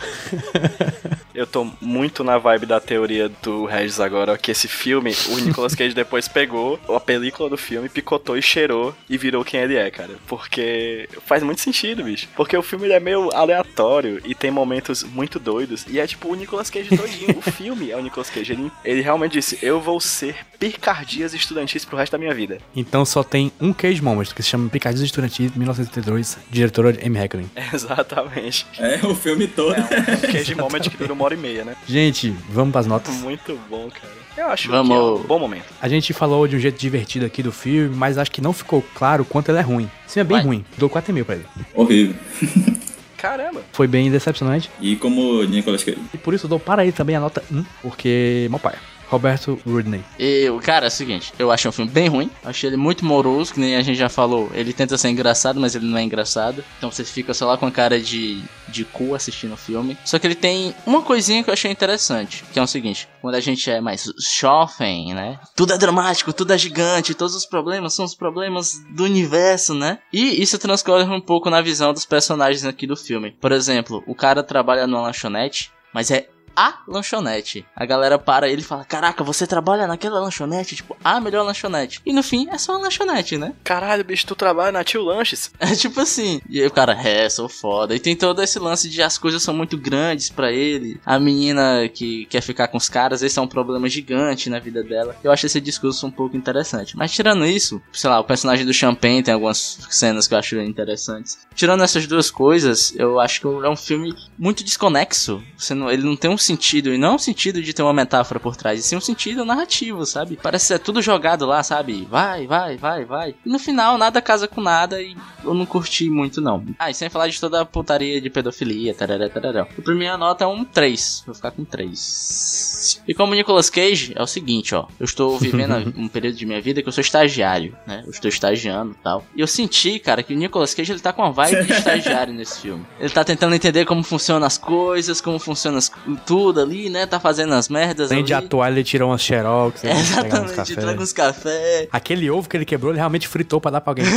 Eu 1.41 1.47
tô 1.47 1.67
muito 1.81 2.23
na 2.23 2.37
vibe 2.37 2.67
da 2.67 2.79
teoria 2.79 3.27
do 3.41 3.65
Regis 3.65 3.99
agora, 3.99 4.37
que 4.37 4.51
esse 4.51 4.67
filme, 4.67 5.11
o 5.29 5.39
Nicolas 5.39 5.73
Cage 5.73 5.95
depois 5.95 6.27
pegou 6.27 6.79
a 6.87 6.99
película 6.99 7.49
do 7.49 7.57
filme, 7.57 7.89
picotou 7.89 8.37
e 8.37 8.43
cheirou 8.43 8.93
e 9.09 9.17
virou 9.17 9.43
quem 9.43 9.59
ele 9.59 9.75
é, 9.75 9.89
cara. 9.89 10.13
Porque 10.27 11.09
faz 11.25 11.41
muito 11.41 11.59
sentido, 11.59 12.03
bicho. 12.03 12.27
Porque 12.35 12.55
o 12.55 12.61
filme 12.61 12.85
ele 12.85 12.93
é 12.93 12.99
meio 12.99 13.33
aleatório 13.33 14.21
e 14.23 14.35
tem 14.35 14.51
momentos 14.51 15.01
muito 15.01 15.39
doidos. 15.39 15.83
E 15.89 15.99
é 15.99 16.05
tipo 16.05 16.31
o 16.31 16.35
Nicolas 16.35 16.69
Cage 16.69 16.95
todinho. 16.95 17.35
o 17.35 17.41
filme 17.41 17.89
é 17.89 17.97
o 17.97 18.01
Nicolas 18.01 18.29
Cage. 18.29 18.53
Ele, 18.53 18.71
ele 18.85 19.01
realmente 19.01 19.31
disse: 19.31 19.57
Eu 19.63 19.81
vou 19.81 19.99
ser 19.99 20.35
picardias 20.59 21.33
estudantis 21.33 21.83
pro 21.83 21.97
resto 21.97 22.11
da 22.11 22.19
minha 22.19 22.35
vida. 22.35 22.59
Então 22.75 23.03
só 23.03 23.23
tem 23.23 23.51
um 23.59 23.73
Cage 23.73 23.99
Moment, 23.99 24.25
que 24.25 24.43
se 24.43 24.49
chama 24.49 24.69
Picadilhos 24.69 25.05
Estudantis 25.05 25.55
1972, 25.55 26.37
diretora 26.51 26.95
Amy 27.03 27.17
Hecklin. 27.19 27.49
Exatamente. 27.73 28.67
É, 28.77 29.03
o 29.03 29.15
filme 29.15 29.47
todo. 29.47 29.75
Um 29.75 30.31
Cage 30.31 30.53
Moment 30.53 30.81
que 30.81 30.97
dura 30.97 31.13
uma 31.13 31.30
hora 31.31 31.35
e 31.35 31.37
meia, 31.37 31.63
né? 31.63 31.75
Gente, 31.87 32.33
vamos 32.49 32.71
pras 32.71 32.85
notas. 32.85 33.13
Muito 33.15 33.57
bom, 33.69 33.89
cara. 33.89 34.21
Eu 34.37 34.47
acho 34.47 34.69
Vamos. 34.69 34.87
que 34.89 34.93
é 34.93 35.23
um 35.23 35.27
bom 35.27 35.39
momento. 35.39 35.65
A 35.81 35.87
gente 35.87 36.13
falou 36.13 36.47
de 36.47 36.55
um 36.55 36.59
jeito 36.59 36.79
divertido 36.79 37.25
aqui 37.25 37.41
do 37.43 37.51
filme, 37.51 37.93
mas 37.95 38.17
acho 38.17 38.31
que 38.31 38.41
não 38.41 38.53
ficou 38.53 38.83
claro 38.95 39.23
o 39.23 39.25
quanto 39.25 39.49
ele 39.49 39.57
é 39.57 39.61
ruim. 39.61 39.89
Filme 40.07 40.21
é 40.21 40.23
bem 40.23 40.37
Vai. 40.37 40.45
ruim. 40.45 40.65
Dou 40.77 40.89
4,5 40.89 41.23
pra 41.25 41.35
ele. 41.35 41.45
Horrível. 41.73 42.15
Caramba. 43.17 43.61
Foi 43.71 43.87
bem 43.87 44.09
decepcionante. 44.09 44.69
E 44.79 44.95
como 44.95 45.43
Nicolas 45.43 45.83
Cage. 45.83 45.99
E 46.13 46.17
por 46.17 46.33
isso 46.33 46.45
eu 46.45 46.49
dou 46.49 46.59
para 46.59 46.83
ele 46.83 46.91
também 46.91 47.15
a 47.15 47.19
nota 47.19 47.43
1, 47.51 47.63
porque 47.81 48.47
meu 48.49 48.57
pai. 48.57 48.75
Roberto 49.11 49.59
Rudney. 49.65 50.01
Eu, 50.17 50.57
cara, 50.59 50.85
é 50.85 50.87
o 50.87 50.91
seguinte, 50.91 51.33
eu 51.37 51.51
achei 51.51 51.67
um 51.67 51.71
filme 51.73 51.91
bem 51.91 52.07
ruim. 52.07 52.31
Achei 52.45 52.69
ele 52.69 52.77
muito 52.77 53.03
moroso, 53.03 53.53
que 53.53 53.59
nem 53.59 53.75
a 53.75 53.81
gente 53.81 53.97
já 53.97 54.07
falou. 54.07 54.49
Ele 54.53 54.71
tenta 54.71 54.97
ser 54.97 55.09
engraçado, 55.09 55.59
mas 55.59 55.75
ele 55.75 55.85
não 55.85 55.97
é 55.97 56.01
engraçado. 56.01 56.63
Então 56.77 56.89
você 56.89 57.03
fica 57.03 57.33
só 57.33 57.45
lá 57.45 57.57
com 57.57 57.65
a 57.65 57.71
cara 57.71 57.99
de, 57.99 58.41
de 58.69 58.85
cu 58.85 59.13
assistindo 59.13 59.53
o 59.53 59.57
filme. 59.57 59.97
Só 60.05 60.17
que 60.17 60.25
ele 60.25 60.35
tem 60.35 60.73
uma 60.85 61.01
coisinha 61.01 61.43
que 61.43 61.49
eu 61.49 61.53
achei 61.53 61.69
interessante, 61.69 62.45
que 62.53 62.57
é 62.57 62.61
o 62.61 62.67
seguinte: 62.67 63.09
quando 63.21 63.35
a 63.35 63.41
gente 63.41 63.69
é 63.69 63.81
mais 63.81 64.09
jovem, 64.39 65.13
né? 65.13 65.37
Tudo 65.57 65.73
é 65.73 65.77
dramático, 65.77 66.31
tudo 66.31 66.53
é 66.53 66.57
gigante, 66.57 67.13
todos 67.13 67.35
os 67.35 67.45
problemas 67.45 67.93
são 67.93 68.05
os 68.05 68.15
problemas 68.15 68.81
do 68.95 69.03
universo, 69.03 69.73
né? 69.73 69.99
E 70.13 70.41
isso 70.41 70.57
transcorre 70.57 71.03
um 71.03 71.19
pouco 71.19 71.49
na 71.49 71.61
visão 71.61 71.91
dos 71.91 72.05
personagens 72.05 72.63
aqui 72.63 72.87
do 72.87 72.95
filme. 72.95 73.35
Por 73.41 73.51
exemplo, 73.51 74.01
o 74.07 74.15
cara 74.15 74.41
trabalha 74.41 74.87
numa 74.87 75.01
lanchonete, 75.01 75.69
mas 75.93 76.11
é 76.11 76.29
a 76.55 76.79
lanchonete. 76.87 77.65
A 77.75 77.85
galera 77.85 78.17
para 78.17 78.49
ele 78.49 78.61
e 78.61 78.65
fala: 78.65 78.85
Caraca, 78.85 79.23
você 79.23 79.47
trabalha 79.47 79.87
naquela 79.87 80.19
lanchonete? 80.19 80.75
Tipo, 80.75 80.95
a 81.03 81.19
melhor 81.19 81.43
lanchonete. 81.43 82.01
E 82.05 82.13
no 82.13 82.23
fim 82.23 82.47
é 82.49 82.57
só 82.57 82.73
uma 82.73 82.83
lanchonete, 82.83 83.37
né? 83.37 83.53
Caralho, 83.63 84.03
bicho, 84.03 84.27
tu 84.27 84.35
trabalha 84.35 84.71
na 84.71 84.83
Tio 84.83 85.03
Lanches. 85.03 85.51
É 85.59 85.75
tipo 85.75 85.99
assim. 86.01 86.41
E 86.49 86.59
aí 86.59 86.67
o 86.67 86.71
cara, 86.71 86.93
é, 86.93 87.29
sou 87.29 87.47
foda. 87.47 87.95
E 87.95 87.99
tem 87.99 88.15
todo 88.15 88.41
esse 88.41 88.59
lance 88.59 88.89
de 88.89 89.01
as 89.01 89.17
coisas 89.17 89.41
são 89.41 89.53
muito 89.53 89.77
grandes 89.77 90.29
pra 90.29 90.51
ele. 90.51 90.99
A 91.05 91.19
menina 91.19 91.87
que 91.87 92.25
quer 92.25 92.41
ficar 92.41 92.67
com 92.67 92.77
os 92.77 92.89
caras, 92.89 93.21
esse 93.21 93.37
é 93.37 93.41
um 93.41 93.47
problema 93.47 93.87
gigante 93.87 94.49
na 94.49 94.59
vida 94.59 94.83
dela. 94.83 95.15
Eu 95.23 95.31
acho 95.31 95.45
esse 95.45 95.61
discurso 95.61 96.05
um 96.05 96.11
pouco 96.11 96.35
interessante. 96.35 96.97
Mas 96.97 97.11
tirando 97.11 97.45
isso, 97.45 97.81
sei 97.93 98.09
lá, 98.09 98.19
o 98.19 98.23
personagem 98.23 98.65
do 98.65 98.73
Champagne 98.73 99.23
tem 99.23 99.33
algumas 99.33 99.79
cenas 99.89 100.27
que 100.27 100.33
eu 100.33 100.39
acho 100.39 100.59
interessantes. 100.59 101.39
Tirando 101.55 101.83
essas 101.83 102.07
duas 102.07 102.29
coisas, 102.29 102.93
eu 102.95 103.19
acho 103.19 103.41
que 103.41 103.47
é 103.47 103.69
um 103.69 103.75
filme 103.75 104.13
muito 104.37 104.63
desconexo. 104.63 105.41
Não, 105.71 105.89
ele 105.89 106.03
não 106.03 106.15
tem 106.15 106.29
um 106.29 106.37
sentido, 106.41 106.93
e 106.93 106.97
não 106.97 107.09
é 107.09 107.15
um 107.15 107.19
sentido 107.19 107.61
de 107.61 107.73
ter 107.73 107.81
uma 107.83 107.93
metáfora 107.93 108.39
por 108.39 108.55
trás, 108.55 108.79
e 108.79 108.83
sim 108.83 108.95
um 108.95 109.01
sentido 109.01 109.45
narrativo, 109.45 110.05
sabe? 110.05 110.37
Parece 110.41 110.65
ser 110.67 110.79
tudo 110.79 111.01
jogado 111.01 111.45
lá, 111.45 111.61
sabe? 111.63 112.07
Vai, 112.09 112.47
vai, 112.47 112.77
vai, 112.77 113.05
vai. 113.05 113.35
E 113.45 113.49
no 113.49 113.59
final, 113.59 113.97
nada 113.97 114.21
casa 114.21 114.47
com 114.47 114.61
nada, 114.61 115.01
e 115.01 115.15
eu 115.43 115.53
não 115.53 115.65
curti 115.65 116.09
muito, 116.09 116.41
não. 116.41 116.63
Ah, 116.77 116.89
e 116.89 116.93
sem 116.93 117.09
falar 117.09 117.27
de 117.27 117.39
toda 117.39 117.61
a 117.61 117.65
putaria 117.65 118.19
de 118.21 118.29
pedofilia, 118.29 118.93
tarará, 118.93 119.29
tarará. 119.29 119.65
Pra 119.65 119.93
minha 119.95 120.17
nota 120.17 120.43
é 120.43 120.47
um 120.47 120.63
3. 120.63 121.23
Vou 121.25 121.35
ficar 121.35 121.51
com 121.51 121.63
3. 121.63 123.01
E 123.07 123.13
como 123.13 123.33
Nicolas 123.33 123.69
Cage, 123.69 124.13
é 124.15 124.21
o 124.21 124.27
seguinte, 124.27 124.73
ó. 124.75 124.87
Eu 124.99 125.05
estou 125.05 125.37
vivendo 125.37 125.93
um 125.97 126.07
período 126.07 126.35
de 126.35 126.45
minha 126.45 126.61
vida 126.61 126.81
que 126.81 126.87
eu 126.87 126.91
sou 126.93 127.01
estagiário, 127.01 127.75
né? 127.85 128.03
Eu 128.05 128.11
estou 128.11 128.29
estagiando 128.29 128.91
e 128.91 129.03
tal. 129.03 129.23
E 129.35 129.41
eu 129.41 129.47
senti, 129.47 129.99
cara, 129.99 130.23
que 130.23 130.33
o 130.33 130.37
Nicolas 130.37 130.73
Cage, 130.73 130.91
ele 130.91 130.99
tá 130.99 131.13
com 131.13 131.21
uma 131.21 131.31
vibe 131.31 131.65
de 131.65 131.73
estagiário 131.73 132.33
nesse 132.33 132.59
filme. 132.61 132.85
Ele 132.99 133.09
tá 133.09 133.23
tentando 133.23 133.55
entender 133.55 133.85
como 133.85 134.03
funcionam 134.03 134.45
as 134.47 134.57
coisas, 134.57 135.21
como 135.21 135.39
funciona 135.39 135.77
as- 135.77 135.91
tudo 136.31 136.61
ali, 136.61 136.89
né? 136.89 137.05
Tá 137.05 137.19
fazendo 137.19 137.53
as 137.53 137.67
merdas 137.67 138.11
Além 138.11 138.23
de 138.23 138.33
ali. 138.33 138.45
atuar, 138.45 138.71
ele 138.71 138.83
tirou 138.83 139.09
umas 139.09 139.21
xerox, 139.21 139.83
É, 139.83 139.91
exatamente, 139.91 140.53
café. 140.53 140.75
traga 140.75 141.01
uns 141.01 141.11
café. 141.13 141.87
Aquele 141.91 142.29
ovo 142.31 142.47
que 142.47 142.55
ele 142.55 142.65
quebrou, 142.65 142.91
ele 142.91 142.99
realmente 142.99 143.27
fritou 143.27 143.59
pra 143.59 143.71
dar 143.71 143.81
pra 143.81 143.91
alguém. 143.91 144.05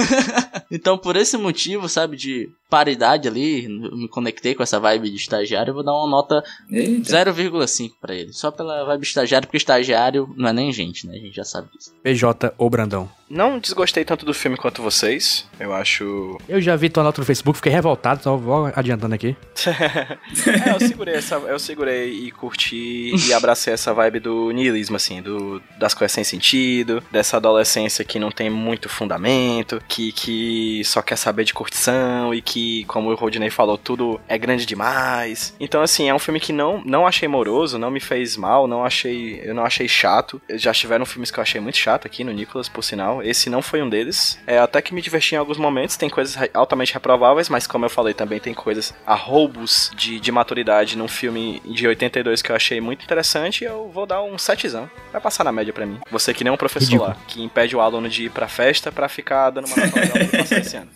Então, 0.70 0.98
por 0.98 1.14
esse 1.14 1.36
motivo, 1.36 1.88
sabe, 1.88 2.16
de 2.16 2.48
paridade 2.68 3.28
ali, 3.28 3.64
eu 3.64 3.96
me 3.96 4.08
conectei 4.08 4.54
com 4.56 4.62
essa 4.62 4.80
vibe 4.80 5.08
de 5.10 5.16
estagiário, 5.16 5.70
eu 5.70 5.74
vou 5.74 5.84
dar 5.84 5.92
uma 5.92 6.08
nota 6.10 6.42
Eita. 6.68 7.24
0,5 7.32 7.90
pra 8.00 8.12
ele. 8.14 8.32
Só 8.32 8.50
pela 8.50 8.82
vibe 8.84 9.02
de 9.02 9.06
estagiário, 9.06 9.46
porque 9.46 9.58
estagiário 9.58 10.32
não 10.36 10.48
é 10.48 10.52
nem 10.52 10.72
gente, 10.72 11.06
né? 11.06 11.14
A 11.14 11.18
gente 11.20 11.36
já 11.36 11.44
sabe 11.44 11.68
disso. 11.76 11.92
PJ 12.02 12.52
ou 12.58 12.68
Brandão. 12.68 13.08
Não 13.34 13.58
desgostei 13.58 14.04
tanto 14.04 14.24
do 14.24 14.32
filme 14.32 14.56
quanto 14.56 14.80
vocês. 14.80 15.44
Eu 15.58 15.74
acho. 15.74 16.38
Eu 16.48 16.60
já 16.60 16.76
vi 16.76 16.88
tua 16.88 17.02
nota 17.02 17.20
no 17.20 17.26
Facebook, 17.26 17.56
fiquei 17.58 17.72
revoltado, 17.72 18.22
só 18.22 18.36
vou 18.36 18.70
adiantando 18.72 19.12
aqui. 19.12 19.36
é, 19.66 20.70
eu 20.70 20.78
segurei 20.78 21.16
essa. 21.16 21.34
Eu 21.34 21.58
segurei 21.58 22.12
e 22.12 22.30
curti 22.30 23.12
e 23.26 23.32
abracei 23.34 23.74
essa 23.74 23.92
vibe 23.92 24.20
do 24.20 24.52
niilismo, 24.52 24.94
assim, 24.94 25.20
do, 25.20 25.60
das 25.76 25.94
coisas 25.94 26.12
sem 26.12 26.22
sentido, 26.22 27.02
dessa 27.10 27.38
adolescência 27.38 28.04
que 28.04 28.20
não 28.20 28.30
tem 28.30 28.48
muito 28.48 28.88
fundamento, 28.88 29.82
que, 29.88 30.12
que 30.12 30.82
só 30.84 31.02
quer 31.02 31.16
saber 31.16 31.42
de 31.42 31.52
curtição 31.52 32.32
e 32.32 32.40
que, 32.40 32.84
como 32.84 33.10
o 33.10 33.16
Rodney 33.16 33.50
falou, 33.50 33.76
tudo 33.76 34.20
é 34.28 34.38
grande 34.38 34.64
demais. 34.64 35.56
Então, 35.58 35.82
assim, 35.82 36.08
é 36.08 36.14
um 36.14 36.20
filme 36.20 36.38
que 36.38 36.52
não, 36.52 36.80
não 36.84 37.04
achei 37.04 37.26
moroso, 37.26 37.80
não 37.80 37.90
me 37.90 38.00
fez 38.00 38.36
mal, 38.36 38.68
não 38.68 38.84
achei. 38.84 39.40
Eu 39.42 39.56
não 39.56 39.64
achei 39.64 39.88
chato. 39.88 40.40
Já 40.50 40.72
tiveram 40.72 41.04
filmes 41.04 41.32
que 41.32 41.38
eu 41.40 41.42
achei 41.42 41.60
muito 41.60 41.78
chato 41.78 42.06
aqui 42.06 42.22
no 42.22 42.30
Nicolas, 42.30 42.68
por 42.68 42.84
sinal. 42.84 43.23
Esse 43.24 43.48
não 43.50 43.62
foi 43.62 43.82
um 43.82 43.88
deles. 43.88 44.38
É 44.46 44.58
até 44.58 44.80
que 44.82 44.94
me 44.94 45.00
diverti 45.00 45.34
em 45.34 45.38
alguns 45.38 45.58
momentos. 45.58 45.96
Tem 45.96 46.08
coisas 46.08 46.36
altamente 46.52 46.92
reprováveis, 46.94 47.48
mas 47.48 47.66
como 47.66 47.84
eu 47.84 47.90
falei 47.90 48.14
também, 48.14 48.38
tem 48.38 48.54
coisas 48.54 48.94
a 49.06 49.14
roubos 49.14 49.90
de, 49.96 50.20
de 50.20 50.32
maturidade 50.32 50.96
num 50.96 51.08
filme 51.08 51.60
de 51.64 51.86
82 51.86 52.42
que 52.42 52.52
eu 52.52 52.56
achei 52.56 52.80
muito 52.80 53.04
interessante. 53.04 53.62
e 53.62 53.66
Eu 53.66 53.90
vou 53.92 54.06
dar 54.06 54.22
um 54.22 54.38
setzão. 54.38 54.90
Vai 55.12 55.20
passar 55.20 55.44
na 55.44 55.52
média 55.52 55.72
pra 55.72 55.86
mim. 55.86 55.98
Você 56.10 56.34
que 56.34 56.44
nem 56.44 56.52
um 56.52 56.56
professor 56.56 56.84
Ridículo. 56.84 57.10
lá, 57.10 57.16
que 57.26 57.42
impede 57.42 57.74
o 57.74 57.80
aluno 57.80 58.08
de 58.08 58.24
ir 58.24 58.30
pra 58.30 58.48
festa 58.48 58.92
pra 58.92 59.08
ficar 59.08 59.50
dando 59.50 59.66
uma 59.66 59.76
passar 59.76 60.58
esse 60.58 60.76
ano. 60.76 60.90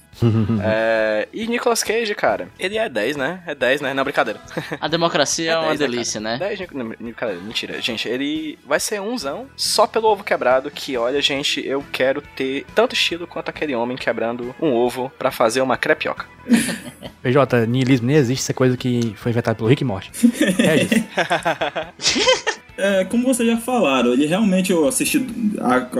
É, 0.63 1.29
e 1.33 1.47
Nicolas 1.47 1.83
Cage, 1.83 2.15
cara, 2.15 2.49
ele 2.59 2.77
é 2.79 2.89
10, 2.89 3.17
né? 3.17 3.43
É 3.47 3.55
10, 3.55 3.81
né? 3.81 3.95
Não, 3.95 4.05
brincadeira. 4.05 4.41
A 4.81 4.89
democracia 4.89 5.53
é, 5.53 5.57
uma 5.59 5.69
10, 5.69 5.81
né, 5.81 5.87
delícia, 5.87 6.21
cara? 6.21 6.33
né? 6.39 6.47
10, 6.49 6.61
Nic- 6.61 6.73
não, 6.75 6.95
Nic- 7.01 7.15
cara, 7.17 7.35
mentira. 7.35 7.81
Gente, 7.81 8.09
ele 8.09 8.59
vai 8.67 8.81
ser 8.81 9.01
umzão 9.01 9.47
só 9.57 9.87
pelo 9.87 10.09
ovo 10.09 10.25
quebrado. 10.25 10.71
Que 10.71 10.97
olha, 10.97 11.21
gente, 11.21 11.67
eu 11.67 11.85
quero 11.93 12.21
ter 12.23 12.65
tanto 12.75 12.95
estilo 12.95 13.27
quanto 13.27 13.49
aquele 13.49 13.75
homem 13.75 13.97
quebrando 13.97 14.55
um 14.61 14.73
ovo 14.73 15.11
pra 15.19 15.31
fazer 15.31 15.61
uma 15.61 15.77
crepioca. 15.77 16.27
PJ, 17.23 17.67
niilismo 17.67 18.07
nem 18.07 18.17
existe, 18.17 18.41
isso 18.43 18.51
é 18.53 18.55
coisa 18.55 18.77
que 18.77 19.13
foi 19.17 19.33
inventada 19.33 19.55
pelo 19.57 19.69
Rick 19.69 19.83
e 19.83 19.85
Morty. 19.85 20.11
Regis, 20.57 21.03
É, 22.79 23.05
como 23.05 23.25
vocês 23.25 23.49
já 23.49 23.57
falaram, 23.57 24.13
ele 24.13 24.25
realmente 24.25 24.71
eu 24.71 24.87
assisti, 24.87 25.27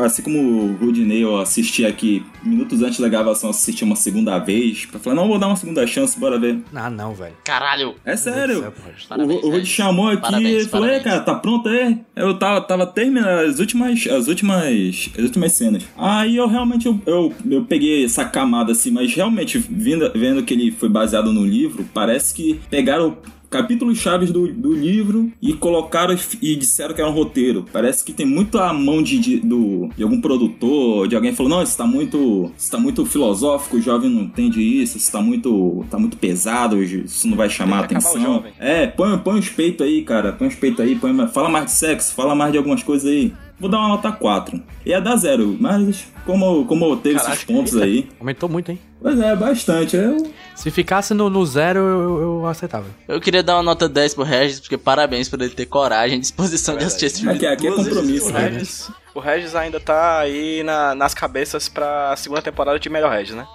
assim 0.05 0.23
como 0.23 0.39
o 0.39 0.77
Rudney, 0.77 1.21
eu 1.21 1.37
assisti 1.39 1.85
aqui 1.85 2.25
minutos 2.45 2.81
antes 2.83 3.01
da 3.01 3.09
gravação, 3.09 3.51
assisti 3.51 3.83
uma 3.83 3.97
segunda 3.97 4.39
vez, 4.39 4.87
pra 4.87 5.01
falar, 5.01 5.17
não, 5.17 5.27
vou 5.27 5.39
dar 5.39 5.49
uma 5.49 5.57
segunda 5.57 5.85
chance, 5.87 6.19
bora 6.19 6.39
ver. 6.39 6.61
ah 6.73 6.89
não, 6.89 7.15
velho. 7.15 7.35
Caralho! 7.45 7.97
É 8.05 8.17
sério. 8.17 8.61
Céu. 8.61 8.73
O, 8.73 9.09
Parabéns, 9.09 9.43
o 9.43 9.47
Rudy 9.47 9.59
Regis. 9.59 9.69
chamou 9.69 10.09
aqui 10.09 10.23
Parabéns, 10.23 10.67
e 10.67 10.69
falou, 10.69 11.01
cara, 11.01 11.21
tá 11.21 11.35
pronto 11.35 11.69
aí? 11.69 11.99
Eu 12.15 12.39
tava, 12.39 12.61
tava 12.61 12.87
terminando 12.87 13.49
as 13.49 13.59
últimas, 13.59 14.07
as 14.07 14.29
últimas, 14.29 15.11
as 15.19 15.25
últimas 15.25 15.53
cenas. 15.53 15.83
Aí 15.97 16.37
eu 16.37 16.47
realmente, 16.47 16.87
eu, 16.87 17.01
eu, 17.05 17.35
eu 17.51 17.65
peguei 17.65 18.05
essa 18.05 18.25
camada 18.25 18.71
assim, 18.71 18.93
mas 18.93 19.13
realmente, 19.13 19.59
vendo, 19.59 20.11
vendo 20.15 20.45
que 20.45 20.55
ele 20.55 20.71
foi 20.71 20.89
baseado 20.89 21.33
no 21.33 21.45
livro, 21.45 21.85
parece 21.93 22.33
que 22.33 22.61
pegaram 22.71 23.17
capítulos 23.51 23.99
chaves 23.99 24.31
do, 24.31 24.53
do 24.53 24.73
livro 24.73 25.33
e 25.41 25.53
colocaram 25.53 26.17
e 26.41 26.57
disseram 26.57 26.95
que 26.95 27.01
era 27.01 27.11
um 27.11 27.15
roteiro. 27.15 27.65
Parece 27.73 28.05
que 28.05 28.13
tem 28.13 28.27
muito 28.27 28.59
a 28.59 28.73
mão 28.73 29.03
de, 29.03 29.19
de, 29.19 29.41
do, 29.41 29.89
de 29.97 30.03
algum 30.03 30.21
produtor, 30.21 31.09
de 31.09 31.17
alguém 31.17 31.35
falou, 31.35 31.51
não, 31.51 31.63
isso 31.63 31.77
tá 31.77 31.87
muito. 31.87 32.51
Isso 32.57 32.71
tá 32.71 32.79
muito 32.79 33.05
filosófico, 33.05 33.77
o 33.77 33.81
jovem 33.81 34.11
não 34.11 34.23
entende 34.23 34.61
isso, 34.61 34.97
isso 34.97 35.11
tá 35.11 35.21
muito. 35.21 35.85
tá 35.91 35.99
muito 35.99 36.17
pesado, 36.17 36.83
isso 36.83 37.27
não 37.29 37.37
vai 37.37 37.49
chamar 37.49 37.85
atenção. 37.85 38.45
É, 38.59 38.87
põe, 38.87 39.17
põe 39.19 39.39
os 39.39 39.49
peitos 39.49 39.87
aí, 39.87 40.03
cara. 40.03 40.33
Põe 40.33 40.49
os 40.49 40.55
peitos 40.55 40.81
aí, 40.81 40.97
põe, 40.97 41.15
fala 41.29 41.49
mais 41.49 41.67
de 41.67 41.73
sexo, 41.73 42.15
fala 42.15 42.35
mais 42.35 42.53
de 42.53 42.59
algumas 42.59 42.83
coisas 42.83 43.11
aí. 43.11 43.33
Vou 43.61 43.69
dar 43.69 43.79
uma 43.79 43.89
nota 43.89 44.11
4. 44.13 44.63
Ia 44.87 45.01
dar 45.01 45.17
zero, 45.17 45.57
mas 45.61 46.07
como, 46.25 46.65
como 46.67 46.97
teve 46.97 47.17
Caraca, 47.17 47.35
esses 47.35 47.45
pontos 47.45 47.75
eita. 47.75 47.85
aí. 47.85 48.09
Aumentou 48.21 48.49
muito, 48.49 48.71
hein? 48.71 48.79
Pois 49.01 49.19
é, 49.21 49.35
bastante. 49.37 49.97
Eu, 49.97 50.31
Se 50.57 50.71
ficasse 50.71 51.15
no, 51.15 51.31
no 51.31 51.47
zero, 51.47 51.79
eu, 51.81 52.21
eu 52.21 52.47
aceitava. 52.47 52.87
Eu 53.07 53.21
queria 53.21 53.43
dar 53.43 53.57
uma 53.57 53.63
nota 53.63 53.89
10 53.89 54.15
pro 54.15 54.25
Regis, 54.25 54.59
porque 54.61 54.77
parabéns 54.77 55.29
por 55.29 55.41
ele 55.41 55.51
ter 55.55 55.67
coragem 55.67 56.19
e 56.19 56.21
disposição 56.21 56.77
de 56.77 56.85
assistir 56.85 57.07
esse 57.07 57.21
filme. 57.21 57.37
Aqui- 57.37 57.47
aqui 57.47 57.67
é 57.69 57.71
compromisso, 57.73 58.33
né? 58.33 58.49
Regis, 58.49 58.91
o 59.19 59.21
Regis 59.21 59.55
ainda 59.55 59.79
tá 59.81 60.21
aí 60.21 60.63
na- 60.63 60.95
nas 60.95 61.13
cabeças 61.15 61.69
pra 61.69 62.15
segunda 62.17 62.41
temporada 62.43 62.79
de 62.79 62.89
Melhor 62.89 63.11
Regis, 63.13 63.35
né? 63.35 63.47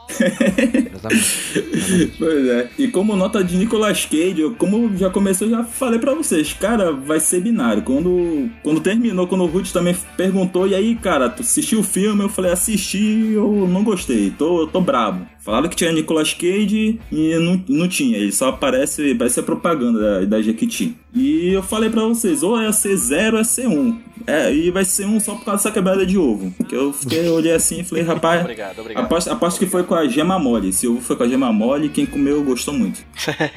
Exatamente. 0.93 2.13
Pois 2.17 2.47
é. 2.47 2.69
E 2.77 2.87
como 2.87 3.15
nota 3.15 3.43
de 3.43 3.57
Nicolas 3.57 4.05
Cage, 4.05 4.39
eu, 4.41 4.55
como 4.55 4.95
já 4.97 5.09
começou, 5.09 5.47
eu 5.47 5.51
já 5.51 5.63
falei 5.63 5.99
pra 5.99 6.13
vocês, 6.13 6.53
cara, 6.53 6.91
vai 6.91 7.19
ser 7.19 7.41
binário. 7.41 7.81
Quando, 7.83 8.49
quando 8.61 8.79
terminou, 8.81 9.27
quando 9.27 9.43
o 9.43 9.47
Ruth 9.47 9.71
também 9.71 9.95
perguntou, 10.17 10.67
e 10.67 10.75
aí, 10.75 10.95
cara, 10.95 11.29
tu 11.29 11.41
assistiu 11.41 11.79
o 11.79 11.83
filme? 11.83 12.23
Eu 12.23 12.29
falei, 12.29 12.51
assisti, 12.51 13.31
eu 13.33 13.67
não 13.67 13.83
gostei, 13.83 14.29
tô, 14.31 14.67
tô 14.67 14.81
brabo. 14.81 15.25
Falaram 15.39 15.67
que 15.67 15.75
tinha 15.75 15.91
Nicolas 15.91 16.33
Cage 16.33 16.99
e 17.11 17.35
não, 17.37 17.61
não 17.67 17.87
tinha, 17.87 18.17
ele 18.17 18.31
só 18.31 18.49
aparece, 18.49 19.13
parece 19.15 19.39
a 19.39 19.43
propaganda 19.43 19.99
da, 20.21 20.25
da 20.25 20.41
Jequiti. 20.41 20.95
E 21.15 21.53
eu 21.53 21.61
falei 21.61 21.89
pra 21.91 22.01
vocês, 22.05 22.41
ou 22.41 22.59
é 22.59 22.67
C0 22.69 23.33
ou 23.33 23.39
é 23.39 23.43
C1. 23.43 23.97
É, 24.25 24.51
e 24.53 24.71
vai 24.71 24.83
ser 24.83 25.05
um 25.05 25.19
só 25.19 25.35
por 25.35 25.45
causa 25.45 25.63
dessa 25.63 25.71
quebrada 25.71 26.05
de 26.05 26.17
ovo. 26.17 26.51
Que 26.67 26.75
eu 26.75 26.91
fiquei, 26.91 27.27
eu 27.27 27.33
olhei 27.35 27.53
assim 27.53 27.81
e 27.81 27.83
falei, 27.83 28.03
rapaz. 28.05 28.41
Obrigado, 28.41 28.79
obrigado. 28.79 29.05
Aposto, 29.05 29.29
aposto 29.31 29.59
que 29.59 29.67
foi 29.67 29.83
com 29.83 29.93
a 29.93 30.07
gema 30.07 30.39
mole. 30.39 30.73
Se 30.73 30.87
o 30.87 30.93
ovo 30.93 31.01
foi 31.01 31.15
com 31.15 31.23
a 31.23 31.27
gema 31.27 31.51
mole, 31.53 31.89
quem 31.89 32.05
comeu 32.05 32.43
gostou 32.43 32.73
muito. 32.73 33.01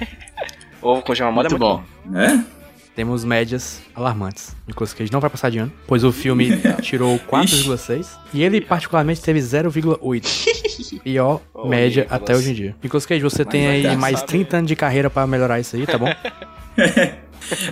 Ovo 0.83 1.03
com 1.03 1.15
gema 1.15 1.33
mole 1.33 1.47
é 1.47 1.51
Muito 1.51 1.65
muito 1.65 1.83
bom. 2.05 2.11
bom. 2.13 2.19
É? 2.19 2.45
Temos 2.95 3.25
médias 3.25 3.81
alarmantes. 3.95 4.55
Nicolas 4.67 4.93
Cage 4.95 5.11
não 5.13 5.21
vai 5.21 5.29
passar 5.29 5.51
de 5.51 5.59
ano, 5.59 5.73
pois 5.87 6.05
o 6.05 6.13
filme 6.13 6.51
tirou 6.81 7.19
4,6 7.19 8.07
e 8.33 8.43
ele 8.43 8.61
particularmente 8.61 9.21
teve 9.21 9.39
0,8. 9.41 11.01
Pior 11.03 11.41
média 11.67 12.03
Nicolas. 12.05 12.23
até 12.23 12.37
hoje 12.37 12.51
em 12.51 12.55
dia. 12.55 12.77
Nicolas 12.83 13.05
Cage, 13.07 13.23
você 13.23 13.45
tem 13.45 13.67
aí 13.67 13.97
mais 13.97 14.21
saber. 14.21 14.29
30 14.33 14.57
anos 14.59 14.69
de 14.69 14.77
carreira 14.77 15.11
pra 15.11 15.27
melhorar 15.27 15.59
isso 15.61 15.75
aí, 15.77 15.87
tá 15.87 15.99
bom? 15.99 16.07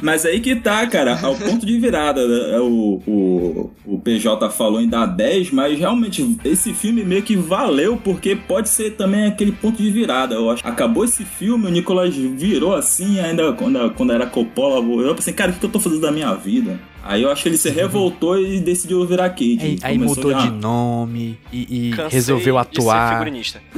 Mas 0.01 0.25
aí 0.25 0.41
que 0.41 0.57
tá, 0.57 0.87
cara, 0.87 1.19
ao 1.21 1.35
ponto 1.35 1.65
de 1.67 1.79
virada. 1.79 2.27
né? 2.27 2.59
O, 2.61 3.03
o, 3.07 3.71
o 3.87 3.99
PJ 3.99 4.51
falou 4.51 4.81
em 4.81 4.89
dar 4.89 5.07
10, 5.07 5.51
mas 5.51 5.79
realmente 5.79 6.37
esse 6.45 6.73
filme 6.73 7.05
meio 7.05 7.23
que 7.23 7.37
valeu, 7.37 7.97
porque 7.97 8.37
pode 8.37 8.69
ser 8.69 8.93
também 8.93 9.27
aquele 9.27 9.53
ponto 9.53 9.83
de 9.83 9.91
virada. 9.91 10.35
Eu 10.35 10.51
acho. 10.51 10.67
Acabou 10.67 11.05
esse 11.05 11.25
filme, 11.25 11.67
o 11.67 11.71
Nicolas 11.71 12.15
virou 12.15 12.75
assim, 12.75 13.21
ainda 13.21 13.53
quando, 13.53 13.91
quando 13.93 14.13
era 14.13 14.27
Coppola, 14.27 14.85
eu 15.03 15.15
pensei, 15.15 15.33
cara, 15.33 15.51
o 15.51 15.55
que 15.55 15.61
que 15.61 15.67
eu 15.67 15.71
tô 15.71 15.81
fazendo 15.81 16.01
da 16.01 16.13
minha 16.13 16.35
vida? 16.35 16.79
Aí 17.05 17.23
eu 17.23 17.31
acho 17.31 17.43
que 17.43 17.49
ele 17.51 17.57
se 17.59 17.69
revoltou 17.71 18.39
e 18.39 18.61
decidiu 18.61 19.05
virar 19.07 19.29
Kate. 19.31 19.59
Aí, 19.61 19.79
aí 19.83 19.99
mudou 19.99 20.33
de 20.35 20.51
nome 20.51 21.39
e, 21.53 21.91
e 21.91 21.91
resolveu 22.09 22.55
de 22.57 22.61
ser 22.77 22.81
atuar. 22.81 23.25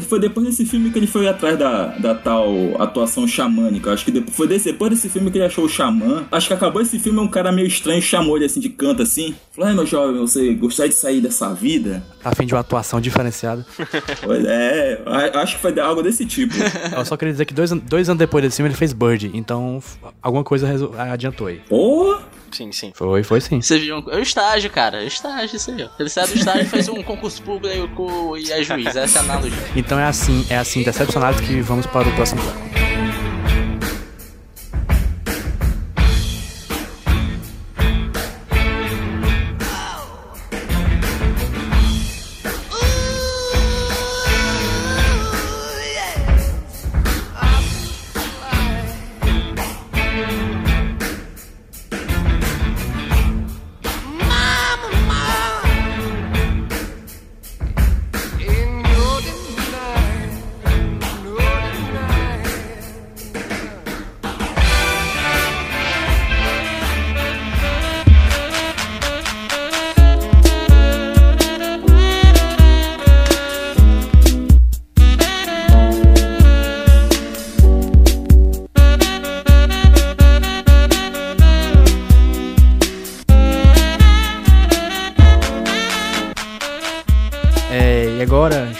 Foi 0.02 0.20
depois 0.20 0.46
desse 0.46 0.64
filme 0.64 0.90
que 0.90 0.98
ele 0.98 1.06
foi 1.06 1.26
atrás 1.26 1.58
da, 1.58 1.86
da 1.98 2.14
tal 2.14 2.48
atuação 2.80 3.26
xamânica. 3.26 3.92
Acho 3.92 4.04
que 4.04 4.10
depois, 4.12 4.36
foi 4.36 4.46
desse, 4.46 4.70
depois 4.72 4.90
desse 4.92 5.08
filme 5.08 5.30
que 5.30 5.38
ele 5.38 5.44
achou 5.46 5.64
o 5.64 5.68
xamã. 5.68 6.24
Acho 6.30 6.48
que 6.48 6.54
acabou 6.54 6.80
esse 6.80 6.98
filme, 6.98 7.18
um 7.18 7.28
cara 7.28 7.50
meio 7.50 7.66
estranho 7.66 8.00
chamou 8.00 8.36
ele 8.36 8.46
assim 8.46 8.60
de 8.60 8.68
canto 8.68 9.02
assim. 9.02 9.34
Falou, 9.52 9.68
ai 9.70 9.74
meu 9.74 9.86
jovem, 9.86 10.20
você 10.20 10.54
gostaria 10.54 10.90
de 10.90 10.96
sair 10.96 11.20
dessa 11.20 11.52
vida? 11.52 12.04
Tá 12.22 12.30
afim 12.30 12.46
de 12.46 12.54
uma 12.54 12.60
atuação 12.60 13.00
diferenciada. 13.00 13.66
Pois 14.22 14.44
é, 14.44 15.00
a- 15.06 15.40
acho 15.40 15.56
que 15.56 15.62
foi 15.62 15.78
algo 15.80 16.02
desse 16.02 16.24
tipo. 16.24 16.54
Eu 16.96 17.04
só 17.04 17.16
queria 17.16 17.32
dizer 17.32 17.44
que 17.44 17.54
dois, 17.54 17.70
dois 17.70 18.08
anos 18.08 18.18
depois 18.18 18.42
desse 18.44 18.56
filme 18.56 18.68
ele 18.70 18.76
fez 18.76 18.92
Bird, 18.92 19.30
então 19.34 19.82
alguma 20.22 20.42
coisa 20.44 20.68
adiantou 21.12 21.46
aí. 21.48 21.60
Pô, 21.68 22.18
Sim, 22.50 22.72
sim. 22.72 22.92
Foi, 22.94 23.22
foi 23.22 23.40
sim. 23.40 23.60
Você 23.60 23.78
viu? 23.78 24.02
É 24.08 24.16
o 24.16 24.22
estágio, 24.22 24.70
cara. 24.70 25.02
É 25.02 25.04
o 25.04 25.08
estágio, 25.08 25.56
isso 25.56 25.70
aí, 25.70 25.82
ó. 25.82 25.88
Ele 25.98 26.08
sai 26.08 26.26
do 26.26 26.34
estágio 26.34 26.62
e 26.62 26.66
faz 26.66 26.88
um 26.88 27.02
concurso 27.02 27.42
público 27.42 28.36
e 28.36 28.50
é 28.52 28.62
juiz. 28.62 28.94
Essa 28.96 29.18
é 29.18 29.20
a 29.20 29.24
analogia. 29.24 29.58
Então 29.74 29.98
é 29.98 30.04
assim, 30.04 30.46
é 30.48 30.56
assim, 30.56 30.82
decepcionados 30.82 31.40
que 31.40 31.60
vamos 31.60 31.86
para 31.86 32.08
o 32.08 32.14
próximo 32.14 32.42
bloco. 32.42 32.95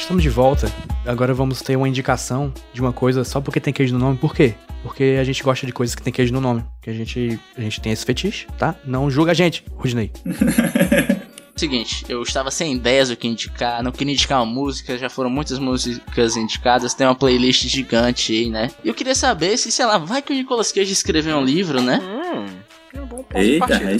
Estamos 0.07 0.23
de 0.23 0.31
volta. 0.31 0.73
Agora 1.05 1.35
vamos 1.35 1.61
ter 1.63 1.75
uma 1.75 1.89
indicação 1.89 2.55
de 2.73 2.81
uma 2.81 2.93
coisa 2.93 3.25
só 3.25 3.41
porque 3.41 3.59
tem 3.59 3.73
queijo 3.73 3.93
no 3.93 3.99
nome. 3.99 4.17
Por 4.17 4.33
quê? 4.33 4.55
Porque 4.81 5.17
a 5.21 5.25
gente 5.25 5.43
gosta 5.43 5.67
de 5.67 5.73
coisas 5.73 5.97
que 5.97 6.03
tem 6.03 6.13
queijo 6.13 6.33
no 6.33 6.41
nome. 6.41 6.63
Que 6.81 6.91
a 6.91 6.93
gente, 6.93 7.41
a 7.59 7.61
gente 7.61 7.81
tem 7.81 7.91
esse 7.91 8.07
fetiche, 8.07 8.47
tá? 8.57 8.77
Não 8.85 9.11
julga 9.11 9.33
a 9.33 9.35
gente, 9.35 9.65
Rudney. 9.75 10.13
Seguinte, 11.57 12.05
eu 12.09 12.23
estava 12.23 12.53
sem 12.53 12.75
ideias 12.75 13.09
do 13.09 13.17
que 13.17 13.27
indicar, 13.27 13.83
não 13.83 13.91
queria 13.91 14.13
indicar 14.13 14.43
uma 14.43 14.53
música, 14.53 14.97
já 14.97 15.09
foram 15.09 15.31
muitas 15.31 15.59
músicas 15.59 16.37
indicadas, 16.37 16.95
tem 16.95 17.07
uma 17.07 17.15
playlist 17.15 17.67
gigante 17.67 18.33
aí, 18.33 18.51
né? 18.51 18.71
E 18.85 18.89
eu 18.89 18.95
queria 18.95 19.15
saber 19.15 19.57
se, 19.57 19.73
sei 19.73 19.87
lá, 19.87 19.99
vai 19.99 20.23
que 20.23 20.33
o 20.33 20.37
Nicolas 20.37 20.71
Cage 20.71 20.93
escreveu 20.93 21.37
um 21.39 21.45
livro, 21.45 21.81
né? 21.81 21.99
Hum, 22.01 22.47
é 22.95 23.01
um 23.01 23.07
bom 23.07 23.23
ponto 23.25 23.39
eita, 23.39 23.77
aí. 23.77 23.97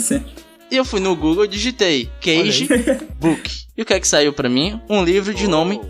E 0.71 0.77
eu 0.77 0.85
fui 0.85 1.01
no 1.01 1.17
Google 1.17 1.47
e 1.47 1.49
digitei 1.49 2.11
Cage 2.21 2.69
Book. 3.19 3.67
E 3.77 3.83
o 3.83 3.85
que 3.85 3.95
é 3.95 4.01
que 4.01 4.07
saiu 4.07 4.33
pra 4.33 4.49
mim? 4.49 4.81
Um 4.89 5.03
livro 5.03 5.33
de 5.35 5.49
nome 5.49 5.81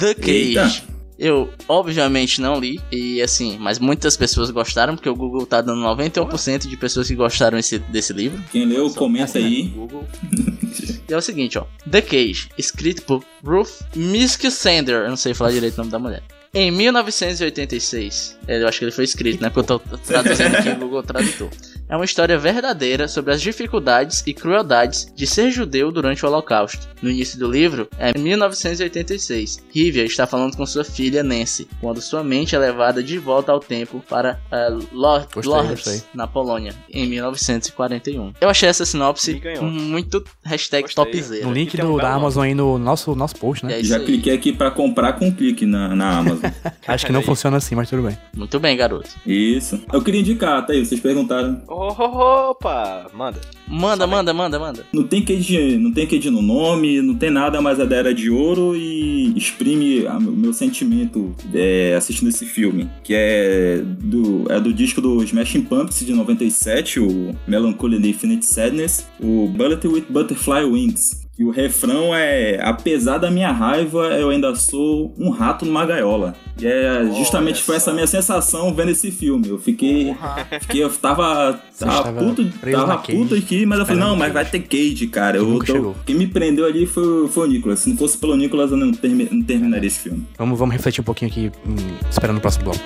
The 0.00 0.14
Cage. 0.14 0.30
Eita. 0.32 0.90
Eu, 1.18 1.50
obviamente, 1.68 2.40
não 2.40 2.58
li. 2.58 2.80
E 2.90 3.20
assim, 3.20 3.58
mas 3.60 3.78
muitas 3.78 4.16
pessoas 4.16 4.50
gostaram, 4.50 4.96
porque 4.96 5.08
o 5.08 5.14
Google 5.14 5.44
tá 5.44 5.60
dando 5.60 5.82
91% 5.82 6.66
de 6.66 6.76
pessoas 6.78 7.08
que 7.08 7.14
gostaram 7.14 7.58
esse- 7.58 7.78
desse 7.78 8.12
livro. 8.14 8.42
Quem 8.50 8.64
leu, 8.64 8.88
comenta 8.94 9.38
aí. 9.38 9.64
Google. 9.64 10.08
e 11.06 11.12
é 11.12 11.16
o 11.16 11.20
seguinte, 11.20 11.58
ó. 11.58 11.66
The 11.90 12.00
Cage, 12.00 12.48
escrito 12.56 13.02
por 13.02 13.22
Ruth 13.44 13.82
Misksander. 13.94 15.02
Eu 15.02 15.10
não 15.10 15.16
sei 15.16 15.34
falar 15.34 15.50
direito 15.52 15.74
o 15.74 15.78
nome 15.78 15.90
da 15.90 15.98
mulher. 15.98 16.22
Em 16.54 16.70
1986, 16.70 18.38
eu 18.48 18.66
acho 18.66 18.78
que 18.78 18.84
ele 18.86 18.92
foi 18.92 19.04
escrito, 19.04 19.40
né? 19.42 19.50
Porque 19.50 19.72
eu 19.72 19.78
tô 19.78 19.96
traduzindo 19.98 20.56
aqui 20.56 20.70
o 20.70 20.76
Google 20.76 21.02
Tradutor. 21.02 21.48
É 21.90 21.96
uma 21.96 22.04
história 22.04 22.38
verdadeira 22.38 23.08
sobre 23.08 23.34
as 23.34 23.42
dificuldades 23.42 24.22
e 24.24 24.32
crueldades 24.32 25.12
de 25.12 25.26
ser 25.26 25.50
judeu 25.50 25.90
durante 25.90 26.24
o 26.24 26.28
Holocausto. 26.28 26.88
No 27.02 27.10
início 27.10 27.36
do 27.36 27.50
livro, 27.50 27.88
é 27.98 28.16
1986. 28.16 29.64
Rivia 29.74 30.04
está 30.04 30.24
falando 30.24 30.56
com 30.56 30.64
sua 30.64 30.84
filha 30.84 31.24
Nancy, 31.24 31.66
quando 31.80 32.00
sua 32.00 32.22
mente 32.22 32.54
é 32.54 32.58
levada 32.60 33.02
de 33.02 33.18
volta 33.18 33.50
ao 33.50 33.58
tempo 33.58 34.00
para 34.08 34.38
uh, 34.52 36.00
na 36.14 36.28
Polônia, 36.28 36.72
em 36.88 37.08
1941. 37.08 38.34
Eu 38.40 38.48
achei 38.48 38.68
essa 38.68 38.86
sinopse 38.86 39.42
muito 39.60 40.22
hashtag 40.44 40.94
topzera. 40.94 41.44
No 41.44 41.52
link 41.52 41.76
um 41.82 41.94
do, 41.94 41.96
da 41.96 42.14
Amazon 42.14 42.44
aí 42.44 42.54
no 42.54 42.78
nosso, 42.78 43.16
nosso 43.16 43.34
post, 43.34 43.66
né? 43.66 43.80
é 43.80 43.82
Já 43.82 43.96
aí. 43.96 44.04
cliquei 44.04 44.34
aqui 44.34 44.52
pra 44.52 44.70
comprar 44.70 45.14
com 45.14 45.34
clique 45.34 45.66
na, 45.66 45.96
na 45.96 46.18
Amazon. 46.18 46.50
Acho 46.86 47.06
que 47.06 47.12
não 47.12 47.22
funciona 47.22 47.56
assim, 47.56 47.74
mas 47.74 47.90
tudo 47.90 48.02
bem. 48.02 48.16
Muito 48.32 48.60
bem, 48.60 48.76
garoto. 48.76 49.10
Isso. 49.26 49.82
Eu 49.92 50.00
queria 50.02 50.20
indicar, 50.20 50.64
tá 50.64 50.72
aí, 50.72 50.84
vocês 50.84 51.00
perguntaram. 51.00 51.60
Opa, 51.82 53.06
manda. 53.14 53.40
Manda, 53.66 54.06
manda, 54.06 54.34
manda, 54.34 54.58
manda. 54.58 54.84
Não 54.92 55.02
tem 55.04 55.22
Cage, 55.24 55.78
não 55.78 55.90
tem 55.92 56.06
Cage 56.06 56.28
no 56.28 56.42
nome, 56.42 57.00
não 57.00 57.14
tem 57.14 57.30
nada, 57.30 57.62
mas 57.62 57.80
a 57.80 57.86
da 57.86 57.96
Era 57.96 58.12
de 58.14 58.28
Ouro 58.28 58.76
e 58.76 59.32
exprime 59.34 60.06
a- 60.06 60.18
o 60.18 60.20
meu 60.20 60.52
sentimento 60.52 61.34
é, 61.54 61.94
assistindo 61.96 62.28
esse 62.28 62.44
filme, 62.44 62.86
que 63.02 63.14
é 63.14 63.82
do, 63.82 64.44
é 64.52 64.60
do 64.60 64.74
disco 64.74 65.00
do 65.00 65.22
Smashing 65.24 65.62
Pumpkins 65.62 66.04
de 66.04 66.12
97, 66.12 67.00
o 67.00 67.34
Melancholy 67.48 67.96
and 67.96 68.06
Infinite 68.06 68.44
Sadness, 68.44 69.06
o 69.18 69.48
Bullet 69.48 69.86
with 69.88 70.04
Butterfly 70.10 70.64
Wings. 70.64 71.20
E 71.40 71.44
o 71.44 71.48
refrão 71.48 72.14
é: 72.14 72.60
Apesar 72.62 73.16
da 73.16 73.30
minha 73.30 73.50
raiva, 73.50 74.08
eu 74.08 74.28
ainda 74.28 74.54
sou 74.54 75.14
um 75.18 75.30
rato 75.30 75.64
numa 75.64 75.86
gaiola. 75.86 76.34
E 76.60 76.66
é 76.66 77.02
justamente 77.16 77.62
foi 77.62 77.76
essa 77.76 77.94
minha 77.94 78.06
sensação 78.06 78.74
vendo 78.74 78.90
esse 78.90 79.10
filme. 79.10 79.48
Eu 79.48 79.56
fiquei. 79.58 80.14
fiquei 80.60 80.84
eu 80.84 80.90
tava. 80.90 81.58
Tava 81.78 81.92
estava 82.10 82.12
puto, 82.12 82.44
tava 82.70 82.98
puto 82.98 83.34
aqui, 83.34 83.64
mas 83.64 83.78
eu 83.78 83.86
falei, 83.86 84.02
não, 84.02 84.14
mas 84.14 84.30
vai 84.34 84.44
ter 84.44 84.60
Cage, 84.60 85.06
cara. 85.06 85.38
Eu, 85.38 85.46
nunca 85.46 85.72
tô- 85.72 85.94
quem 86.04 86.14
me 86.14 86.26
prendeu 86.26 86.66
ali 86.66 86.84
foi, 86.84 87.26
foi 87.28 87.48
o 87.48 87.50
Nicolas. 87.50 87.78
Se 87.80 87.88
não 87.88 87.96
fosse 87.96 88.18
pelo 88.18 88.36
Nicolas, 88.36 88.70
eu 88.70 88.76
não, 88.76 88.92
termi- 88.92 89.28
não 89.32 89.42
terminaria 89.42 89.86
esse 89.86 90.00
filme. 90.00 90.26
Vamos, 90.36 90.58
vamos 90.58 90.74
refletir 90.74 91.00
um 91.00 91.04
pouquinho 91.04 91.30
aqui, 91.30 91.50
hum, 91.66 91.74
esperando 92.10 92.36
o 92.36 92.40
próximo 92.42 92.64
bloco. 92.64 92.80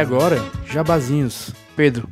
Agora, 0.00 0.36
jabazinhos. 0.66 1.50
Pedro, 1.76 2.08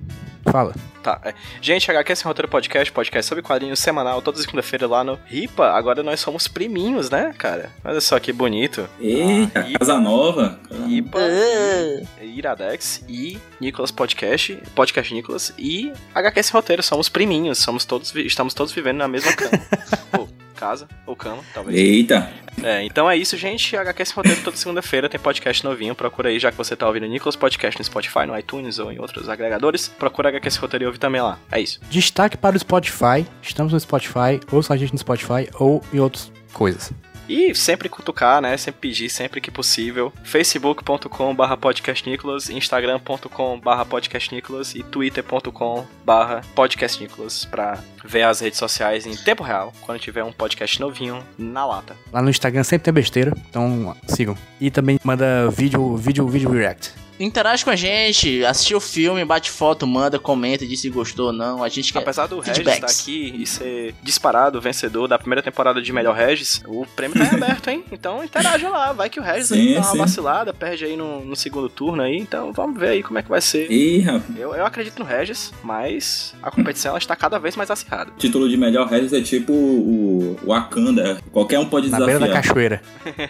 fala. 0.51 0.75
Tá. 1.03 1.21
é. 1.25 1.33
Gente, 1.63 1.91
HQ 1.91 2.17
Sem 2.17 2.25
Roteiro 2.27 2.49
Podcast, 2.49 2.93
podcast 2.93 3.29
sobre 3.29 3.43
quadrinhos 3.43 3.79
semanal, 3.79 4.21
toda 4.21 4.39
segunda-feira 4.39 4.87
lá 4.87 5.03
no 5.05 5.19
Ripa. 5.27 5.69
Agora 5.71 6.03
nós 6.03 6.21
somos 6.21 6.49
priminhos, 6.49 7.09
né, 7.09 7.35
cara? 7.39 7.71
Olha 7.85 8.01
só 8.01 8.19
que 8.19 8.33
bonito. 8.33 8.87
Eita, 9.01 9.61
Ah, 9.61 9.79
Casa 9.79 9.99
Nova. 10.01 10.59
Ripa, 10.87 11.19
É. 11.21 12.03
Iradex 12.23 13.03
e 13.09 13.39
Nicolas 13.61 13.91
Podcast, 13.91 14.57
Podcast 14.75 15.15
Nicolas 15.15 15.55
e 15.57 15.93
HQ 16.15 16.43
Sem 16.43 16.53
Roteiro. 16.53 16.83
Somos 16.83 17.09
priminhos, 17.09 17.59
somos 17.59 17.85
todos, 17.85 18.15
estamos 18.15 18.53
todos 18.53 18.73
vivendo 18.73 18.99
na 18.99 19.09
mesma 19.09 19.33
cama. 19.33 19.51
ou 20.19 20.29
casa, 20.59 20.89
ou 21.07 21.15
cama, 21.15 21.43
talvez. 21.55 21.79
Eita. 21.79 22.31
É, 22.63 22.83
então 22.83 23.09
é 23.09 23.17
isso, 23.17 23.37
gente. 23.37 23.77
HQ 23.77 24.05
Sem 24.05 24.15
Roteiro 24.15 24.41
toda 24.43 24.57
segunda-feira 24.57 25.09
tem 25.09 25.21
podcast 25.21 25.65
novinho. 25.65 25.95
Procura 25.95 26.29
aí, 26.29 26.39
já 26.39 26.51
que 26.51 26.57
você 26.57 26.75
tá 26.75 26.87
ouvindo 26.87 27.07
Nicolas 27.07 27.37
Podcast 27.37 27.79
no 27.79 27.85
Spotify, 27.85 28.27
no 28.27 28.37
iTunes 28.37 28.79
ou 28.79 28.91
em 28.91 28.99
outros 28.99 29.29
agregadores. 29.29 29.89
Procura 29.89 30.31
HQ 30.31 30.51
Sem 30.51 30.61
Roteiro 30.61 30.85
e 30.85 30.87
ouve 30.87 30.99
também 30.99 31.21
lá. 31.21 31.39
É 31.53 31.61
isso. 31.61 31.81
Destaque 31.89 32.37
para 32.37 32.57
o 32.57 32.59
Spotify. 32.59 33.25
Estamos 33.41 33.73
no 33.73 33.81
Spotify, 33.81 34.41
ouça 34.51 34.75
a 34.75 34.77
gente 34.77 34.93
no 34.93 34.99
Spotify 34.99 35.49
ou 35.55 35.83
em 35.93 36.01
outras 36.01 36.33
coisas. 36.53 36.93
E 37.29 37.55
sempre 37.55 37.89
cutucar, 37.89 38.41
né? 38.41 38.57
Sempre 38.57 38.81
pedir, 38.81 39.11
sempre 39.11 39.41
que 39.41 39.51
possível. 39.51 40.13
facebook.com 40.23 41.35
barra 41.35 41.57
podcastnicolas, 41.57 42.49
instagram.com 42.49 43.61
barra 43.61 43.85
podcastnicolas 43.85 44.75
e 44.75 44.83
twitter.com 44.83 45.87
barra 46.05 46.43
podcastnicolas 46.55 47.45
pra 47.45 47.79
ver 48.05 48.23
as 48.23 48.41
redes 48.41 48.59
sociais 48.59 49.07
em 49.07 49.15
tempo 49.15 49.43
real, 49.43 49.73
quando 49.83 50.01
tiver 50.01 50.25
um 50.25 50.33
podcast 50.33 50.81
novinho 50.81 51.23
na 51.37 51.67
lata. 51.67 51.97
Lá 52.13 52.23
no 52.23 52.31
Instagram 52.31 52.65
sempre 52.65 52.85
tem 52.85 52.95
besteira, 52.95 53.35
então 53.51 53.95
sigam. 54.07 54.37
E 54.61 54.71
também 54.71 54.99
manda 55.05 55.51
vídeo, 55.51 55.97
vídeo, 55.97 56.27
vídeo 56.27 56.51
react. 56.51 56.93
Interage 57.19 57.65
com 57.65 57.71
a 57.71 57.77
gente, 57.77 58.45
assistiu 58.45 58.79
o 58.79 58.81
filme, 58.81 59.25
bate 59.25 59.51
foto, 59.51 59.87
manda, 59.87 60.19
comenta, 60.19 60.67
diz 60.67 60.81
se 60.81 60.89
gostou 60.91 61.27
ou 61.27 61.33
não. 61.33 61.63
A 61.65 61.69
gente 61.69 61.93
quer. 61.93 61.99
Apesar 61.99 62.27
do 62.27 62.39
Regis 62.39 62.57
feedbacks. 62.57 62.91
estar 62.91 63.03
aqui 63.03 63.35
e 63.43 63.47
ser 63.47 63.95
disparado 64.03 64.61
vencedor 64.61 65.09
da 65.09 65.19
primeira 65.19 65.43
temporada 65.43 65.83
de 65.83 65.93
Melhor 65.93 66.15
Regis, 66.15 66.63
o 66.67 66.87
prêmio 66.95 67.19
tá 67.19 67.25
em 67.25 67.37
aberto, 67.43 67.69
hein? 67.69 67.85
Então 67.91 68.23
interage 68.23 68.65
lá, 68.67 68.93
vai 68.93 69.09
que 69.11 69.19
o 69.19 69.23
Regis 69.23 69.51
aí 69.53 69.69
Sim, 69.69 69.75
dá 69.75 69.81
uma 69.81 69.91
sim. 69.93 69.99
vacilada, 69.99 70.55
perde 70.55 70.85
aí 70.85 70.97
no, 70.97 71.25
no 71.25 71.35
segundo 71.37 71.69
turno 71.69 72.03
aí, 72.03 72.17
então 72.17 72.53
vamos 72.53 72.79
ver 72.79 72.91
aí 72.91 73.03
como 73.03 73.19
é 73.19 73.23
que 73.23 73.29
vai 73.29 73.41
ser. 73.41 73.71
Ih, 73.71 74.01
rapaz. 74.03 74.23
Eu, 74.39 74.55
eu 74.55 74.65
acredito 74.65 74.99
no 74.99 75.05
Regis, 75.05 75.53
mas 75.65 76.35
a 76.43 76.51
competição 76.51 76.91
ela 76.91 76.99
está 76.99 77.17
cada 77.17 77.39
vez 77.39 77.57
mais 77.57 77.71
acirrada. 77.71 78.11
O 78.13 78.17
título 78.19 78.49
de 78.49 78.57
melhor 78.57 78.87
Regis 78.89 79.13
é 79.13 79.21
tipo 79.21 79.53
o 79.53 80.37
Wakanda. 80.47 81.19
Qualquer 81.33 81.59
um 81.59 81.67
pode 81.67 81.89
Na 81.91 81.99
beira 81.99 82.21
da 82.21 82.27
desafiar. 82.27 82.43
cachoeira. 82.43 82.83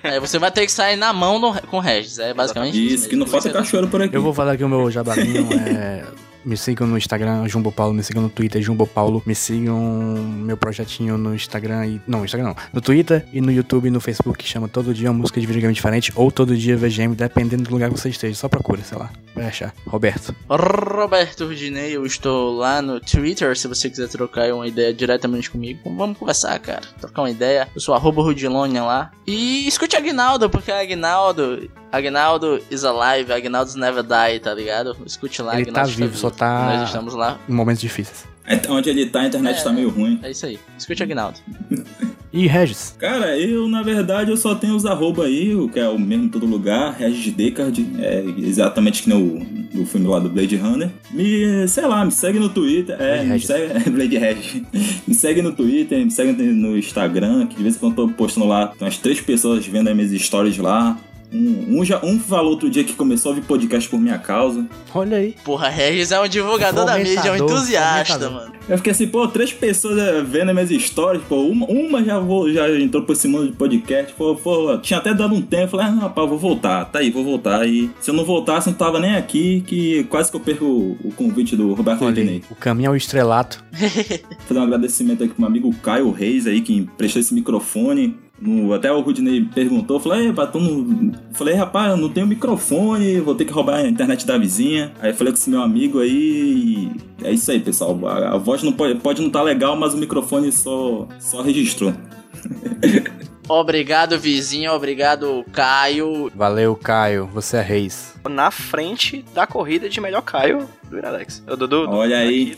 É, 0.02 0.20
você 0.20 0.38
vai 0.38 0.50
ter 0.50 0.66
que 0.66 0.72
sair 0.72 0.96
na 0.96 1.12
mão 1.12 1.38
no- 1.38 1.60
com 1.62 1.78
o 1.78 1.80
Regis. 1.80 2.18
É 2.18 2.34
basicamente 2.34 2.74
isso. 2.84 2.94
Isso, 2.94 3.08
que 3.08 3.16
não 3.16 3.26
falta 3.26 3.48
Você- 3.48 3.52
por 3.86 4.02
aqui. 4.02 4.16
Eu 4.16 4.22
vou 4.22 4.34
falar 4.34 4.52
aqui 4.52 4.64
o 4.64 4.68
meu 4.68 4.90
jabazinho. 4.90 5.46
é, 5.68 6.04
Me 6.44 6.56
sigam 6.56 6.86
no 6.86 6.96
Instagram, 6.96 7.46
Jumbo 7.46 7.70
Paulo. 7.70 7.92
Me 7.92 8.02
sigam 8.02 8.22
no 8.22 8.30
Twitter, 8.30 8.62
Jumbo 8.62 8.86
Paulo. 8.86 9.22
Me 9.26 9.34
sigam 9.34 9.78
meu 9.78 10.56
projetinho 10.56 11.18
no 11.18 11.34
Instagram 11.34 11.86
e. 11.86 12.00
Não, 12.06 12.24
Instagram 12.24 12.48
não. 12.48 12.56
No 12.72 12.80
Twitter 12.80 13.26
e 13.32 13.40
no 13.40 13.52
YouTube 13.52 13.86
e 13.86 13.90
no 13.90 14.00
Facebook, 14.00 14.38
que 14.38 14.48
chama 14.48 14.68
Todo 14.68 14.94
Dia 14.94 15.10
uma 15.10 15.18
música 15.18 15.40
de 15.40 15.46
videogame 15.46 15.74
diferente. 15.74 16.12
Ou 16.16 16.30
Todo 16.30 16.56
Dia 16.56 16.76
VGM, 16.76 17.14
dependendo 17.14 17.64
do 17.64 17.70
lugar 17.70 17.90
que 17.90 17.98
você 17.98 18.08
esteja. 18.08 18.34
Só 18.34 18.48
procura, 18.48 18.82
sei 18.82 18.96
lá. 18.96 19.10
Vai 19.34 19.46
achar. 19.46 19.72
Roberto. 19.86 20.34
Roberto 20.48 21.46
Rudinei, 21.46 21.94
eu 21.94 22.04
estou 22.04 22.56
lá 22.56 22.82
no 22.82 22.98
Twitter, 22.98 23.56
se 23.56 23.68
você 23.68 23.88
quiser 23.88 24.08
trocar 24.08 24.52
uma 24.52 24.66
ideia 24.66 24.92
diretamente 24.92 25.48
comigo, 25.48 25.80
vamos 25.96 26.18
conversar, 26.18 26.58
cara. 26.58 26.82
Trocar 27.00 27.22
uma 27.22 27.30
ideia. 27.30 27.68
Eu 27.72 27.80
sou 27.80 27.94
arroba 27.94 28.20
Rudilonia 28.20 28.82
lá. 28.82 29.12
E 29.24 29.68
escute 29.68 29.96
Agnaldo, 29.96 30.50
porque 30.50 30.72
Agnaldo, 30.72 31.70
Agnaldo 31.90 32.60
is 32.70 32.84
alive, 32.84 33.32
Agnaldo's 33.32 33.74
never 33.74 34.02
die, 34.02 34.38
tá 34.40 34.54
ligado? 34.54 34.96
Escute 35.06 35.40
lá, 35.42 35.54
Ele 35.54 35.66
tá 35.66 35.82
Agnaldo 35.82 35.90
está 35.90 36.04
vivo, 36.04 36.16
só 36.16 36.30
tá- 36.30 36.76
Nós 36.78 36.88
estamos 36.88 37.14
lá. 37.14 37.38
Em 37.48 37.52
momentos 37.52 37.80
difíceis. 37.80 38.24
É, 38.46 38.58
Onde 38.70 38.88
ele 38.88 39.06
tá, 39.06 39.20
a 39.20 39.26
internet 39.26 39.60
É. 39.60 39.62
tá 39.62 39.70
meio 39.72 39.90
ruim. 39.90 40.18
É 40.22 40.30
isso 40.30 40.46
aí. 40.46 40.58
Escute 40.78 41.02
Agnaldo. 41.02 41.38
E 42.30 42.46
Regis. 42.46 42.94
Cara, 42.98 43.38
eu, 43.38 43.66
na 43.70 43.82
verdade, 43.82 44.30
eu 44.30 44.36
só 44.36 44.54
tenho 44.54 44.76
os 44.76 44.84
arroba 44.84 45.24
aí, 45.24 45.54
o 45.56 45.66
que 45.66 45.80
é 45.80 45.88
o 45.88 45.98
mesmo 45.98 46.26
em 46.26 46.28
todo 46.28 46.44
lugar, 46.44 46.92
Regis 46.92 47.32
Decard, 47.32 47.86
é 47.98 48.22
exatamente 48.36 49.02
que 49.04 49.08
no, 49.08 49.38
no 49.72 49.86
filme 49.86 50.06
lá 50.06 50.18
do 50.18 50.28
Blade 50.28 50.54
Runner. 50.56 50.90
Me, 51.10 51.66
sei 51.66 51.86
lá, 51.86 52.04
me 52.04 52.10
segue 52.12 52.38
no 52.38 52.50
Twitter, 52.50 52.96
é, 53.00 53.24
Blade 53.24 53.24
me 53.24 53.32
Regis. 53.32 53.46
segue, 53.46 53.72
é, 53.88 53.90
Blade 53.90 54.18
Regis. 54.18 54.62
Me 55.08 55.14
segue 55.14 55.40
no 55.40 55.52
Twitter, 55.52 56.04
me 56.04 56.10
segue 56.10 56.32
no 56.42 56.76
Instagram, 56.76 57.46
que 57.46 57.56
de 57.56 57.62
vez 57.62 57.76
em 57.76 57.78
quando 57.78 57.98
eu 58.02 58.08
tô 58.08 58.12
postando 58.12 58.46
lá, 58.46 58.66
tem 58.68 58.86
umas 58.86 58.98
três 58.98 59.22
pessoas 59.22 59.66
vendo 59.66 59.88
as 59.88 59.96
minhas 59.96 60.12
stories 60.20 60.58
lá. 60.58 60.98
Um, 61.32 61.78
um, 61.78 61.84
já, 61.84 62.00
um 62.04 62.18
falou 62.18 62.52
outro 62.52 62.70
dia 62.70 62.84
que 62.84 62.94
começou 62.94 63.30
a 63.30 63.34
ouvir 63.34 63.46
podcast 63.46 63.88
por 63.88 64.00
minha 64.00 64.18
causa. 64.18 64.66
Olha 64.94 65.18
aí. 65.18 65.34
Porra, 65.44 65.68
Regis 65.68 66.10
é 66.10 66.20
um 66.20 66.28
divulgador 66.28 66.86
da 66.86 66.96
mídia, 66.98 67.28
é 67.28 67.32
um 67.32 67.36
entusiasta, 67.36 68.14
fomentador. 68.14 68.32
mano. 68.32 68.58
Eu 68.68 68.76
fiquei 68.76 68.92
assim, 68.92 69.06
pô, 69.06 69.26
três 69.26 69.52
pessoas 69.52 69.98
eh, 69.98 70.22
vendo 70.22 70.50
as 70.50 70.68
minhas 70.68 70.82
stories, 70.82 71.22
pô, 71.26 71.42
uma, 71.42 71.66
uma 71.66 72.04
já, 72.04 72.18
vou, 72.18 72.52
já 72.52 72.68
entrou 72.78 73.02
por 73.02 73.12
esse 73.12 73.26
mundo 73.26 73.46
de 73.46 73.52
podcast, 73.56 74.12
pô, 74.12 74.34
pô, 74.36 74.76
tinha 74.78 74.98
até 74.98 75.14
dado 75.14 75.34
um 75.34 75.40
tempo, 75.40 75.64
eu 75.64 75.68
falei, 75.68 75.86
ah, 75.86 75.90
rapaz, 75.90 76.28
vou 76.28 76.38
voltar, 76.38 76.84
tá 76.84 76.98
aí, 76.98 77.10
vou 77.10 77.24
voltar, 77.24 77.66
e 77.66 77.90
se 77.98 78.10
eu 78.10 78.14
não 78.14 78.24
voltasse, 78.24 78.68
não 78.68 78.76
tava 78.76 79.00
nem 79.00 79.16
aqui, 79.16 79.62
que 79.66 80.04
quase 80.04 80.30
que 80.30 80.36
eu 80.36 80.40
perco 80.40 80.64
o, 80.64 80.98
o 81.04 81.12
convite 81.12 81.56
do 81.56 81.72
Roberto 81.72 82.00
Rodinei. 82.00 82.42
O 82.50 82.54
caminho 82.54 82.90
ao 82.90 82.96
estrelato. 82.96 83.64
Fazer 84.46 84.60
um 84.60 84.62
agradecimento 84.62 85.24
aqui 85.24 85.32
pro 85.32 85.40
meu 85.40 85.48
amigo 85.48 85.74
Caio 85.82 86.10
Reis 86.10 86.46
aí, 86.46 86.60
que 86.60 86.74
emprestou 86.74 87.20
esse 87.20 87.32
microfone. 87.32 88.16
No- 88.40 88.72
até 88.72 88.92
o 88.92 89.00
Rudney 89.00 89.44
perguntou, 89.52 89.98
falei, 89.98 90.26
"Ei, 90.28 90.32
pá, 90.32 90.46
tu 90.46 90.60
não... 90.60 91.12
Falei, 91.32 91.54
rapaz, 91.54 91.90
eu 91.90 91.96
não 91.96 92.08
tenho 92.08 92.26
microfone, 92.26 93.20
vou 93.20 93.34
ter 93.34 93.44
que 93.44 93.52
roubar 93.52 93.76
a 93.78 93.88
internet 93.88 94.24
da 94.26 94.38
vizinha. 94.38 94.92
Aí 95.00 95.12
falei 95.12 95.32
com 95.32 95.38
esse 95.38 95.50
meu 95.50 95.60
amigo 95.62 95.98
aí 96.00 96.90
é 97.22 97.32
isso 97.32 97.50
aí, 97.50 97.58
pessoal. 97.60 97.98
A, 98.06 98.34
a 98.34 98.38
voz 98.38 98.62
não 98.62 98.72
pode, 98.72 98.94
pode 99.00 99.20
não 99.20 99.26
estar 99.28 99.42
legal, 99.42 99.76
mas 99.76 99.92
o 99.94 99.98
microfone 99.98 100.52
só, 100.52 101.08
só 101.18 101.42
registrou. 101.42 101.92
Obrigado, 103.48 104.18
vizinho. 104.18 104.72
Obrigado, 104.72 105.44
Caio. 105.52 106.30
Valeu, 106.34 106.76
Caio. 106.76 107.26
Você 107.32 107.56
é 107.56 107.62
Reis. 107.62 108.14
Na 108.28 108.50
frente 108.50 109.24
da 109.34 109.46
corrida 109.46 109.88
de 109.88 109.98
melhor 110.00 110.20
Caio 110.22 110.68
do 110.90 110.98
Iradex. 110.98 111.42
O 111.48 111.56
Dudu. 111.56 111.88
Olha 111.88 112.18
aí. 112.18 112.54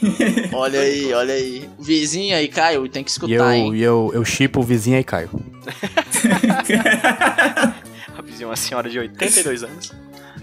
Olha 0.53 0.81
aí, 0.81 1.13
olha 1.15 1.35
aí. 1.35 1.69
Vizinho 1.79 2.35
aí, 2.37 2.49
Caio, 2.49 2.89
tem 2.89 3.05
que 3.05 3.11
E 3.11 3.13
escutar, 3.13 3.33
eu, 3.35 3.51
hein? 3.53 3.75
e 3.75 3.83
eu, 3.83 4.11
eu 4.13 4.25
chipo 4.25 4.61
o 4.61 4.65
vizinho 4.65 4.97
aí, 4.97 5.05
Caio. 5.05 5.31
A 8.17 8.23
vizinha, 8.23 8.49
uma 8.49 8.57
senhora 8.57 8.89
de 8.91 8.99
82 8.99 9.63
anos. 9.63 9.93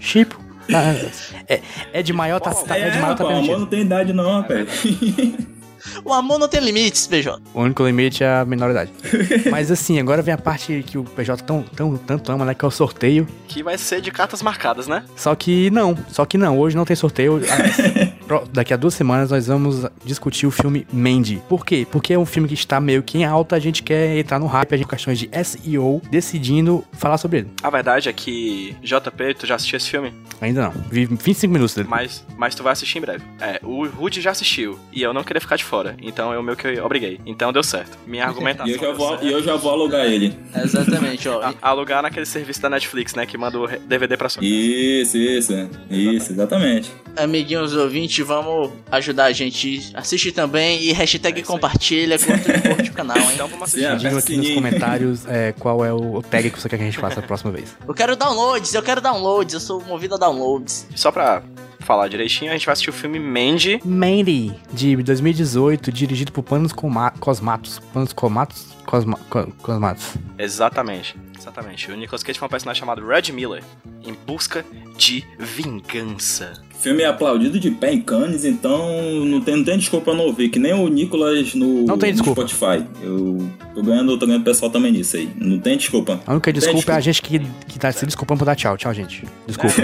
Chipo. 0.00 0.40
É, 1.48 1.62
é 1.94 2.02
de 2.02 2.12
maior, 2.12 2.40
tá, 2.40 2.50
tá- 2.52 2.76
é 2.76 2.90
de 2.90 2.98
É, 2.98 3.00
maior, 3.00 3.16
tá 3.16 3.24
rapaz, 3.24 3.24
o 3.24 3.26
amor 3.26 3.32
permitido. 3.40 3.58
não 3.60 3.66
tem 3.66 3.80
idade 3.80 4.12
não, 4.12 4.40
rapaz. 4.42 4.68
O 6.04 6.12
amor 6.12 6.38
não 6.38 6.48
tem 6.48 6.60
limites, 6.60 7.06
PJ. 7.06 7.40
O 7.54 7.60
único 7.62 7.84
limite 7.84 8.24
é 8.24 8.28
a 8.28 8.44
minoridade. 8.44 8.90
Mas 9.50 9.70
assim, 9.70 9.98
agora 9.98 10.22
vem 10.22 10.34
a 10.34 10.38
parte 10.38 10.84
que 10.86 10.98
o 10.98 11.04
PJ 11.04 11.42
tão, 11.44 11.62
tão, 11.62 11.96
tanto 11.96 12.32
ama, 12.32 12.44
né? 12.44 12.54
Que 12.54 12.64
é 12.64 12.68
o 12.68 12.70
sorteio. 12.70 13.26
Que 13.46 13.62
vai 13.62 13.78
ser 13.78 14.00
de 14.00 14.10
cartas 14.10 14.42
marcadas, 14.42 14.86
né? 14.86 15.04
Só 15.16 15.34
que 15.34 15.70
não, 15.70 15.96
só 16.10 16.24
que 16.24 16.38
não. 16.38 16.58
Hoje 16.58 16.76
não 16.76 16.84
tem 16.84 16.96
sorteio. 16.96 17.40
Daqui 18.52 18.72
a 18.74 18.76
duas 18.76 18.94
semanas 18.94 19.30
nós 19.30 19.46
vamos 19.46 19.84
discutir 20.04 20.46
o 20.46 20.50
filme 20.50 20.86
Mandy. 20.92 21.42
Por 21.48 21.64
quê? 21.64 21.86
Porque 21.90 22.12
é 22.12 22.18
um 22.18 22.26
filme 22.26 22.48
que 22.48 22.54
está 22.54 22.80
meio 22.80 23.02
que 23.02 23.18
em 23.18 23.24
alta, 23.24 23.56
a 23.56 23.58
gente 23.58 23.82
quer 23.82 24.16
entrar 24.18 24.38
no 24.38 24.46
hype, 24.46 24.74
a 24.74 24.76
gente 24.76 24.88
questões 24.88 25.18
de 25.18 25.28
SEO, 25.44 26.00
decidindo 26.10 26.84
falar 26.92 27.18
sobre 27.18 27.38
ele. 27.38 27.50
A 27.62 27.70
verdade 27.70 28.08
é 28.08 28.12
que, 28.12 28.74
JP, 28.82 29.34
tu 29.38 29.46
já 29.46 29.54
assistiu 29.56 29.76
esse 29.76 29.90
filme? 29.90 30.12
Ainda 30.40 30.62
não. 30.62 30.72
Vi 30.90 31.04
25 31.06 31.52
minutos 31.52 31.74
dele. 31.74 31.88
Mas, 31.90 32.24
mas 32.36 32.54
tu 32.54 32.62
vai 32.62 32.72
assistir 32.72 32.98
em 32.98 33.00
breve. 33.00 33.24
É, 33.40 33.60
o 33.62 33.86
Rude 33.86 34.20
já 34.20 34.30
assistiu 34.30 34.78
e 34.92 35.02
eu 35.02 35.12
não 35.12 35.24
queria 35.24 35.40
ficar 35.40 35.56
de 35.56 35.64
fora. 35.64 35.96
Então 36.00 36.32
eu 36.32 36.42
meio 36.42 36.56
que 36.56 36.80
obriguei. 36.80 37.20
Então 37.26 37.52
deu 37.52 37.62
certo. 37.62 37.98
Minha 38.06 38.24
argumentação. 38.26 38.68
E 38.68 38.72
eu 38.74 38.78
já 38.80 38.92
vou, 38.92 39.18
e 39.22 39.32
eu 39.32 39.42
já 39.42 39.56
vou 39.56 39.72
alugar 39.72 40.04
ele. 40.06 40.34
Exatamente, 40.54 41.28
ó. 41.28 41.42
A- 41.42 41.54
Alugar 41.60 42.02
naquele 42.02 42.26
serviço 42.26 42.60
da 42.62 42.70
Netflix, 42.70 43.14
né? 43.14 43.26
Que 43.26 43.36
manda 43.36 43.58
o 43.58 43.66
DVD 43.66 44.16
pra 44.16 44.28
sua. 44.28 44.42
Isso, 44.44 45.16
isso. 45.18 45.52
Isso, 45.90 46.32
exatamente. 46.32 46.90
Amiguinhos 47.16 47.74
ouvintes, 47.74 48.17
vamos 48.22 48.70
ajudar 48.90 49.24
a 49.26 49.32
gente. 49.32 49.90
Assiste 49.94 50.32
também 50.32 50.82
e 50.82 50.92
hashtag 50.92 51.42
compartilha, 51.42 52.18
curte, 52.18 52.52
curte 52.68 52.90
o 52.90 52.92
canal, 52.94 53.16
hein? 53.18 53.28
Então 53.34 53.48
vamos 53.48 53.64
assistir. 53.68 53.86
é. 53.86 53.96
Digam 53.96 54.18
aqui 54.18 54.36
nos 54.36 54.50
comentários 54.50 55.26
é, 55.26 55.52
qual 55.52 55.84
é 55.84 55.92
o 55.92 56.22
tag 56.22 56.50
que 56.50 56.60
você 56.60 56.68
quer 56.68 56.76
que 56.76 56.82
a 56.82 56.86
gente 56.86 56.98
faça 56.98 57.20
a 57.20 57.22
próxima 57.22 57.50
vez. 57.52 57.76
Eu 57.86 57.94
quero 57.94 58.16
downloads, 58.16 58.72
eu 58.74 58.82
quero 58.82 59.00
downloads, 59.00 59.54
eu 59.54 59.60
sou 59.60 59.82
movido 59.84 60.14
a 60.14 60.18
downloads. 60.18 60.86
Só 60.94 61.10
pra 61.10 61.42
falar 61.80 62.08
direitinho, 62.08 62.50
a 62.50 62.54
gente 62.54 62.66
vai 62.66 62.74
assistir 62.74 62.90
o 62.90 62.92
filme 62.92 63.18
Mandy. 63.18 63.80
Mandy, 63.84 64.54
de 64.72 64.94
2018, 64.96 65.90
dirigido 65.90 66.32
por 66.32 66.42
Panos 66.42 66.72
Coma- 66.72 67.10
Cosmatos. 67.18 67.78
Panos 67.94 68.12
Comatos? 68.12 68.66
Cosma, 68.84 69.18
Co- 69.30 69.46
Cosmatos. 69.62 70.14
Exatamente. 70.38 71.16
Exatamente. 71.38 71.90
O 71.90 71.96
Nicolas 71.96 72.22
Cage 72.22 72.38
foi 72.38 72.46
um 72.46 72.50
personagem 72.50 72.80
chamado 72.80 73.06
Red 73.06 73.32
Miller 73.32 73.62
em 74.04 74.12
busca 74.26 74.64
de 74.96 75.24
vingança. 75.38 76.52
O 76.78 76.80
filme 76.80 77.02
é 77.02 77.06
aplaudido 77.06 77.58
de 77.58 77.72
pé 77.72 77.92
em 77.92 78.00
Cannes, 78.00 78.44
então 78.44 78.88
não 79.24 79.40
tem, 79.40 79.56
não 79.56 79.64
tem 79.64 79.76
desculpa 79.76 80.14
não 80.14 80.26
ouvir, 80.26 80.48
que 80.48 80.60
nem 80.60 80.72
o 80.72 80.86
Nicolas 80.86 81.52
no, 81.52 81.82
Não 81.84 81.98
tem 81.98 82.10
no 82.12 82.16
desculpa. 82.18 82.46
Spotify. 82.46 82.86
Eu 83.02 83.50
tô 83.74 83.82
ganhando, 83.82 84.16
tô 84.16 84.24
ganhando 84.26 84.44
pessoal 84.44 84.70
também 84.70 84.92
nisso 84.92 85.16
aí. 85.16 85.28
Não 85.36 85.58
tem 85.58 85.76
desculpa. 85.76 86.20
A 86.24 86.32
única 86.32 86.52
Tem 86.52 86.60
desculpa 86.60 86.92
é 86.92 86.94
a 86.94 87.00
gente 87.00 87.20
que, 87.20 87.40
que 87.66 87.78
tá 87.80 87.90
se 87.90 88.06
desculpando 88.06 88.38
por 88.38 88.44
dar 88.44 88.54
tchau. 88.54 88.76
Tchau, 88.76 88.94
gente. 88.94 89.24
Desculpa. 89.44 89.74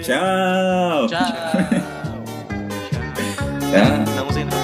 Tchau! 0.00 1.08
Tchau. 1.08 1.58
Tchau! 3.58 4.04
Estamos 4.06 4.36
indo. 4.36 4.63